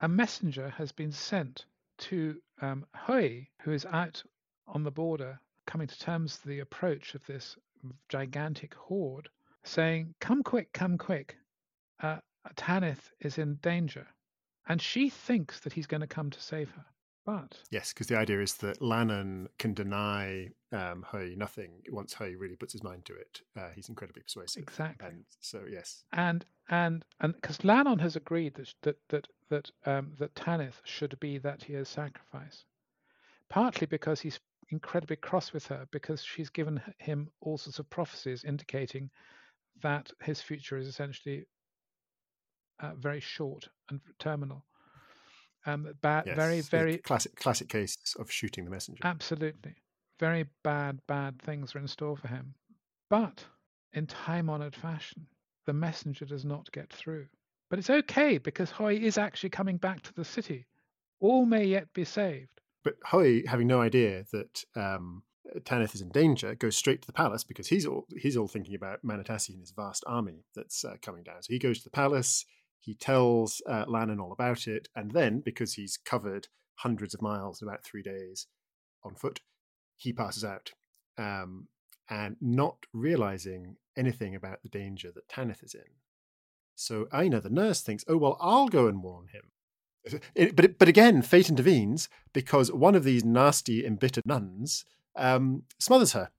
A 0.00 0.08
messenger 0.08 0.70
has 0.70 0.90
been 0.90 1.12
sent 1.12 1.66
to 1.98 2.40
um, 2.60 2.84
Hui, 2.96 3.48
who 3.62 3.72
is 3.72 3.86
out 3.86 4.22
on 4.66 4.82
the 4.82 4.90
border, 4.90 5.38
coming 5.66 5.86
to 5.86 5.98
terms 5.98 6.40
with 6.42 6.50
the 6.50 6.60
approach 6.60 7.14
of 7.14 7.24
this 7.26 7.56
gigantic 8.08 8.74
horde, 8.74 9.28
saying, 9.64 10.14
Come 10.20 10.42
quick, 10.42 10.72
come 10.72 10.98
quick. 10.98 11.36
Uh, 12.02 12.18
Tanith 12.56 13.10
is 13.20 13.38
in 13.38 13.56
danger. 13.56 14.06
And 14.68 14.80
she 14.80 15.10
thinks 15.10 15.60
that 15.60 15.72
he's 15.72 15.86
going 15.86 16.00
to 16.00 16.06
come 16.06 16.30
to 16.30 16.40
save 16.40 16.70
her. 16.70 16.84
But 17.24 17.56
yes, 17.70 17.92
because 17.92 18.08
the 18.08 18.18
idea 18.18 18.40
is 18.40 18.54
that 18.54 18.82
Lannon 18.82 19.48
can 19.58 19.74
deny 19.74 20.48
um, 20.72 21.04
nothing 21.36 21.82
once 21.90 22.14
Hui 22.14 22.34
really 22.34 22.56
puts 22.56 22.72
his 22.72 22.82
mind 22.82 23.04
to 23.04 23.14
it. 23.14 23.40
Uh, 23.56 23.68
he's 23.74 23.88
incredibly 23.88 24.22
persuasive. 24.22 24.62
Exactly. 24.62 25.08
And 25.08 25.24
so 25.38 25.62
yes, 25.70 26.02
and 26.12 26.44
and 26.68 27.04
and 27.20 27.34
because 27.34 27.62
Lannon 27.64 28.00
has 28.00 28.16
agreed 28.16 28.54
that 28.54 28.74
that 28.82 28.96
that 29.10 29.28
that 29.50 29.70
um, 29.86 30.12
that 30.18 30.34
Tanith 30.34 30.80
should 30.84 31.18
be 31.20 31.38
that 31.38 31.62
he 31.62 31.74
is 31.74 31.88
sacrifice, 31.88 32.64
partly 33.48 33.86
because 33.86 34.20
he's 34.20 34.40
incredibly 34.70 35.16
cross 35.16 35.52
with 35.52 35.66
her 35.68 35.86
because 35.92 36.24
she's 36.24 36.50
given 36.50 36.80
him 36.98 37.28
all 37.40 37.58
sorts 37.58 37.78
of 37.78 37.88
prophecies 37.90 38.42
indicating 38.42 39.10
that 39.82 40.10
his 40.22 40.40
future 40.40 40.76
is 40.76 40.86
essentially 40.86 41.46
uh, 42.80 42.92
very 42.98 43.20
short 43.20 43.68
and 43.90 44.00
terminal. 44.18 44.64
Um, 45.64 45.92
bad, 46.02 46.24
yes, 46.26 46.36
very, 46.36 46.60
very 46.60 46.98
classic, 46.98 47.36
classic 47.36 47.68
case 47.68 47.96
of 48.18 48.30
shooting 48.30 48.64
the 48.64 48.70
messenger. 48.70 49.00
Absolutely, 49.04 49.76
very 50.18 50.46
bad, 50.64 51.00
bad 51.06 51.40
things 51.40 51.74
are 51.74 51.78
in 51.78 51.88
store 51.88 52.16
for 52.16 52.28
him. 52.28 52.54
But 53.08 53.44
in 53.92 54.06
time-honored 54.06 54.74
fashion, 54.74 55.26
the 55.66 55.72
messenger 55.72 56.24
does 56.24 56.44
not 56.44 56.72
get 56.72 56.92
through. 56.92 57.26
But 57.70 57.78
it's 57.78 57.90
okay 57.90 58.38
because 58.38 58.70
Hui 58.70 58.96
is 58.96 59.18
actually 59.18 59.50
coming 59.50 59.76
back 59.76 60.02
to 60.02 60.14
the 60.14 60.24
city. 60.24 60.66
All 61.20 61.46
may 61.46 61.64
yet 61.64 61.92
be 61.94 62.04
saved. 62.04 62.60
But 62.84 62.94
Hui, 63.10 63.46
having 63.46 63.68
no 63.68 63.80
idea 63.80 64.24
that 64.32 64.64
um, 64.74 65.22
Tanith 65.64 65.94
is 65.94 66.00
in 66.00 66.10
danger, 66.10 66.54
goes 66.54 66.76
straight 66.76 67.02
to 67.02 67.06
the 67.06 67.12
palace 67.12 67.44
because 67.44 67.68
he's 67.68 67.86
all 67.86 68.06
he's 68.16 68.36
all 68.36 68.48
thinking 68.48 68.74
about 68.74 69.04
Manatassi 69.04 69.50
and 69.50 69.60
his 69.60 69.72
vast 69.72 70.04
army 70.06 70.44
that's 70.54 70.84
uh, 70.84 70.96
coming 71.02 71.22
down. 71.22 71.42
So 71.42 71.52
he 71.52 71.58
goes 71.58 71.78
to 71.78 71.84
the 71.84 71.90
palace. 71.90 72.44
He 72.78 72.94
tells 72.94 73.62
uh, 73.68 73.84
Lannon 73.86 74.18
all 74.18 74.32
about 74.32 74.66
it, 74.66 74.88
and 74.96 75.12
then 75.12 75.40
because 75.40 75.74
he's 75.74 75.96
covered 75.96 76.48
hundreds 76.76 77.14
of 77.14 77.22
miles 77.22 77.62
in 77.62 77.68
about 77.68 77.84
three 77.84 78.02
days 78.02 78.46
on 79.04 79.14
foot, 79.14 79.40
he 79.96 80.12
passes 80.12 80.44
out, 80.44 80.72
um, 81.16 81.68
and 82.10 82.36
not 82.40 82.86
realizing 82.92 83.76
anything 83.96 84.34
about 84.34 84.62
the 84.62 84.68
danger 84.68 85.12
that 85.14 85.28
Tanith 85.28 85.62
is 85.62 85.74
in. 85.74 85.82
So 86.74 87.06
Aina, 87.12 87.40
the 87.40 87.50
nurse, 87.50 87.82
thinks, 87.82 88.04
"Oh 88.08 88.16
well, 88.16 88.36
I'll 88.40 88.68
go 88.68 88.86
and 88.86 89.02
warn 89.02 89.28
him." 89.28 89.42
It, 90.34 90.56
but 90.56 90.78
but 90.78 90.88
again, 90.88 91.22
fate 91.22 91.48
intervenes 91.48 92.08
because 92.32 92.72
one 92.72 92.96
of 92.96 93.04
these 93.04 93.24
nasty, 93.24 93.86
embittered 93.86 94.26
nuns 94.26 94.84
um, 95.16 95.62
smothers 95.78 96.12
her 96.12 96.30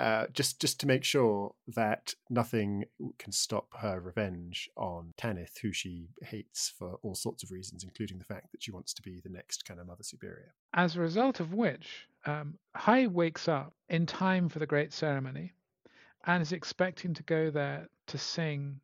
uh, 0.00 0.26
just 0.32 0.60
just 0.60 0.80
to 0.80 0.86
make 0.86 1.04
sure 1.04 1.54
that 1.68 2.14
nothing 2.30 2.84
can 3.18 3.32
stop 3.32 3.66
her 3.80 4.00
revenge 4.00 4.70
on 4.76 5.12
Tanith, 5.18 5.58
who 5.60 5.72
she 5.72 6.08
hates 6.22 6.72
for 6.78 6.98
all 7.02 7.14
sorts 7.14 7.42
of 7.42 7.50
reasons, 7.50 7.84
including 7.84 8.18
the 8.18 8.24
fact 8.24 8.50
that 8.52 8.62
she 8.62 8.70
wants 8.70 8.94
to 8.94 9.02
be 9.02 9.20
the 9.20 9.28
next 9.28 9.64
kind 9.66 9.78
of 9.78 9.86
Mother 9.86 10.02
Superior. 10.02 10.54
As 10.72 10.96
a 10.96 11.00
result 11.00 11.40
of 11.40 11.52
which, 11.52 12.08
um, 12.24 12.54
wakes 13.10 13.46
up 13.46 13.74
in 13.90 14.06
time 14.06 14.48
for 14.48 14.58
the 14.58 14.66
great 14.66 14.92
ceremony 14.92 15.52
and 16.26 16.40
is 16.40 16.52
expecting 16.52 17.12
to 17.12 17.22
go 17.24 17.50
there 17.50 17.86
to 18.06 18.16
sing 18.16 18.80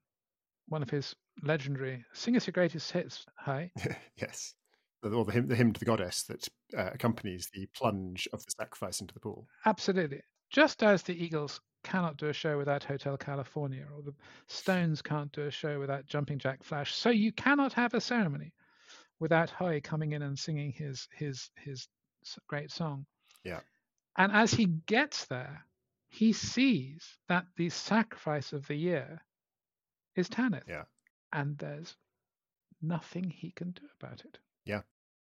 one 0.69 0.83
of 0.83 0.91
his 0.91 1.15
legendary 1.43 2.05
"Sing 2.13 2.37
us 2.37 2.47
your 2.47 2.53
greatest 2.53 2.91
hits." 2.93 3.25
Hui. 3.45 3.71
yes 4.17 4.55
or 5.03 5.25
the 5.25 5.33
hymn, 5.33 5.49
the 5.49 5.57
hymn 5.57 5.73
to 5.73 5.79
the 5.81 5.87
goddess 5.87 6.23
that 6.25 6.49
uh, 6.77 6.91
accompanies 6.93 7.49
the 7.53 7.67
plunge 7.75 8.29
of 8.33 8.45
the 8.45 8.53
sacrifice 8.59 9.01
into 9.01 9.15
the 9.15 9.21
pool. 9.21 9.47
Absolutely. 9.65 10.23
Just 10.51 10.83
as 10.83 11.03
the 11.03 11.25
Eagles 11.25 11.61
cannot 11.85 12.17
do 12.17 12.29
a 12.29 12.33
show 12.33 12.59
without 12.59 12.85
Hotel 12.85 13.17
California, 13.17 13.87
or 13.95 14.03
the 14.03 14.15
Stones 14.49 15.03
can't 15.03 15.31
do 15.33 15.43
a 15.43 15.51
show 15.51 15.79
without 15.79 16.07
Jumping 16.07 16.39
Jack 16.39 16.65
Flash, 16.65 16.95
so 16.95 17.11
you 17.11 17.33
cannot 17.33 17.73
have 17.73 17.95
a 17.95 18.01
ceremony 18.01 18.53
without 19.21 19.51
Hui 19.51 19.81
coming 19.81 20.13
in 20.13 20.23
and 20.23 20.39
singing 20.39 20.73
his 20.73 21.09
his 21.13 21.51
his 21.57 21.89
great 22.49 22.71
song. 22.71 23.07
Yeah. 23.45 23.61
And 24.19 24.33
as 24.33 24.53
he 24.53 24.67
gets 24.87 25.27
there, 25.27 25.65
he 26.09 26.33
sees 26.33 27.05
that 27.29 27.47
the 27.57 27.69
sacrifice 27.69 28.53
of 28.53 28.67
the 28.67 28.75
year 28.75 29.23
is 30.17 30.29
Tanith. 30.29 30.65
Yeah. 30.69 30.85
And 31.33 31.59
there's 31.59 31.95
nothing 32.81 33.31
he 33.31 33.51
can 33.51 33.73
do 33.73 33.83
about 34.01 34.25
it. 34.25 34.39
Yeah. 34.67 34.83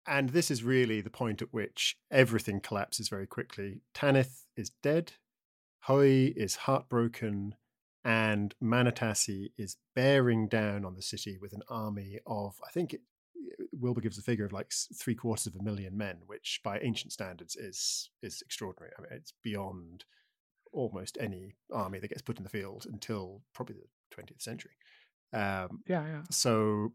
And 0.07 0.30
this 0.30 0.51
is 0.51 0.64
really 0.64 1.01
the 1.01 1.11
point 1.11 1.43
at 1.43 1.53
which 1.53 1.97
everything 2.11 2.61
collapses 2.61 3.09
very 3.09 3.26
quickly. 3.26 3.83
Tanith 3.95 4.47
is 4.57 4.70
dead, 4.83 5.12
Hui 5.87 6.33
is 6.37 6.57
heartbroken, 6.57 7.55
and 8.05 8.55
Manatassi 8.62 9.53
is 9.57 9.76
bearing 9.95 10.49
down 10.49 10.85
on 10.85 10.95
the 10.95 11.03
city 11.03 11.39
with 11.41 11.53
an 11.53 11.62
army 11.68 12.18
of, 12.26 12.57
I 12.66 12.70
think 12.70 12.95
it, 12.95 13.01
Wilbur 13.72 14.01
gives 14.01 14.18
a 14.18 14.22
figure 14.22 14.45
of 14.45 14.53
like 14.53 14.72
three 14.97 15.14
quarters 15.14 15.47
of 15.47 15.57
a 15.57 15.62
million 15.62 15.97
men, 15.97 16.18
which 16.26 16.61
by 16.64 16.78
ancient 16.80 17.12
standards 17.12 17.57
is 17.57 18.11
is 18.22 18.43
extraordinary. 18.45 18.93
I 18.97 19.03
mean, 19.03 19.11
it's 19.12 19.33
beyond 19.43 20.05
almost 20.72 21.18
any 21.20 21.57
army 21.72 21.99
that 21.99 22.09
gets 22.09 22.22
put 22.22 22.39
in 22.39 22.45
the 22.45 22.51
field 22.51 22.87
until 22.91 23.43
probably 23.55 23.76
the 23.76 24.22
20th 24.22 24.41
century. 24.41 24.72
Um, 25.33 25.83
yeah, 25.87 26.07
yeah. 26.07 26.22
So 26.30 26.93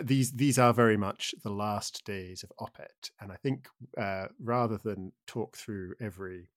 these 0.00 0.32
these 0.32 0.58
are 0.58 0.72
very 0.72 0.96
much 0.96 1.34
the 1.42 1.50
last 1.50 2.04
days 2.04 2.42
of 2.42 2.52
Opet, 2.58 3.10
and 3.20 3.30
I 3.30 3.36
think 3.36 3.68
uh, 3.98 4.26
rather 4.42 4.78
than 4.78 5.12
talk 5.26 5.56
through 5.56 5.94
every 6.00 6.48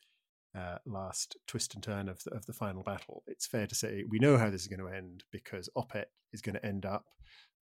uh, 0.58 0.78
last 0.86 1.36
twist 1.48 1.74
and 1.74 1.84
turn 1.84 2.08
of 2.08 2.24
the, 2.24 2.32
of 2.32 2.46
the 2.46 2.54
final 2.54 2.84
battle, 2.84 3.24
it's 3.28 3.46
fair 3.46 3.68
to 3.68 3.76
say 3.76 4.04
we 4.08 4.20
know 4.20 4.38
how 4.38 4.50
this 4.50 4.62
is 4.62 4.68
going 4.68 4.80
to 4.80 4.96
end 4.96 5.24
because 5.32 5.70
Opet 5.78 6.06
is 6.32 6.42
going 6.42 6.56
to 6.56 6.66
end 6.66 6.86
up 6.86 7.06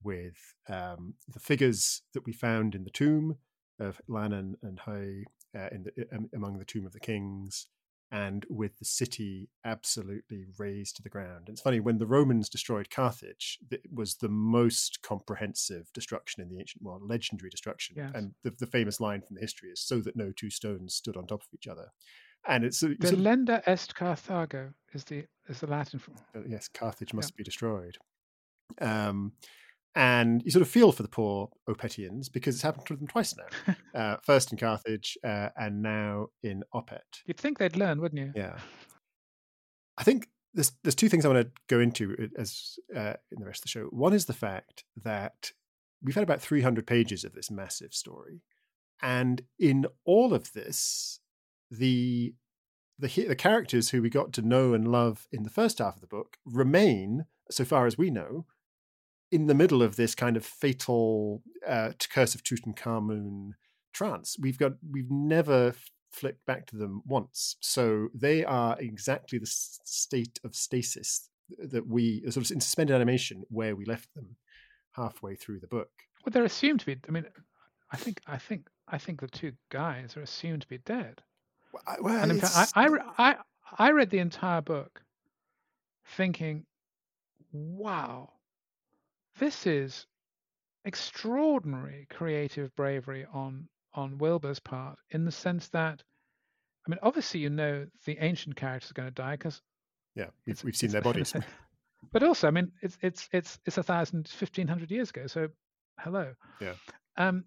with 0.04 0.56
um, 0.68 1.14
the 1.32 1.40
figures 1.40 2.02
that 2.14 2.26
we 2.26 2.34
found 2.34 2.74
in 2.74 2.84
the 2.84 2.90
tomb 2.90 3.36
of 3.80 4.02
Lannon 4.08 4.56
and 4.64 4.80
Hui 4.80 5.24
uh, 5.56 5.70
in 5.72 5.84
the, 5.84 6.08
um, 6.16 6.30
among 6.34 6.58
the 6.58 6.66
tomb 6.66 6.86
of 6.86 6.94
the 6.94 7.00
kings, 7.00 7.68
and 8.12 8.46
with 8.50 8.78
the 8.80 8.86
city 8.86 9.50
absolutely 9.66 10.46
razed 10.58 10.96
to 10.96 11.04
the 11.04 11.10
ground. 11.10 11.48
It's 11.48 11.62
funny, 11.62 11.80
when 11.80 12.00
the 12.00 12.08
Romans 12.08 12.50
destroyed 12.50 12.90
Carthage, 12.90 13.60
it 13.70 13.82
was 13.94 14.16
the 14.16 14.30
most 14.30 15.02
comprehensive 15.04 15.92
destruction 15.94 16.42
in 16.42 16.50
the 16.50 16.60
ancient 16.60 16.84
world, 16.84 17.04
legendary 17.08 17.50
destruction. 17.50 17.96
Yes. 17.98 18.12
And 18.16 18.34
the, 18.44 18.52
the, 18.60 18.66
famous 18.66 19.00
line 19.00 19.22
from 19.22 19.36
the 19.36 19.42
history 19.42 19.70
is, 19.70 19.82
so 19.82 20.00
that 20.02 20.16
no 20.16 20.32
two 20.36 20.50
stones 20.50 20.96
stood 20.96 21.18
on 21.18 21.28
top 21.28 21.42
of 21.42 21.48
each 21.54 21.68
other. 21.68 21.88
And 22.48 22.64
it's... 22.64 22.82
Uh, 22.82 22.90
Delenda 23.00 23.62
est 23.68 23.94
Carthago 23.96 24.74
is 24.94 25.04
the, 25.04 25.26
is 25.48 25.60
the 25.60 25.68
Latin 25.68 26.00
for... 26.00 26.12
Uh, 26.36 26.42
yes, 26.48 26.68
Carthage 26.68 27.14
must 27.14 27.32
yeah. 27.34 27.38
be 27.38 27.44
destroyed. 27.44 27.98
Um, 28.82 29.34
and 30.00 30.42
you 30.46 30.52
sort 30.52 30.62
of 30.62 30.70
feel 30.70 30.94
for 30.94 31.04
the 31.04 31.10
poor 31.10 31.50
Opetians 31.68 32.32
because 32.32 32.56
it's 32.56 32.64
happened 32.64 32.86
to 32.86 32.96
them 32.96 33.06
twice 33.06 33.36
now. 33.36 33.76
uh, 34.00 34.18
first 34.24 34.50
in 34.54 34.58
Carthage 34.58 35.18
uh, 35.26 35.50
and 35.58 35.82
now 35.82 36.28
in 36.42 36.64
Opet. 36.74 37.02
You'd 37.26 37.38
think 37.38 37.58
they'd 37.58 37.76
learn, 37.76 38.00
wouldn't 38.00 38.22
you? 38.22 38.32
Yeah. 38.34 38.58
I 39.98 40.04
think 40.04 40.30
there's 40.54 40.72
there's 40.84 40.96
two 40.96 41.10
things 41.10 41.26
I 41.26 41.28
want 41.28 41.46
to 41.46 41.52
go 41.68 41.82
into 41.82 42.14
uh, 42.14 42.42
as 42.42 42.80
uh, 42.96 43.16
in 43.30 43.42
the 43.42 43.46
rest 43.46 43.60
of 43.60 43.64
the 43.64 43.70
show. 43.70 43.84
One 43.88 44.14
is 44.14 44.26
the 44.26 44.34
fact 44.34 44.86
that 45.04 45.52
we've 46.02 46.16
had 46.16 46.24
about 46.24 46.42
300 46.42 46.88
pages 46.88 47.26
of 47.26 47.34
this 47.34 47.52
massive 47.52 47.94
story, 47.94 48.42
and 49.02 49.42
in 49.60 49.86
all 50.06 50.34
of 50.34 50.54
this, 50.54 51.20
the 51.70 52.34
the 52.98 53.26
the 53.28 53.36
characters 53.36 53.90
who 53.90 54.02
we 54.02 54.10
got 54.10 54.32
to 54.34 54.42
know 54.42 54.74
and 54.74 54.88
love 54.88 55.28
in 55.30 55.44
the 55.44 55.50
first 55.50 55.80
half 55.80 55.96
of 55.96 56.02
the 56.02 56.08
book 56.08 56.38
remain, 56.46 57.26
so 57.52 57.66
far 57.66 57.86
as 57.86 57.98
we 57.98 58.10
know, 58.10 58.46
in 59.32 59.48
the 59.48 59.54
middle 59.54 59.82
of 59.82 59.96
this 59.96 60.16
kind 60.16 60.38
of 60.38 60.46
fatal 60.46 61.42
uh, 61.68 61.92
curse 62.10 62.36
of 62.36 62.44
Tutankhamun 62.44 63.52
trance. 63.94 64.38
We've 64.40 64.58
got 64.58 64.74
we've 64.90 65.12
never 65.12 65.74
flipped 66.12 66.46
back 66.46 66.66
to 66.68 66.78
them 66.78 67.02
once, 67.06 67.56
so 67.60 68.10
they 68.14 68.44
are 68.44 68.76
exactly 68.80 69.40
the 69.40 69.46
state 69.46 70.40
of 70.44 70.56
stasis 70.56 71.30
that 71.58 71.88
we 71.88 72.22
sort 72.30 72.46
of 72.46 72.52
in 72.52 72.62
suspended 72.62 72.96
animation 72.96 73.44
where 73.50 73.76
we 73.76 73.86
left 73.86 74.14
them 74.16 74.36
halfway 74.94 75.36
through 75.36 75.60
the 75.60 75.68
book. 75.68 75.90
Well, 76.26 76.32
they're 76.32 76.44
assumed 76.44 76.82
to 76.82 76.86
be. 76.86 76.98
I 77.08 77.12
mean, 77.12 77.26
I 77.92 77.98
think 77.98 78.22
I 78.28 78.38
think 78.38 78.68
I 78.88 78.98
think 78.98 79.22
the 79.22 79.28
two 79.28 79.54
guys 79.70 80.18
are 80.18 80.22
assumed 80.22 80.62
to 80.64 80.68
be 80.68 80.80
dead. 80.80 81.22
Well, 81.72 81.98
well, 82.02 82.24
and 82.24 82.32
in 82.32 82.40
fact, 82.40 82.74
I, 82.76 82.88
I, 82.88 82.98
I, 83.18 83.36
I 83.78 83.92
read 83.92 84.10
the 84.10 84.20
entire 84.20 84.62
book 84.62 85.04
thinking, 86.18 86.66
wow, 87.52 88.32
this 89.40 89.66
is 89.66 90.06
extraordinary 90.86 92.08
creative 92.10 92.76
bravery 92.76 93.26
on 93.34 93.68
on 93.94 94.18
Wilbur's 94.18 94.60
part 94.60 95.00
in 95.10 95.26
the 95.26 95.32
sense 95.32 95.68
that, 95.70 96.04
I 96.86 96.90
mean, 96.90 97.00
obviously 97.02 97.40
you 97.40 97.50
know 97.50 97.88
the 98.06 98.18
ancient 98.20 98.56
characters 98.56 98.92
are 98.92 98.94
going 98.94 99.08
to 99.08 99.14
die 99.14 99.34
because 99.34 99.62
yeah, 100.16 100.28
we've, 100.46 100.64
we've 100.64 100.76
seen 100.76 100.92
their 100.92 101.02
bodies. 101.02 101.34
but 102.12 102.24
also, 102.24 102.48
I 102.48 102.52
mean, 102.52 102.72
it's 102.82 102.98
it's 103.02 103.30
it's 103.32 103.60
it's 103.66 103.78
a 103.78 103.84
thousand, 103.84 104.28
fifteen 104.28 104.68
hundred 104.68 104.92
years 104.92 105.10
ago. 105.10 105.28
So, 105.28 105.50
hello. 106.00 106.34
Yeah. 106.60 106.74
Um, 107.18 107.46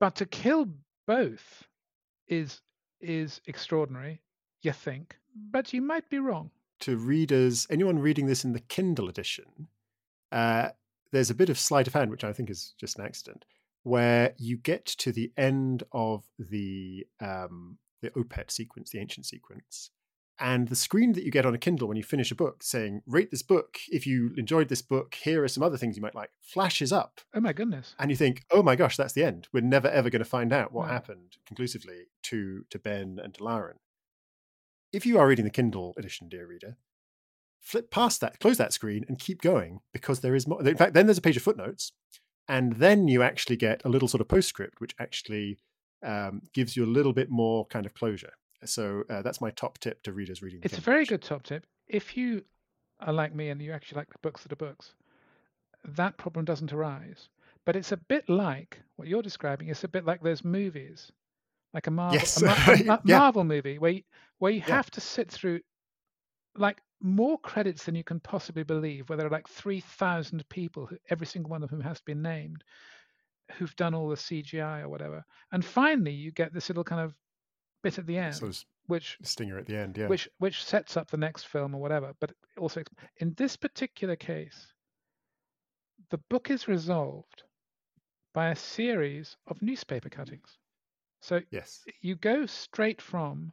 but 0.00 0.14
to 0.16 0.26
kill 0.26 0.66
both 1.06 1.64
is 2.28 2.60
is 3.00 3.40
extraordinary, 3.46 4.20
you 4.62 4.72
think, 4.72 5.16
but 5.50 5.72
you 5.72 5.82
might 5.82 6.08
be 6.08 6.18
wrong. 6.18 6.50
To 6.80 6.96
readers, 6.96 7.66
anyone 7.70 7.98
reading 7.98 8.26
this 8.26 8.44
in 8.44 8.52
the 8.52 8.60
Kindle 8.60 9.08
edition, 9.08 9.68
uh, 10.30 10.70
there's 11.12 11.30
a 11.30 11.34
bit 11.34 11.48
of 11.48 11.58
sleight 11.58 11.86
of 11.86 11.94
hand, 11.94 12.10
which 12.10 12.24
I 12.24 12.32
think 12.32 12.50
is 12.50 12.74
just 12.78 12.98
an 12.98 13.04
accident, 13.04 13.44
where 13.82 14.34
you 14.38 14.56
get 14.56 14.86
to 14.86 15.12
the 15.12 15.32
end 15.36 15.84
of 15.92 16.24
the 16.38 17.06
um, 17.20 17.78
the 18.02 18.10
Opet 18.10 18.50
sequence, 18.50 18.90
the 18.90 19.00
ancient 19.00 19.26
sequence, 19.26 19.90
and 20.40 20.68
the 20.68 20.76
screen 20.76 21.12
that 21.12 21.24
you 21.24 21.30
get 21.30 21.46
on 21.46 21.54
a 21.54 21.58
Kindle 21.58 21.88
when 21.88 21.96
you 21.96 22.04
finish 22.04 22.30
a 22.30 22.36
book 22.36 22.62
saying, 22.62 23.02
rate 23.06 23.30
this 23.30 23.42
book. 23.42 23.78
If 23.88 24.06
you 24.06 24.32
enjoyed 24.36 24.68
this 24.68 24.82
book, 24.82 25.16
here 25.16 25.42
are 25.42 25.48
some 25.48 25.64
other 25.64 25.76
things 25.76 25.96
you 25.96 26.02
might 26.02 26.14
like, 26.14 26.30
flashes 26.40 26.92
up. 26.92 27.20
Oh 27.34 27.40
my 27.40 27.52
goodness. 27.52 27.94
And 27.98 28.10
you 28.10 28.16
think, 28.16 28.44
oh 28.50 28.62
my 28.62 28.76
gosh, 28.76 28.96
that's 28.96 29.14
the 29.14 29.24
end. 29.24 29.48
We're 29.52 29.62
never 29.62 29.88
ever 29.88 30.10
going 30.10 30.22
to 30.22 30.28
find 30.28 30.52
out 30.52 30.72
what 30.72 30.90
happened 30.90 31.38
conclusively 31.46 32.06
to, 32.24 32.64
to 32.70 32.78
Ben 32.78 33.18
and 33.22 33.34
to 33.34 33.44
Lauren. 33.44 33.78
If 34.92 35.04
you 35.04 35.18
are 35.18 35.26
reading 35.26 35.44
the 35.44 35.50
Kindle 35.50 35.92
edition, 35.98 36.28
dear 36.28 36.46
reader, 36.46 36.76
flip 37.60 37.90
past 37.90 38.20
that, 38.20 38.40
close 38.40 38.56
that 38.58 38.72
screen, 38.72 39.04
and 39.08 39.18
keep 39.18 39.42
going 39.42 39.80
because 39.92 40.20
there 40.20 40.34
is 40.34 40.46
more. 40.46 40.66
In 40.66 40.76
fact, 40.76 40.94
then 40.94 41.06
there's 41.06 41.18
a 41.18 41.22
page 41.22 41.36
of 41.36 41.42
footnotes. 41.42 41.92
And 42.48 42.72
then 42.76 43.08
you 43.08 43.22
actually 43.22 43.56
get 43.56 43.82
a 43.84 43.90
little 43.90 44.08
sort 44.08 44.22
of 44.22 44.28
postscript, 44.28 44.80
which 44.80 44.94
actually 44.98 45.58
um, 46.02 46.42
gives 46.54 46.76
you 46.76 46.84
a 46.84 46.86
little 46.86 47.12
bit 47.12 47.28
more 47.30 47.66
kind 47.66 47.84
of 47.84 47.92
closure. 47.92 48.32
So 48.64 49.04
uh, 49.10 49.22
that's 49.22 49.40
my 49.40 49.50
top 49.50 49.78
tip 49.78 50.02
to 50.04 50.12
readers 50.12 50.42
reading. 50.42 50.60
It's 50.62 50.78
a 50.78 50.80
very 50.80 51.04
good 51.04 51.22
top 51.22 51.42
tip. 51.42 51.66
If 51.86 52.16
you 52.16 52.42
are 53.00 53.12
like 53.12 53.34
me 53.34 53.50
and 53.50 53.60
you 53.60 53.72
actually 53.72 53.98
like 53.98 54.10
the 54.10 54.18
books 54.22 54.42
that 54.42 54.52
are 54.52 54.56
books, 54.56 54.94
that 55.84 56.16
problem 56.16 56.44
doesn't 56.44 56.72
arise. 56.72 57.28
But 57.64 57.76
it's 57.76 57.92
a 57.92 57.96
bit 57.96 58.28
like 58.28 58.80
what 58.96 59.08
you're 59.08 59.22
describing. 59.22 59.68
It's 59.68 59.84
a 59.84 59.88
bit 59.88 60.06
like 60.06 60.22
those 60.22 60.42
movies, 60.42 61.12
like 61.74 61.86
a 61.86 61.90
Marvel, 61.90 62.18
yes. 62.18 62.42
a, 62.42 62.46
a, 62.90 62.94
a 62.94 63.00
yeah. 63.04 63.30
Movie 63.34 63.78
where 63.78 63.92
you, 63.92 64.02
where 64.38 64.52
you 64.52 64.62
yeah. 64.66 64.74
have 64.74 64.90
to 64.92 65.00
sit 65.00 65.30
through 65.30 65.60
like 66.56 66.80
more 67.00 67.38
credits 67.38 67.84
than 67.84 67.94
you 67.94 68.04
can 68.04 68.20
possibly 68.20 68.62
believe. 68.62 69.08
Where 69.08 69.16
there 69.16 69.26
are 69.26 69.30
like 69.30 69.48
three 69.48 69.80
thousand 69.80 70.48
people, 70.48 70.86
who, 70.86 70.96
every 71.10 71.26
single 71.26 71.50
one 71.50 71.62
of 71.62 71.70
whom 71.70 71.80
has 71.80 72.00
been 72.00 72.22
named, 72.22 72.64
who've 73.52 73.76
done 73.76 73.94
all 73.94 74.08
the 74.08 74.16
CGI 74.16 74.82
or 74.82 74.88
whatever, 74.88 75.24
and 75.52 75.64
finally 75.64 76.12
you 76.12 76.32
get 76.32 76.52
this 76.52 76.68
little 76.68 76.84
kind 76.84 77.00
of 77.00 77.14
bit 77.82 77.98
at 77.98 78.06
the 78.06 78.18
end, 78.18 78.34
so 78.34 78.50
which 78.86 79.18
stinger 79.22 79.58
at 79.58 79.66
the 79.66 79.76
end, 79.76 79.96
yeah, 79.96 80.08
which 80.08 80.28
which 80.38 80.64
sets 80.64 80.96
up 80.96 81.10
the 81.10 81.16
next 81.16 81.46
film 81.46 81.74
or 81.74 81.80
whatever. 81.80 82.14
But 82.20 82.32
also 82.58 82.82
in 83.18 83.34
this 83.34 83.56
particular 83.56 84.16
case, 84.16 84.72
the 86.10 86.18
book 86.30 86.50
is 86.50 86.68
resolved 86.68 87.44
by 88.34 88.50
a 88.50 88.56
series 88.56 89.36
of 89.46 89.62
newspaper 89.62 90.08
cuttings. 90.08 90.58
So 91.20 91.40
yes, 91.50 91.84
you 92.00 92.16
go 92.16 92.46
straight 92.46 93.02
from, 93.02 93.52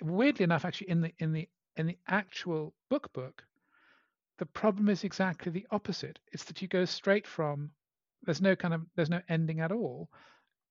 weirdly 0.00 0.44
enough, 0.44 0.64
actually 0.64 0.90
in 0.90 1.00
the 1.00 1.12
in 1.18 1.32
the 1.32 1.48
in 1.76 1.86
the 1.86 1.98
actual 2.08 2.74
book 2.88 3.12
book, 3.12 3.44
the 4.38 4.46
problem 4.46 4.88
is 4.88 5.04
exactly 5.04 5.52
the 5.52 5.66
opposite. 5.70 6.18
It's 6.32 6.44
that 6.44 6.60
you 6.62 6.68
go 6.68 6.84
straight 6.84 7.26
from 7.26 7.70
there's 8.24 8.40
no 8.40 8.54
kind 8.54 8.74
of 8.74 8.82
there's 8.96 9.10
no 9.10 9.20
ending 9.28 9.60
at 9.60 9.72
all 9.72 10.08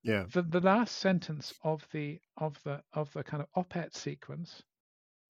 yeah. 0.03 0.25
The 0.31 0.41
the 0.41 0.59
last 0.59 0.97
sentence 0.97 1.53
of 1.63 1.87
the 1.91 2.19
of 2.37 2.61
the 2.63 2.81
of 2.93 3.11
the 3.13 3.23
kind 3.23 3.43
of 3.43 3.63
Opet 3.63 3.93
sequence 3.93 4.63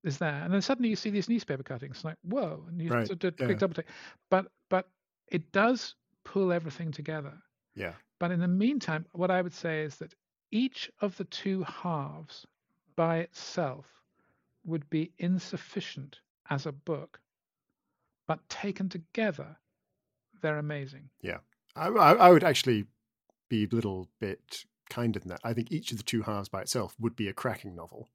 is 0.03 0.17
there, 0.17 0.41
and 0.43 0.53
then 0.53 0.61
suddenly 0.61 0.89
you 0.89 0.95
see 0.95 1.09
these 1.09 1.30
newspaper 1.30 1.63
cuttings, 1.63 2.03
like 2.03 2.17
whoa, 2.24 2.65
and 2.67 2.82
you 2.82 2.89
right. 2.89 3.07
sort 3.07 3.24
of 3.24 3.36
yeah. 3.38 3.45
quick 3.45 3.59
double 3.59 3.74
take. 3.74 3.88
But 4.30 4.47
but 4.69 4.88
it 5.28 5.51
does 5.51 5.95
pull 6.24 6.51
everything 6.51 6.91
together. 6.91 7.34
Yeah. 7.76 7.93
But 8.19 8.32
in 8.32 8.39
the 8.39 8.47
meantime, 8.47 9.05
what 9.13 9.32
I 9.32 9.41
would 9.41 9.53
say 9.53 9.82
is 9.82 9.97
that 9.97 10.13
each 10.51 10.89
of 11.01 11.17
the 11.17 11.24
two 11.26 11.63
halves 11.63 12.45
by 12.95 13.19
itself 13.19 13.86
would 14.66 14.89
be 14.89 15.12
insufficient 15.18 16.20
as 16.49 16.66
a 16.66 16.72
book, 16.72 17.20
but 18.28 18.47
taken 18.49 18.89
together, 18.89 19.57
they're 20.41 20.57
amazing. 20.57 21.09
Yeah, 21.22 21.38
I, 21.76 21.88
I 21.88 22.30
would 22.30 22.43
actually 22.43 22.86
be 23.49 23.66
a 23.66 23.76
little 23.76 24.07
bit 24.20 24.66
kinder 24.89 25.20
than 25.20 25.30
that. 25.30 25.41
I 25.43 25.53
think 25.53 25.72
each 25.72 25.91
of 25.91 25.97
the 25.97 26.03
two 26.03 26.22
halves 26.22 26.49
by 26.49 26.62
itself 26.62 26.95
would 26.99 27.16
be 27.16 27.28
a 27.28 27.34
cracking 27.34 27.76
novel. 27.76 28.09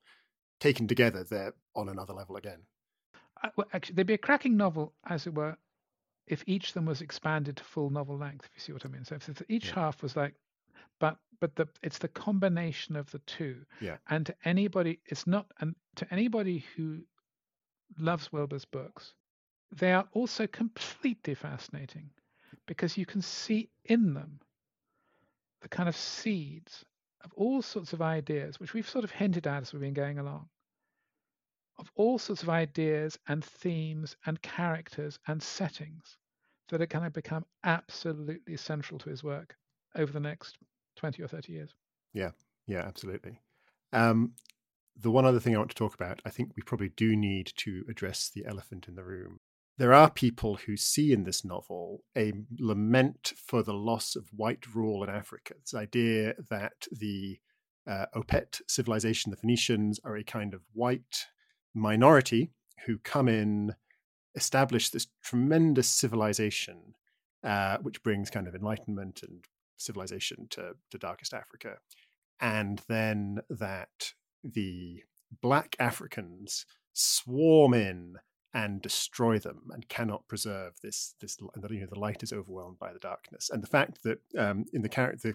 Taken 0.60 0.86
together, 0.86 1.24
they're 1.24 1.54
on 1.74 1.88
another 1.88 2.14
level 2.14 2.36
again. 2.36 2.60
Uh, 3.42 3.50
well, 3.56 3.66
actually, 3.72 3.94
they'd 3.96 4.06
be 4.06 4.14
a 4.14 4.18
cracking 4.18 4.56
novel, 4.56 4.94
as 5.08 5.26
it 5.26 5.34
were, 5.34 5.56
if 6.26 6.42
each 6.46 6.68
of 6.68 6.74
them 6.74 6.86
was 6.86 7.02
expanded 7.02 7.56
to 7.56 7.64
full 7.64 7.90
novel 7.90 8.16
length. 8.16 8.46
If 8.46 8.50
you 8.56 8.60
see 8.60 8.72
what 8.72 8.86
I 8.86 8.88
mean. 8.88 9.04
So 9.04 9.16
if 9.16 9.42
each 9.48 9.68
yeah. 9.68 9.74
half 9.74 10.02
was 10.02 10.16
like, 10.16 10.34
but 10.98 11.16
but 11.40 11.54
the 11.56 11.68
it's 11.82 11.98
the 11.98 12.08
combination 12.08 12.96
of 12.96 13.10
the 13.10 13.18
two. 13.20 13.64
Yeah. 13.80 13.96
And 14.08 14.26
to 14.26 14.34
anybody, 14.44 15.00
it's 15.06 15.26
not, 15.26 15.46
and 15.60 15.74
to 15.96 16.06
anybody 16.12 16.64
who 16.76 17.00
loves 17.98 18.32
Wilbur's 18.32 18.64
books, 18.64 19.14
they 19.72 19.92
are 19.92 20.06
also 20.12 20.46
completely 20.46 21.34
fascinating 21.34 22.10
because 22.66 22.96
you 22.96 23.06
can 23.06 23.22
see 23.22 23.70
in 23.84 24.14
them 24.14 24.40
the 25.62 25.68
kind 25.68 25.88
of 25.88 25.96
seeds 25.96 26.84
of 27.24 27.32
all 27.34 27.62
sorts 27.62 27.92
of 27.92 28.02
ideas, 28.02 28.60
which 28.60 28.74
we've 28.74 28.88
sort 28.88 29.04
of 29.04 29.10
hinted 29.10 29.46
at 29.46 29.62
as 29.62 29.72
we've 29.72 29.82
been 29.82 29.94
going 29.94 30.18
along, 30.18 30.48
of 31.78 31.90
all 31.94 32.18
sorts 32.18 32.42
of 32.42 32.48
ideas 32.48 33.18
and 33.28 33.44
themes 33.44 34.16
and 34.26 34.40
characters 34.42 35.18
and 35.26 35.42
settings 35.42 36.16
that 36.68 36.80
are 36.80 36.86
going 36.86 37.04
to 37.04 37.10
become 37.10 37.44
absolutely 37.64 38.56
central 38.56 38.98
to 38.98 39.10
his 39.10 39.22
work 39.22 39.56
over 39.94 40.12
the 40.12 40.20
next 40.20 40.56
20 40.96 41.22
or 41.22 41.28
30 41.28 41.52
years. 41.52 41.74
Yeah, 42.12 42.30
yeah, 42.66 42.80
absolutely. 42.80 43.40
Um, 43.92 44.32
the 44.98 45.10
one 45.10 45.24
other 45.24 45.40
thing 45.40 45.54
I 45.54 45.58
want 45.58 45.70
to 45.70 45.76
talk 45.76 45.94
about, 45.94 46.20
I 46.24 46.30
think 46.30 46.52
we 46.56 46.62
probably 46.62 46.90
do 46.96 47.14
need 47.14 47.52
to 47.56 47.84
address 47.88 48.30
the 48.34 48.46
elephant 48.46 48.86
in 48.88 48.94
the 48.94 49.04
room, 49.04 49.40
there 49.78 49.92
are 49.92 50.10
people 50.10 50.56
who 50.56 50.76
see 50.76 51.12
in 51.12 51.24
this 51.24 51.44
novel 51.44 52.02
a 52.16 52.32
lament 52.58 53.34
for 53.36 53.62
the 53.62 53.74
loss 53.74 54.16
of 54.16 54.28
white 54.34 54.74
rule 54.74 55.04
in 55.04 55.10
Africa. 55.10 55.54
This 55.60 55.74
idea 55.74 56.34
that 56.48 56.86
the 56.90 57.38
uh, 57.86 58.06
Opet 58.14 58.62
civilization, 58.66 59.30
the 59.30 59.36
Phoenicians, 59.36 60.00
are 60.02 60.16
a 60.16 60.24
kind 60.24 60.54
of 60.54 60.62
white 60.72 61.26
minority 61.74 62.52
who 62.86 62.98
come 62.98 63.28
in, 63.28 63.74
establish 64.34 64.88
this 64.88 65.08
tremendous 65.22 65.90
civilization, 65.90 66.94
uh, 67.44 67.76
which 67.78 68.02
brings 68.02 68.30
kind 68.30 68.48
of 68.48 68.54
enlightenment 68.54 69.20
and 69.22 69.44
civilization 69.76 70.46
to, 70.50 70.72
to 70.90 70.98
darkest 70.98 71.34
Africa. 71.34 71.76
And 72.40 72.82
then 72.88 73.40
that 73.48 74.12
the 74.44 75.02
black 75.42 75.76
Africans 75.78 76.66
swarm 76.92 77.74
in 77.74 78.16
and 78.54 78.80
destroy 78.80 79.38
them 79.38 79.68
and 79.72 79.88
cannot 79.88 80.26
preserve 80.28 80.74
this 80.82 81.14
this 81.20 81.36
and 81.54 81.62
that 81.62 81.70
you 81.70 81.80
know 81.80 81.86
the 81.90 81.98
light 81.98 82.22
is 82.22 82.32
overwhelmed 82.32 82.78
by 82.78 82.90
the 82.92 82.98
darkness 82.98 83.50
and 83.50 83.62
the 83.62 83.66
fact 83.66 84.02
that 84.02 84.18
um, 84.38 84.64
in 84.72 84.80
the 84.80 84.88
character 84.88 85.34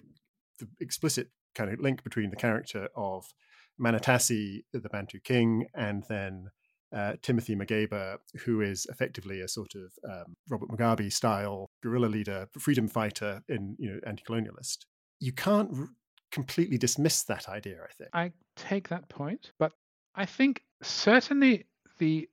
the, 0.58 0.64
the, 0.64 0.68
explicit 0.80 1.28
kind 1.54 1.70
of 1.70 1.78
link 1.78 2.02
between 2.02 2.30
the 2.30 2.36
character 2.36 2.88
of 2.96 3.32
Manatassi 3.80 4.64
the 4.72 4.88
Bantu 4.88 5.20
king 5.20 5.66
and 5.74 6.02
then 6.08 6.50
uh, 6.92 7.14
Timothy 7.22 7.56
Mageba, 7.56 8.18
who 8.44 8.60
is 8.60 8.86
effectively 8.90 9.40
a 9.40 9.48
sort 9.48 9.72
of 9.74 9.92
um, 10.10 10.36
Robert 10.50 10.68
Mugabe 10.68 11.10
style 11.10 11.70
guerrilla 11.82 12.06
leader, 12.06 12.48
freedom 12.58 12.88
fighter, 12.88 13.42
in 13.48 13.76
you 13.78 13.90
know 13.90 14.00
anti-colonialist. 14.06 14.86
You 15.20 15.32
can't 15.32 15.70
r- 15.76 15.88
completely 16.30 16.78
dismiss 16.78 17.22
that 17.24 17.48
idea. 17.48 17.78
I 17.82 17.92
think 17.92 18.10
I 18.12 18.32
take 18.56 18.88
that 18.88 19.08
point, 19.08 19.52
but 19.58 19.72
I 20.14 20.26
think 20.26 20.62
certainly 20.82 21.66
the 21.98 22.28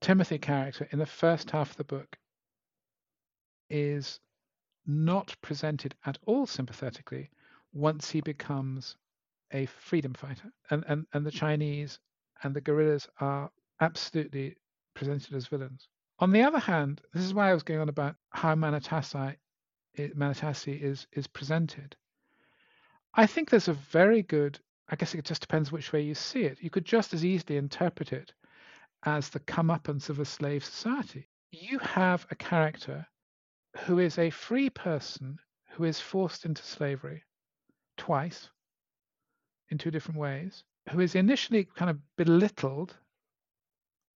Timothy 0.00 0.38
character 0.38 0.88
in 0.90 0.98
the 0.98 1.06
first 1.06 1.50
half 1.50 1.70
of 1.70 1.76
the 1.76 1.84
book 1.84 2.18
is 3.70 4.20
not 4.86 5.34
presented 5.40 5.94
at 6.04 6.18
all 6.26 6.46
sympathetically 6.46 7.30
once 7.72 8.10
he 8.10 8.20
becomes 8.20 8.96
a 9.52 9.66
freedom 9.66 10.12
fighter. 10.14 10.52
And, 10.70 10.84
and, 10.88 11.06
and 11.12 11.24
the 11.24 11.30
Chinese 11.30 11.98
and 12.42 12.54
the 12.54 12.60
guerrillas 12.60 13.08
are 13.20 13.50
absolutely 13.80 14.56
presented 14.94 15.34
as 15.34 15.46
villains. 15.46 15.88
On 16.18 16.30
the 16.30 16.42
other 16.42 16.60
hand, 16.60 17.00
this 17.12 17.24
is 17.24 17.34
why 17.34 17.50
I 17.50 17.54
was 17.54 17.62
going 17.62 17.80
on 17.80 17.88
about 17.88 18.16
how 18.30 18.54
Manatassi 18.54 19.36
is, 20.80 21.06
is 21.12 21.26
presented. 21.26 21.96
I 23.14 23.26
think 23.26 23.50
there's 23.50 23.68
a 23.68 23.74
very 23.74 24.22
good, 24.22 24.58
I 24.88 24.96
guess 24.96 25.14
it 25.14 25.24
just 25.24 25.40
depends 25.40 25.70
which 25.72 25.92
way 25.92 26.02
you 26.02 26.14
see 26.14 26.44
it. 26.44 26.62
You 26.62 26.70
could 26.70 26.84
just 26.84 27.14
as 27.14 27.24
easily 27.24 27.56
interpret 27.56 28.12
it 28.12 28.32
as 29.04 29.28
the 29.28 29.40
comeuppance 29.40 30.08
of 30.08 30.18
a 30.18 30.24
slave 30.24 30.64
society. 30.64 31.28
You 31.50 31.78
have 31.78 32.26
a 32.30 32.34
character 32.34 33.06
who 33.84 33.98
is 33.98 34.18
a 34.18 34.30
free 34.30 34.70
person 34.70 35.38
who 35.70 35.84
is 35.84 36.00
forced 36.00 36.44
into 36.44 36.62
slavery 36.62 37.24
twice 37.96 38.50
in 39.70 39.78
two 39.78 39.90
different 39.90 40.18
ways, 40.20 40.64
who 40.90 41.00
is 41.00 41.14
initially 41.14 41.64
kind 41.64 41.90
of 41.90 41.98
belittled, 42.16 42.96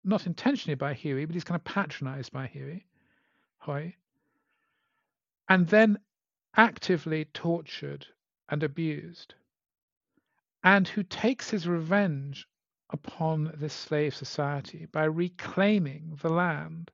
not 0.04 0.26
intentionally 0.26 0.76
by 0.76 0.94
Hui, 0.94 1.26
but 1.26 1.34
he's 1.34 1.44
kind 1.44 1.60
of 1.60 1.64
patronized 1.66 2.32
by 2.32 2.48
Huey, 2.48 2.86
Hui, 3.60 3.92
and 5.50 5.68
then 5.68 6.00
actively 6.56 7.26
tortured 7.34 8.06
and 8.50 8.64
abused, 8.64 9.34
and 10.64 10.88
who 10.88 11.04
takes 11.04 11.50
his 11.50 11.68
revenge 11.68 12.48
upon 12.90 13.52
this 13.58 13.74
slave 13.74 14.16
society 14.16 14.88
by 14.92 15.04
reclaiming 15.04 16.18
the 16.22 16.30
land 16.30 16.90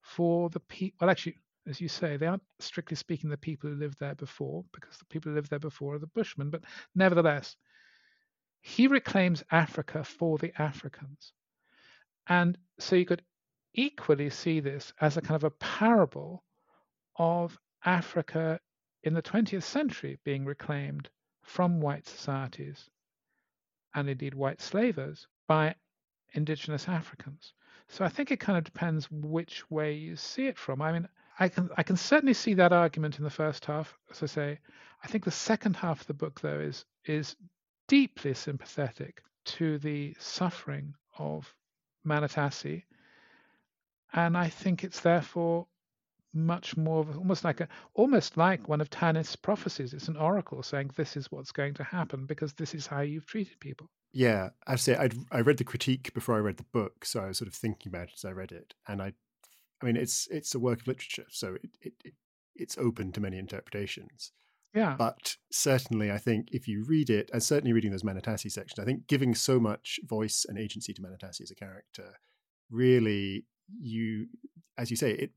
for 0.00 0.48
the 0.50 0.60
people. 0.60 0.96
Well, 1.00 1.10
actually, 1.10 1.36
as 1.66 1.80
you 1.80 1.88
say, 1.88 2.16
they 2.16 2.26
aren't 2.26 2.42
strictly 2.60 2.96
speaking 2.96 3.28
the 3.28 3.36
people 3.36 3.68
who 3.68 3.76
lived 3.76 4.00
there 4.00 4.14
before, 4.14 4.64
because 4.72 4.96
the 4.96 5.04
people 5.04 5.30
who 5.30 5.36
lived 5.36 5.50
there 5.50 5.58
before 5.58 5.94
are 5.94 5.98
the 5.98 6.06
Bushmen, 6.06 6.48
but 6.50 6.62
nevertheless, 6.94 7.56
he 8.62 8.86
reclaims 8.86 9.44
Africa 9.50 10.02
for 10.02 10.38
the 10.38 10.52
Africans. 10.60 11.32
And 12.28 12.58
so 12.78 12.96
you 12.96 13.06
could 13.06 13.22
equally 13.74 14.30
see 14.30 14.60
this 14.60 14.92
as 15.00 15.16
a 15.16 15.22
kind 15.22 15.36
of 15.36 15.44
a 15.44 15.50
parable 15.50 16.44
of 17.16 17.58
Africa 17.84 18.60
in 19.02 19.14
the 19.14 19.22
20th 19.22 19.62
century 19.62 20.18
being 20.24 20.44
reclaimed 20.44 21.08
from 21.42 21.80
white 21.80 22.06
societies 22.06 22.90
and 23.94 24.08
indeed 24.08 24.34
white 24.34 24.60
slavers 24.60 25.26
by 25.46 25.74
indigenous 26.32 26.88
Africans. 26.88 27.54
So 27.88 28.04
I 28.04 28.08
think 28.08 28.30
it 28.30 28.40
kind 28.40 28.58
of 28.58 28.64
depends 28.64 29.10
which 29.10 29.68
way 29.70 29.94
you 29.94 30.16
see 30.16 30.46
it 30.46 30.58
from. 30.58 30.82
I 30.82 30.92
mean, 30.92 31.08
I 31.38 31.48
can 31.48 31.70
I 31.76 31.82
can 31.82 31.96
certainly 31.96 32.34
see 32.34 32.54
that 32.54 32.72
argument 32.72 33.18
in 33.18 33.24
the 33.24 33.30
first 33.30 33.64
half, 33.64 33.96
as 34.10 34.22
I 34.22 34.26
say. 34.26 34.58
I 35.02 35.06
think 35.06 35.24
the 35.24 35.30
second 35.30 35.76
half 35.76 36.02
of 36.02 36.06
the 36.06 36.14
book, 36.14 36.40
though, 36.40 36.60
is 36.60 36.84
is 37.06 37.36
deeply 37.86 38.34
sympathetic 38.34 39.22
to 39.56 39.78
the 39.78 40.14
suffering 40.18 40.94
of 41.16 41.54
Manatassi, 42.08 42.84
and 44.12 44.36
I 44.36 44.48
think 44.48 44.84
it's 44.84 45.00
therefore 45.00 45.66
much 46.34 46.76
more 46.76 47.00
of 47.00 47.16
almost 47.16 47.44
like 47.44 47.60
a 47.60 47.68
almost 47.94 48.36
like 48.36 48.68
one 48.68 48.80
of 48.80 48.90
Tanith's 48.90 49.36
prophecies. 49.36 49.94
It's 49.94 50.08
an 50.08 50.16
oracle 50.16 50.62
saying 50.62 50.90
this 50.96 51.16
is 51.16 51.30
what's 51.30 51.52
going 51.52 51.74
to 51.74 51.84
happen 51.84 52.26
because 52.26 52.52
this 52.52 52.74
is 52.74 52.86
how 52.86 53.00
you've 53.00 53.26
treated 53.26 53.60
people. 53.60 53.88
Yeah, 54.12 54.50
I 54.66 54.76
say 54.76 54.96
I'd, 54.96 55.14
I 55.30 55.40
read 55.40 55.58
the 55.58 55.64
critique 55.64 56.12
before 56.14 56.36
I 56.36 56.40
read 56.40 56.56
the 56.56 56.64
book, 56.72 57.04
so 57.04 57.20
I 57.20 57.28
was 57.28 57.38
sort 57.38 57.48
of 57.48 57.54
thinking 57.54 57.90
about 57.90 58.08
it 58.08 58.14
as 58.16 58.24
I 58.24 58.32
read 58.32 58.52
it, 58.52 58.74
and 58.86 59.02
I, 59.02 59.12
I 59.82 59.86
mean, 59.86 59.96
it's 59.96 60.26
it's 60.30 60.54
a 60.54 60.58
work 60.58 60.80
of 60.80 60.88
literature, 60.88 61.26
so 61.30 61.54
it, 61.54 61.70
it, 61.80 61.92
it 62.04 62.14
it's 62.54 62.78
open 62.78 63.12
to 63.12 63.20
many 63.20 63.38
interpretations. 63.38 64.32
Yeah. 64.78 64.94
But 64.96 65.36
certainly, 65.50 66.12
I 66.12 66.18
think 66.18 66.48
if 66.52 66.68
you 66.68 66.84
read 66.84 67.10
it, 67.10 67.30
and 67.32 67.42
certainly 67.42 67.72
reading 67.72 67.90
those 67.90 68.04
Manatassi 68.04 68.50
sections, 68.50 68.78
I 68.78 68.84
think 68.84 69.08
giving 69.08 69.34
so 69.34 69.58
much 69.58 69.98
voice 70.04 70.46
and 70.48 70.56
agency 70.56 70.92
to 70.94 71.02
Manatassi 71.02 71.42
as 71.42 71.50
a 71.50 71.56
character, 71.56 72.14
really, 72.70 73.44
you, 73.80 74.28
as 74.76 74.90
you 74.90 74.96
say, 74.96 75.12
it 75.12 75.32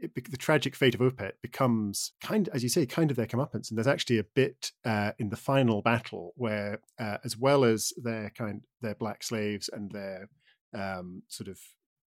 it, 0.00 0.12
the 0.30 0.36
tragic 0.36 0.74
fate 0.74 0.94
of 0.94 1.00
Opet 1.00 1.34
becomes 1.40 2.12
kind, 2.20 2.48
as 2.52 2.62
you 2.62 2.68
say, 2.68 2.84
kind 2.84 3.10
of 3.10 3.16
their 3.16 3.26
comeuppance. 3.26 3.70
And 3.70 3.78
there's 3.78 3.86
actually 3.86 4.18
a 4.18 4.24
bit 4.24 4.72
uh, 4.84 5.12
in 5.18 5.30
the 5.30 5.36
final 5.36 5.82
battle 5.82 6.32
where, 6.36 6.80
uh, 6.98 7.18
as 7.24 7.38
well 7.38 7.64
as 7.64 7.92
their 7.96 8.30
kind, 8.36 8.62
their 8.82 8.96
black 8.96 9.22
slaves 9.22 9.70
and 9.72 9.92
their 9.92 10.28
um, 10.74 11.22
sort 11.28 11.48
of 11.48 11.58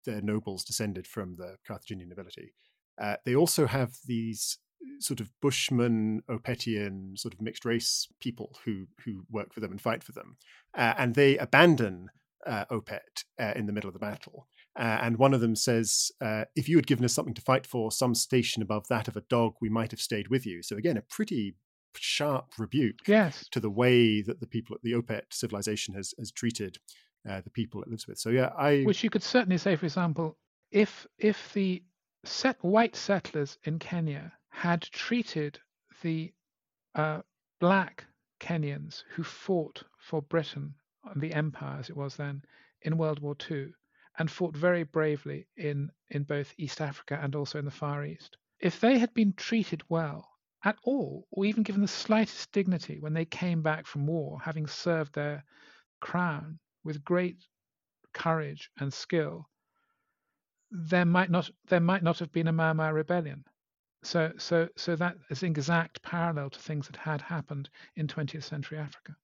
their 0.05 0.21
nobles 0.21 0.63
descended 0.63 1.07
from 1.07 1.37
the 1.37 1.57
Carthaginian 1.67 2.11
nobility, 2.11 2.53
uh, 3.01 3.17
they 3.25 3.35
also 3.35 3.67
have 3.67 3.95
these 4.07 4.59
sort 4.99 5.21
of 5.21 5.31
Bushman, 5.41 6.23
Opetian, 6.29 7.19
sort 7.19 7.35
of 7.35 7.41
mixed 7.41 7.65
race 7.65 8.09
people 8.21 8.57
who 8.65 8.87
who 9.05 9.25
work 9.31 9.53
for 9.53 9.61
them 9.61 9.71
and 9.71 9.81
fight 9.81 10.03
for 10.03 10.13
them, 10.13 10.37
uh, 10.77 10.95
and 10.97 11.15
they 11.15 11.37
abandon 11.39 12.11
uh, 12.47 12.65
Opet 12.71 13.25
uh, 13.41 13.53
in 13.57 13.67
the 13.67 13.73
middle 13.73 13.89
of 13.89 13.95
the 13.95 14.01
battle. 14.01 14.49
Uh, 14.79 14.99
and 15.03 15.19
one 15.19 15.35
of 15.35 15.41
them 15.41 15.57
says, 15.57 16.11
uh, 16.21 16.45
If 16.55 16.69
you 16.69 16.77
had 16.77 16.87
given 16.87 17.05
us 17.05 17.13
something 17.13 17.35
to 17.35 17.43
fight 17.43 17.67
for, 17.67 17.91
some 17.91 18.15
station 18.15 18.63
above 18.63 18.87
that 18.89 19.09
of 19.09 19.17
a 19.17 19.23
dog, 19.23 19.55
we 19.61 19.69
might 19.69 19.91
have 19.91 20.01
stayed 20.01 20.29
with 20.29 20.47
you. 20.47 20.63
So, 20.63 20.77
again, 20.77 20.97
a 20.97 21.03
pretty 21.03 21.57
sharp 21.97 22.53
rebuke 22.57 23.01
yes. 23.07 23.47
to 23.51 23.61
the 23.61 23.71
way 23.71 24.23
that 24.23 24.41
the 24.41 24.47
people 24.47 24.77
at 24.77 24.83
the 24.83 24.93
Opet 24.93 25.23
civilization 25.31 25.95
has, 25.95 26.15
has 26.19 26.31
treated 26.31 26.79
uh, 27.29 27.41
the 27.43 27.51
people 27.51 27.83
it 27.83 27.89
lives 27.89 28.07
with. 28.07 28.19
So, 28.19 28.31
yeah, 28.31 28.51
I. 28.57 28.83
Which 28.83 29.03
you 29.03 29.11
could 29.11 29.25
certainly 29.25 29.59
say, 29.59 29.77
for 29.77 29.87
example, 29.87 30.39
if 30.71 31.07
if 31.19 31.53
the 31.53 31.83
set 32.25 32.63
white 32.63 32.95
settlers 32.95 33.59
in 33.65 33.79
Kenya 33.79 34.33
had 34.51 34.83
treated 34.83 35.59
the 36.03 36.33
uh, 36.95 37.23
black 37.61 38.07
Kenyans 38.41 39.05
who 39.11 39.23
fought 39.23 39.83
for 39.99 40.21
Britain, 40.23 40.75
and 41.05 41.21
the 41.23 41.33
empire 41.33 41.79
as 41.79 41.89
it 41.89 41.97
was 41.97 42.17
then, 42.17 42.43
in 42.83 42.99
World 42.99 43.21
War 43.21 43.37
II, 43.51 43.73
and 44.19 44.31
fought 44.31 44.57
very 44.57 44.83
bravely 44.83 45.47
in, 45.57 45.91
in 46.09 46.25
both 46.25 46.55
East 46.59 46.81
Africa 46.81 47.19
and 47.23 47.35
also 47.35 47.59
in 47.59 47.65
the 47.65 47.71
Far 47.71 48.05
East. 48.05 48.37
If 48.59 48.81
they 48.81 48.99
had 48.99 49.15
been 49.15 49.33
treated 49.35 49.83
well 49.89 50.29
at 50.65 50.79
all, 50.83 51.27
or 51.31 51.45
even 51.45 51.63
given 51.63 51.81
the 51.81 51.89
slightest 51.89 52.53
dignity 52.53 52.99
when 52.99 53.15
they 53.15 53.25
came 53.25 53.63
back 53.63 53.87
from 53.87 54.07
war, 54.07 54.41
having 54.41 54.67
served 54.67 55.15
their 55.15 55.45
crown 56.01 56.59
with 56.85 57.05
great 57.05 57.47
courage 58.13 58.71
and 58.79 58.93
skill, 58.93 59.49
there 60.71 61.05
might 61.05 61.31
not 61.31 61.51
there 61.69 61.81
might 61.81 62.03
not 62.03 62.19
have 62.19 62.33
been 62.33 62.49
a 62.49 62.53
Mau 62.53 62.73
Mau 62.73 62.93
rebellion. 62.93 63.45
So 64.03 64.33
so 64.39 64.69
so 64.77 64.97
that 64.97 65.17
is 65.29 65.43
exact 65.43 66.03
parallel 66.03 66.51
to 66.51 66.59
things 66.59 66.87
that 66.87 66.97
had 66.97 67.21
happened 67.21 67.69
in 67.97 68.07
20th 68.07 68.45
century 68.45 68.79
Africa. 68.79 69.17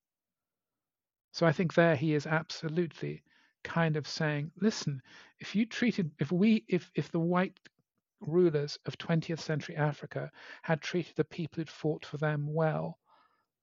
So 1.33 1.47
I 1.47 1.53
think 1.53 1.75
there 1.75 1.97
he 1.97 2.15
is 2.15 2.27
absolutely 2.27 3.23
kind 3.63 3.97
of 3.97 4.07
saying, 4.07 4.53
listen, 4.61 5.03
if 5.41 5.55
you 5.55 5.67
treated, 5.67 6.11
if 6.19 6.31
we, 6.31 6.65
if 6.69 6.91
if 6.95 7.11
the 7.11 7.21
white 7.21 7.59
rulers 8.21 8.79
of 8.87 8.97
20th 8.97 9.41
century 9.41 9.77
Africa 9.77 10.31
had 10.63 10.81
treated 10.81 11.17
the 11.17 11.25
people 11.25 11.57
who'd 11.57 11.69
fought 11.69 12.05
for 12.05 12.17
them 12.17 12.53
well, 12.55 12.99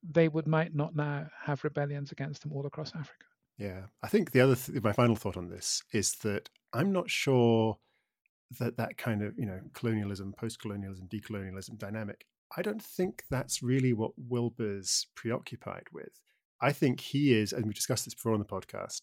they 0.03 0.27
would 0.27 0.47
might 0.47 0.75
not 0.75 0.95
now 0.95 1.27
have 1.41 1.63
rebellions 1.63 2.11
against 2.11 2.41
them 2.41 2.51
all 2.51 2.65
across 2.65 2.93
Africa. 2.95 3.25
Yeah, 3.57 3.85
I 4.01 4.07
think 4.07 4.31
the 4.31 4.41
other, 4.41 4.55
th- 4.55 4.83
my 4.83 4.91
final 4.91 5.15
thought 5.15 5.37
on 5.37 5.49
this 5.49 5.83
is 5.91 6.13
that 6.23 6.49
I'm 6.73 6.91
not 6.91 7.09
sure 7.09 7.77
that 8.59 8.77
that 8.77 8.97
kind 8.97 9.21
of 9.21 9.37
you 9.37 9.45
know 9.45 9.59
colonialism, 9.73 10.33
post-colonialism, 10.37 11.07
decolonialism 11.07 11.77
dynamic. 11.77 12.25
I 12.55 12.61
don't 12.61 12.81
think 12.81 13.23
that's 13.29 13.63
really 13.63 13.93
what 13.93 14.11
Wilbur's 14.17 15.07
preoccupied 15.15 15.87
with. 15.91 16.21
I 16.61 16.71
think 16.71 16.99
he 16.99 17.33
is, 17.33 17.51
and 17.51 17.65
we 17.65 17.73
discussed 17.73 18.05
this 18.05 18.13
before 18.13 18.33
on 18.33 18.39
the 18.39 18.45
podcast 18.45 19.01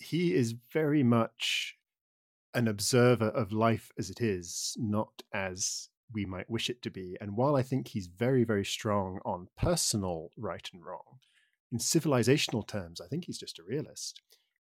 he 0.00 0.34
is 0.34 0.54
very 0.72 1.02
much 1.02 1.76
an 2.54 2.66
observer 2.66 3.28
of 3.28 3.52
life 3.52 3.92
as 3.98 4.10
it 4.10 4.20
is, 4.20 4.74
not 4.78 5.22
as 5.32 5.88
we 6.12 6.24
might 6.24 6.50
wish 6.50 6.68
it 6.68 6.82
to 6.82 6.90
be. 6.90 7.16
And 7.20 7.36
while 7.36 7.54
I 7.54 7.62
think 7.62 7.88
he's 7.88 8.08
very, 8.08 8.42
very 8.42 8.64
strong 8.64 9.20
on 9.24 9.48
personal 9.56 10.30
right 10.36 10.68
and 10.72 10.84
wrong, 10.84 11.20
in 11.70 11.78
civilizational 11.78 12.66
terms, 12.66 13.00
I 13.00 13.06
think 13.06 13.26
he's 13.26 13.38
just 13.38 13.60
a 13.60 13.62
realist. 13.62 14.20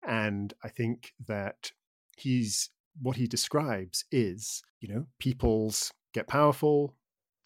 And 0.08 0.54
I 0.64 0.70
think 0.70 1.14
that 1.28 1.72
he's 2.16 2.70
what 3.02 3.18
he 3.18 3.28
describes 3.28 4.06
is, 4.12 4.64
you 4.80 4.94
know, 4.94 5.06
peoples 5.20 5.92
get 6.14 6.28
powerful. 6.28 6.96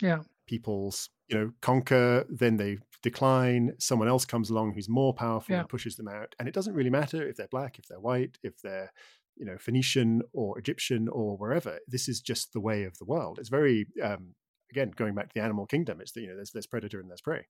Yeah. 0.02 0.20
Peoples, 0.48 1.10
you 1.28 1.38
know, 1.38 1.52
conquer, 1.62 2.26
then 2.30 2.58
they 2.58 2.78
decline, 3.04 3.74
someone 3.80 4.08
else 4.08 4.26
comes 4.26 4.50
along 4.50 4.74
who's 4.74 4.90
more 4.90 5.14
powerful 5.14 5.54
yeah. 5.54 5.62
and 5.62 5.70
pushes 5.70 5.96
them 5.96 6.08
out. 6.08 6.36
And 6.40 6.48
it 6.48 6.54
doesn't 6.54 6.74
really 6.74 6.90
matter 6.90 7.28
if 7.28 7.36
they're 7.36 7.48
black, 7.48 7.80
if 7.80 7.88
they're 7.88 8.00
white, 8.00 8.38
if 8.44 8.62
they're 8.62 8.92
you 9.38 9.46
know 9.46 9.58
Phoenician 9.58 10.22
or 10.34 10.58
Egyptian 10.58 11.08
or 11.08 11.38
wherever. 11.38 11.80
This 11.88 12.10
is 12.10 12.22
just 12.22 12.54
the 12.54 12.60
way 12.60 12.84
of 12.84 12.98
the 12.98 13.06
world. 13.06 13.40
It's 13.40 13.50
very 13.50 13.88
um, 14.04 14.36
again 14.72 14.92
going 14.96 15.16
back 15.16 15.30
to 15.30 15.34
the 15.36 15.44
animal 15.44 15.66
kingdom. 15.66 16.02
It's 16.02 16.12
the, 16.12 16.22
you 16.22 16.28
know 16.28 16.36
there's 16.36 16.52
there's 16.52 16.68
predator 16.68 17.00
and 17.00 17.10
there's 17.10 17.22
prey. 17.22 17.46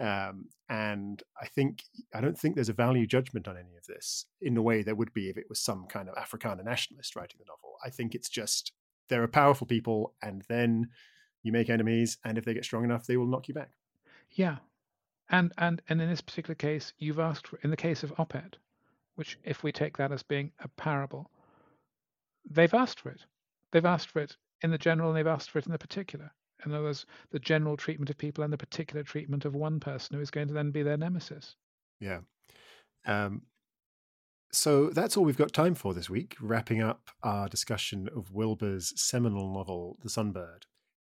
Um, 0.00 0.46
and 0.70 1.22
I 1.40 1.46
think 1.46 1.82
I 2.14 2.22
don't 2.22 2.38
think 2.38 2.54
there's 2.54 2.70
a 2.70 2.74
value 2.74 3.06
judgment 3.06 3.46
on 3.46 3.58
any 3.58 3.76
of 3.76 3.84
this 3.86 4.24
in 4.40 4.54
the 4.54 4.62
way 4.62 4.82
there 4.82 4.94
would 4.94 5.12
be 5.12 5.28
if 5.28 5.36
it 5.36 5.48
was 5.48 5.60
some 5.60 5.86
kind 5.86 6.08
of 6.08 6.14
Afrikaner 6.14 6.64
nationalist 6.64 7.14
writing 7.16 7.38
the 7.38 7.44
novel. 7.46 7.76
I 7.84 7.90
think 7.90 8.14
it's 8.14 8.30
just 8.30 8.72
there 9.08 9.22
are 9.22 9.28
powerful 9.28 9.66
people, 9.66 10.14
and 10.22 10.42
then 10.48 10.88
you 11.42 11.52
make 11.52 11.68
enemies, 11.68 12.16
and 12.24 12.38
if 12.38 12.44
they 12.44 12.54
get 12.54 12.64
strong 12.64 12.84
enough, 12.84 13.06
they 13.06 13.18
will 13.18 13.26
knock 13.26 13.48
you 13.48 13.54
back. 13.54 13.72
Yeah, 14.30 14.56
and 15.28 15.52
and 15.58 15.82
and 15.88 16.00
in 16.00 16.08
this 16.08 16.22
particular 16.22 16.54
case, 16.54 16.94
you've 16.98 17.18
asked 17.18 17.48
for 17.48 17.58
in 17.62 17.70
the 17.70 17.76
case 17.76 18.02
of 18.02 18.14
Opet, 18.16 18.54
which 19.16 19.38
if 19.44 19.62
we 19.62 19.72
take 19.72 19.98
that 19.98 20.12
as 20.12 20.22
being 20.22 20.50
a 20.60 20.68
parable, 20.68 21.30
they've 22.48 22.72
asked 22.72 23.00
for 23.00 23.10
it. 23.10 23.26
They've 23.72 23.84
asked 23.84 24.08
for 24.08 24.20
it 24.20 24.36
in 24.62 24.70
the 24.70 24.78
general, 24.78 25.10
and 25.10 25.16
they've 25.18 25.26
asked 25.26 25.50
for 25.50 25.58
it 25.58 25.66
in 25.66 25.72
the 25.72 25.78
particular. 25.78 26.32
In 26.64 26.72
other 26.72 26.84
words, 26.84 27.06
the 27.30 27.38
general 27.38 27.76
treatment 27.76 28.10
of 28.10 28.18
people 28.18 28.44
and 28.44 28.52
the 28.52 28.58
particular 28.58 29.02
treatment 29.02 29.44
of 29.44 29.54
one 29.54 29.80
person 29.80 30.16
who 30.16 30.22
is 30.22 30.30
going 30.30 30.48
to 30.48 30.54
then 30.54 30.70
be 30.70 30.82
their 30.82 30.96
nemesis. 30.96 31.56
Yeah. 32.00 32.20
Um, 33.06 33.42
so 34.52 34.90
that's 34.90 35.16
all 35.16 35.24
we've 35.24 35.36
got 35.36 35.52
time 35.52 35.74
for 35.74 35.94
this 35.94 36.10
week, 36.10 36.36
wrapping 36.40 36.82
up 36.82 37.10
our 37.22 37.48
discussion 37.48 38.08
of 38.14 38.32
Wilbur's 38.32 38.92
seminal 39.00 39.52
novel, 39.52 39.96
The 40.02 40.08
Sunbird, 40.08 40.64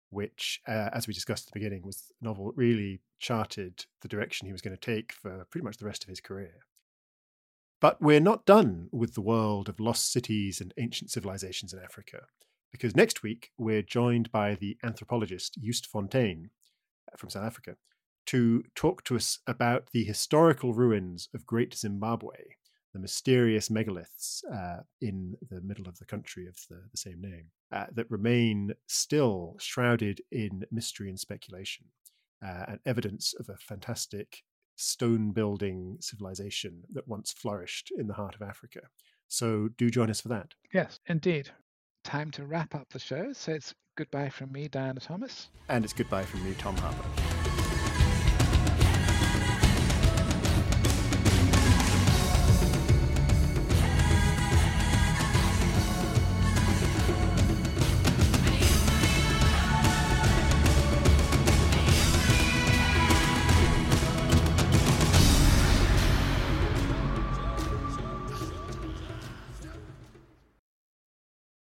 which, 0.09 0.61
uh, 0.67 0.89
as 0.91 1.07
we 1.07 1.13
discussed 1.13 1.47
at 1.47 1.53
the 1.53 1.59
beginning, 1.59 1.83
was 1.83 1.97
the 2.07 2.27
novel 2.27 2.47
that 2.47 2.57
really 2.57 3.01
charted 3.19 3.85
the 4.01 4.07
direction 4.07 4.47
he 4.47 4.51
was 4.51 4.61
going 4.61 4.75
to 4.75 4.81
take 4.81 5.11
for 5.13 5.45
pretty 5.51 5.63
much 5.63 5.77
the 5.77 5.85
rest 5.85 6.03
of 6.03 6.09
his 6.09 6.21
career. 6.21 6.65
But 7.79 8.01
we're 8.01 8.19
not 8.19 8.45
done 8.45 8.89
with 8.91 9.13
the 9.13 9.21
world 9.21 9.69
of 9.69 9.79
lost 9.79 10.11
cities 10.11 10.59
and 10.59 10.73
ancient 10.77 11.11
civilizations 11.11 11.71
in 11.71 11.79
Africa 11.79 12.25
because 12.75 12.93
next 12.93 13.23
week 13.23 13.51
we're 13.57 13.81
joined 13.81 14.29
by 14.33 14.53
the 14.55 14.77
anthropologist 14.83 15.57
Joost 15.61 15.89
Fontein 15.89 16.49
uh, 17.09 17.15
from 17.15 17.29
South 17.29 17.45
Africa 17.45 17.77
to 18.25 18.65
talk 18.75 19.01
to 19.05 19.15
us 19.15 19.39
about 19.47 19.87
the 19.93 20.03
historical 20.03 20.73
ruins 20.73 21.29
of 21.33 21.45
Great 21.45 21.73
Zimbabwe, 21.73 22.35
the 22.91 22.99
mysterious 22.99 23.69
megaliths 23.69 24.41
uh, 24.53 24.81
in 24.99 25.37
the 25.49 25.61
middle 25.61 25.87
of 25.87 25.97
the 25.99 26.05
country 26.05 26.47
of 26.47 26.57
the, 26.69 26.81
the 26.91 26.97
same 26.97 27.21
name 27.21 27.45
uh, 27.71 27.85
that 27.93 28.11
remain 28.11 28.73
still 28.87 29.55
shrouded 29.57 30.19
in 30.29 30.65
mystery 30.69 31.07
and 31.07 31.17
speculation, 31.17 31.85
uh, 32.45 32.65
and 32.67 32.79
evidence 32.85 33.33
of 33.39 33.47
a 33.47 33.55
fantastic 33.55 34.43
stone 34.75 35.31
building 35.31 35.95
civilization 36.01 36.81
that 36.91 37.07
once 37.07 37.31
flourished 37.31 37.89
in 37.97 38.07
the 38.07 38.15
heart 38.15 38.35
of 38.35 38.41
Africa. 38.41 38.81
So 39.29 39.69
do 39.77 39.89
join 39.89 40.09
us 40.09 40.19
for 40.19 40.27
that. 40.27 40.55
Yes, 40.73 40.99
indeed 41.07 41.51
time 42.05 42.31
to 42.31 42.45
wrap 42.45 42.73
up 42.75 42.87
the 42.89 42.99
show. 42.99 43.33
So 43.33 43.51
it's 43.51 43.73
goodbye 43.97 44.29
from 44.29 44.51
me, 44.51 44.67
Diana 44.67 44.99
Thomas. 44.99 45.49
And 45.67 45.83
it's 45.83 45.93
goodbye 45.93 46.23
from 46.23 46.45
me, 46.45 46.53
Tom 46.57 46.77
Harper. 46.77 47.54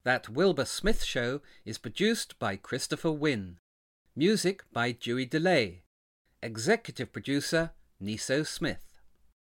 That 0.04 0.28
Wilbur 0.28 0.66
Smith 0.66 1.02
Show 1.02 1.40
is 1.64 1.78
produced 1.78 2.38
by 2.38 2.56
Christopher 2.56 3.10
Wynne. 3.10 3.56
Music 4.14 4.62
by 4.70 4.92
Dewey 4.92 5.24
DeLay. 5.24 5.80
Executive 6.42 7.10
producer 7.10 7.72
Niso 8.02 8.46
Smith. 8.46 8.93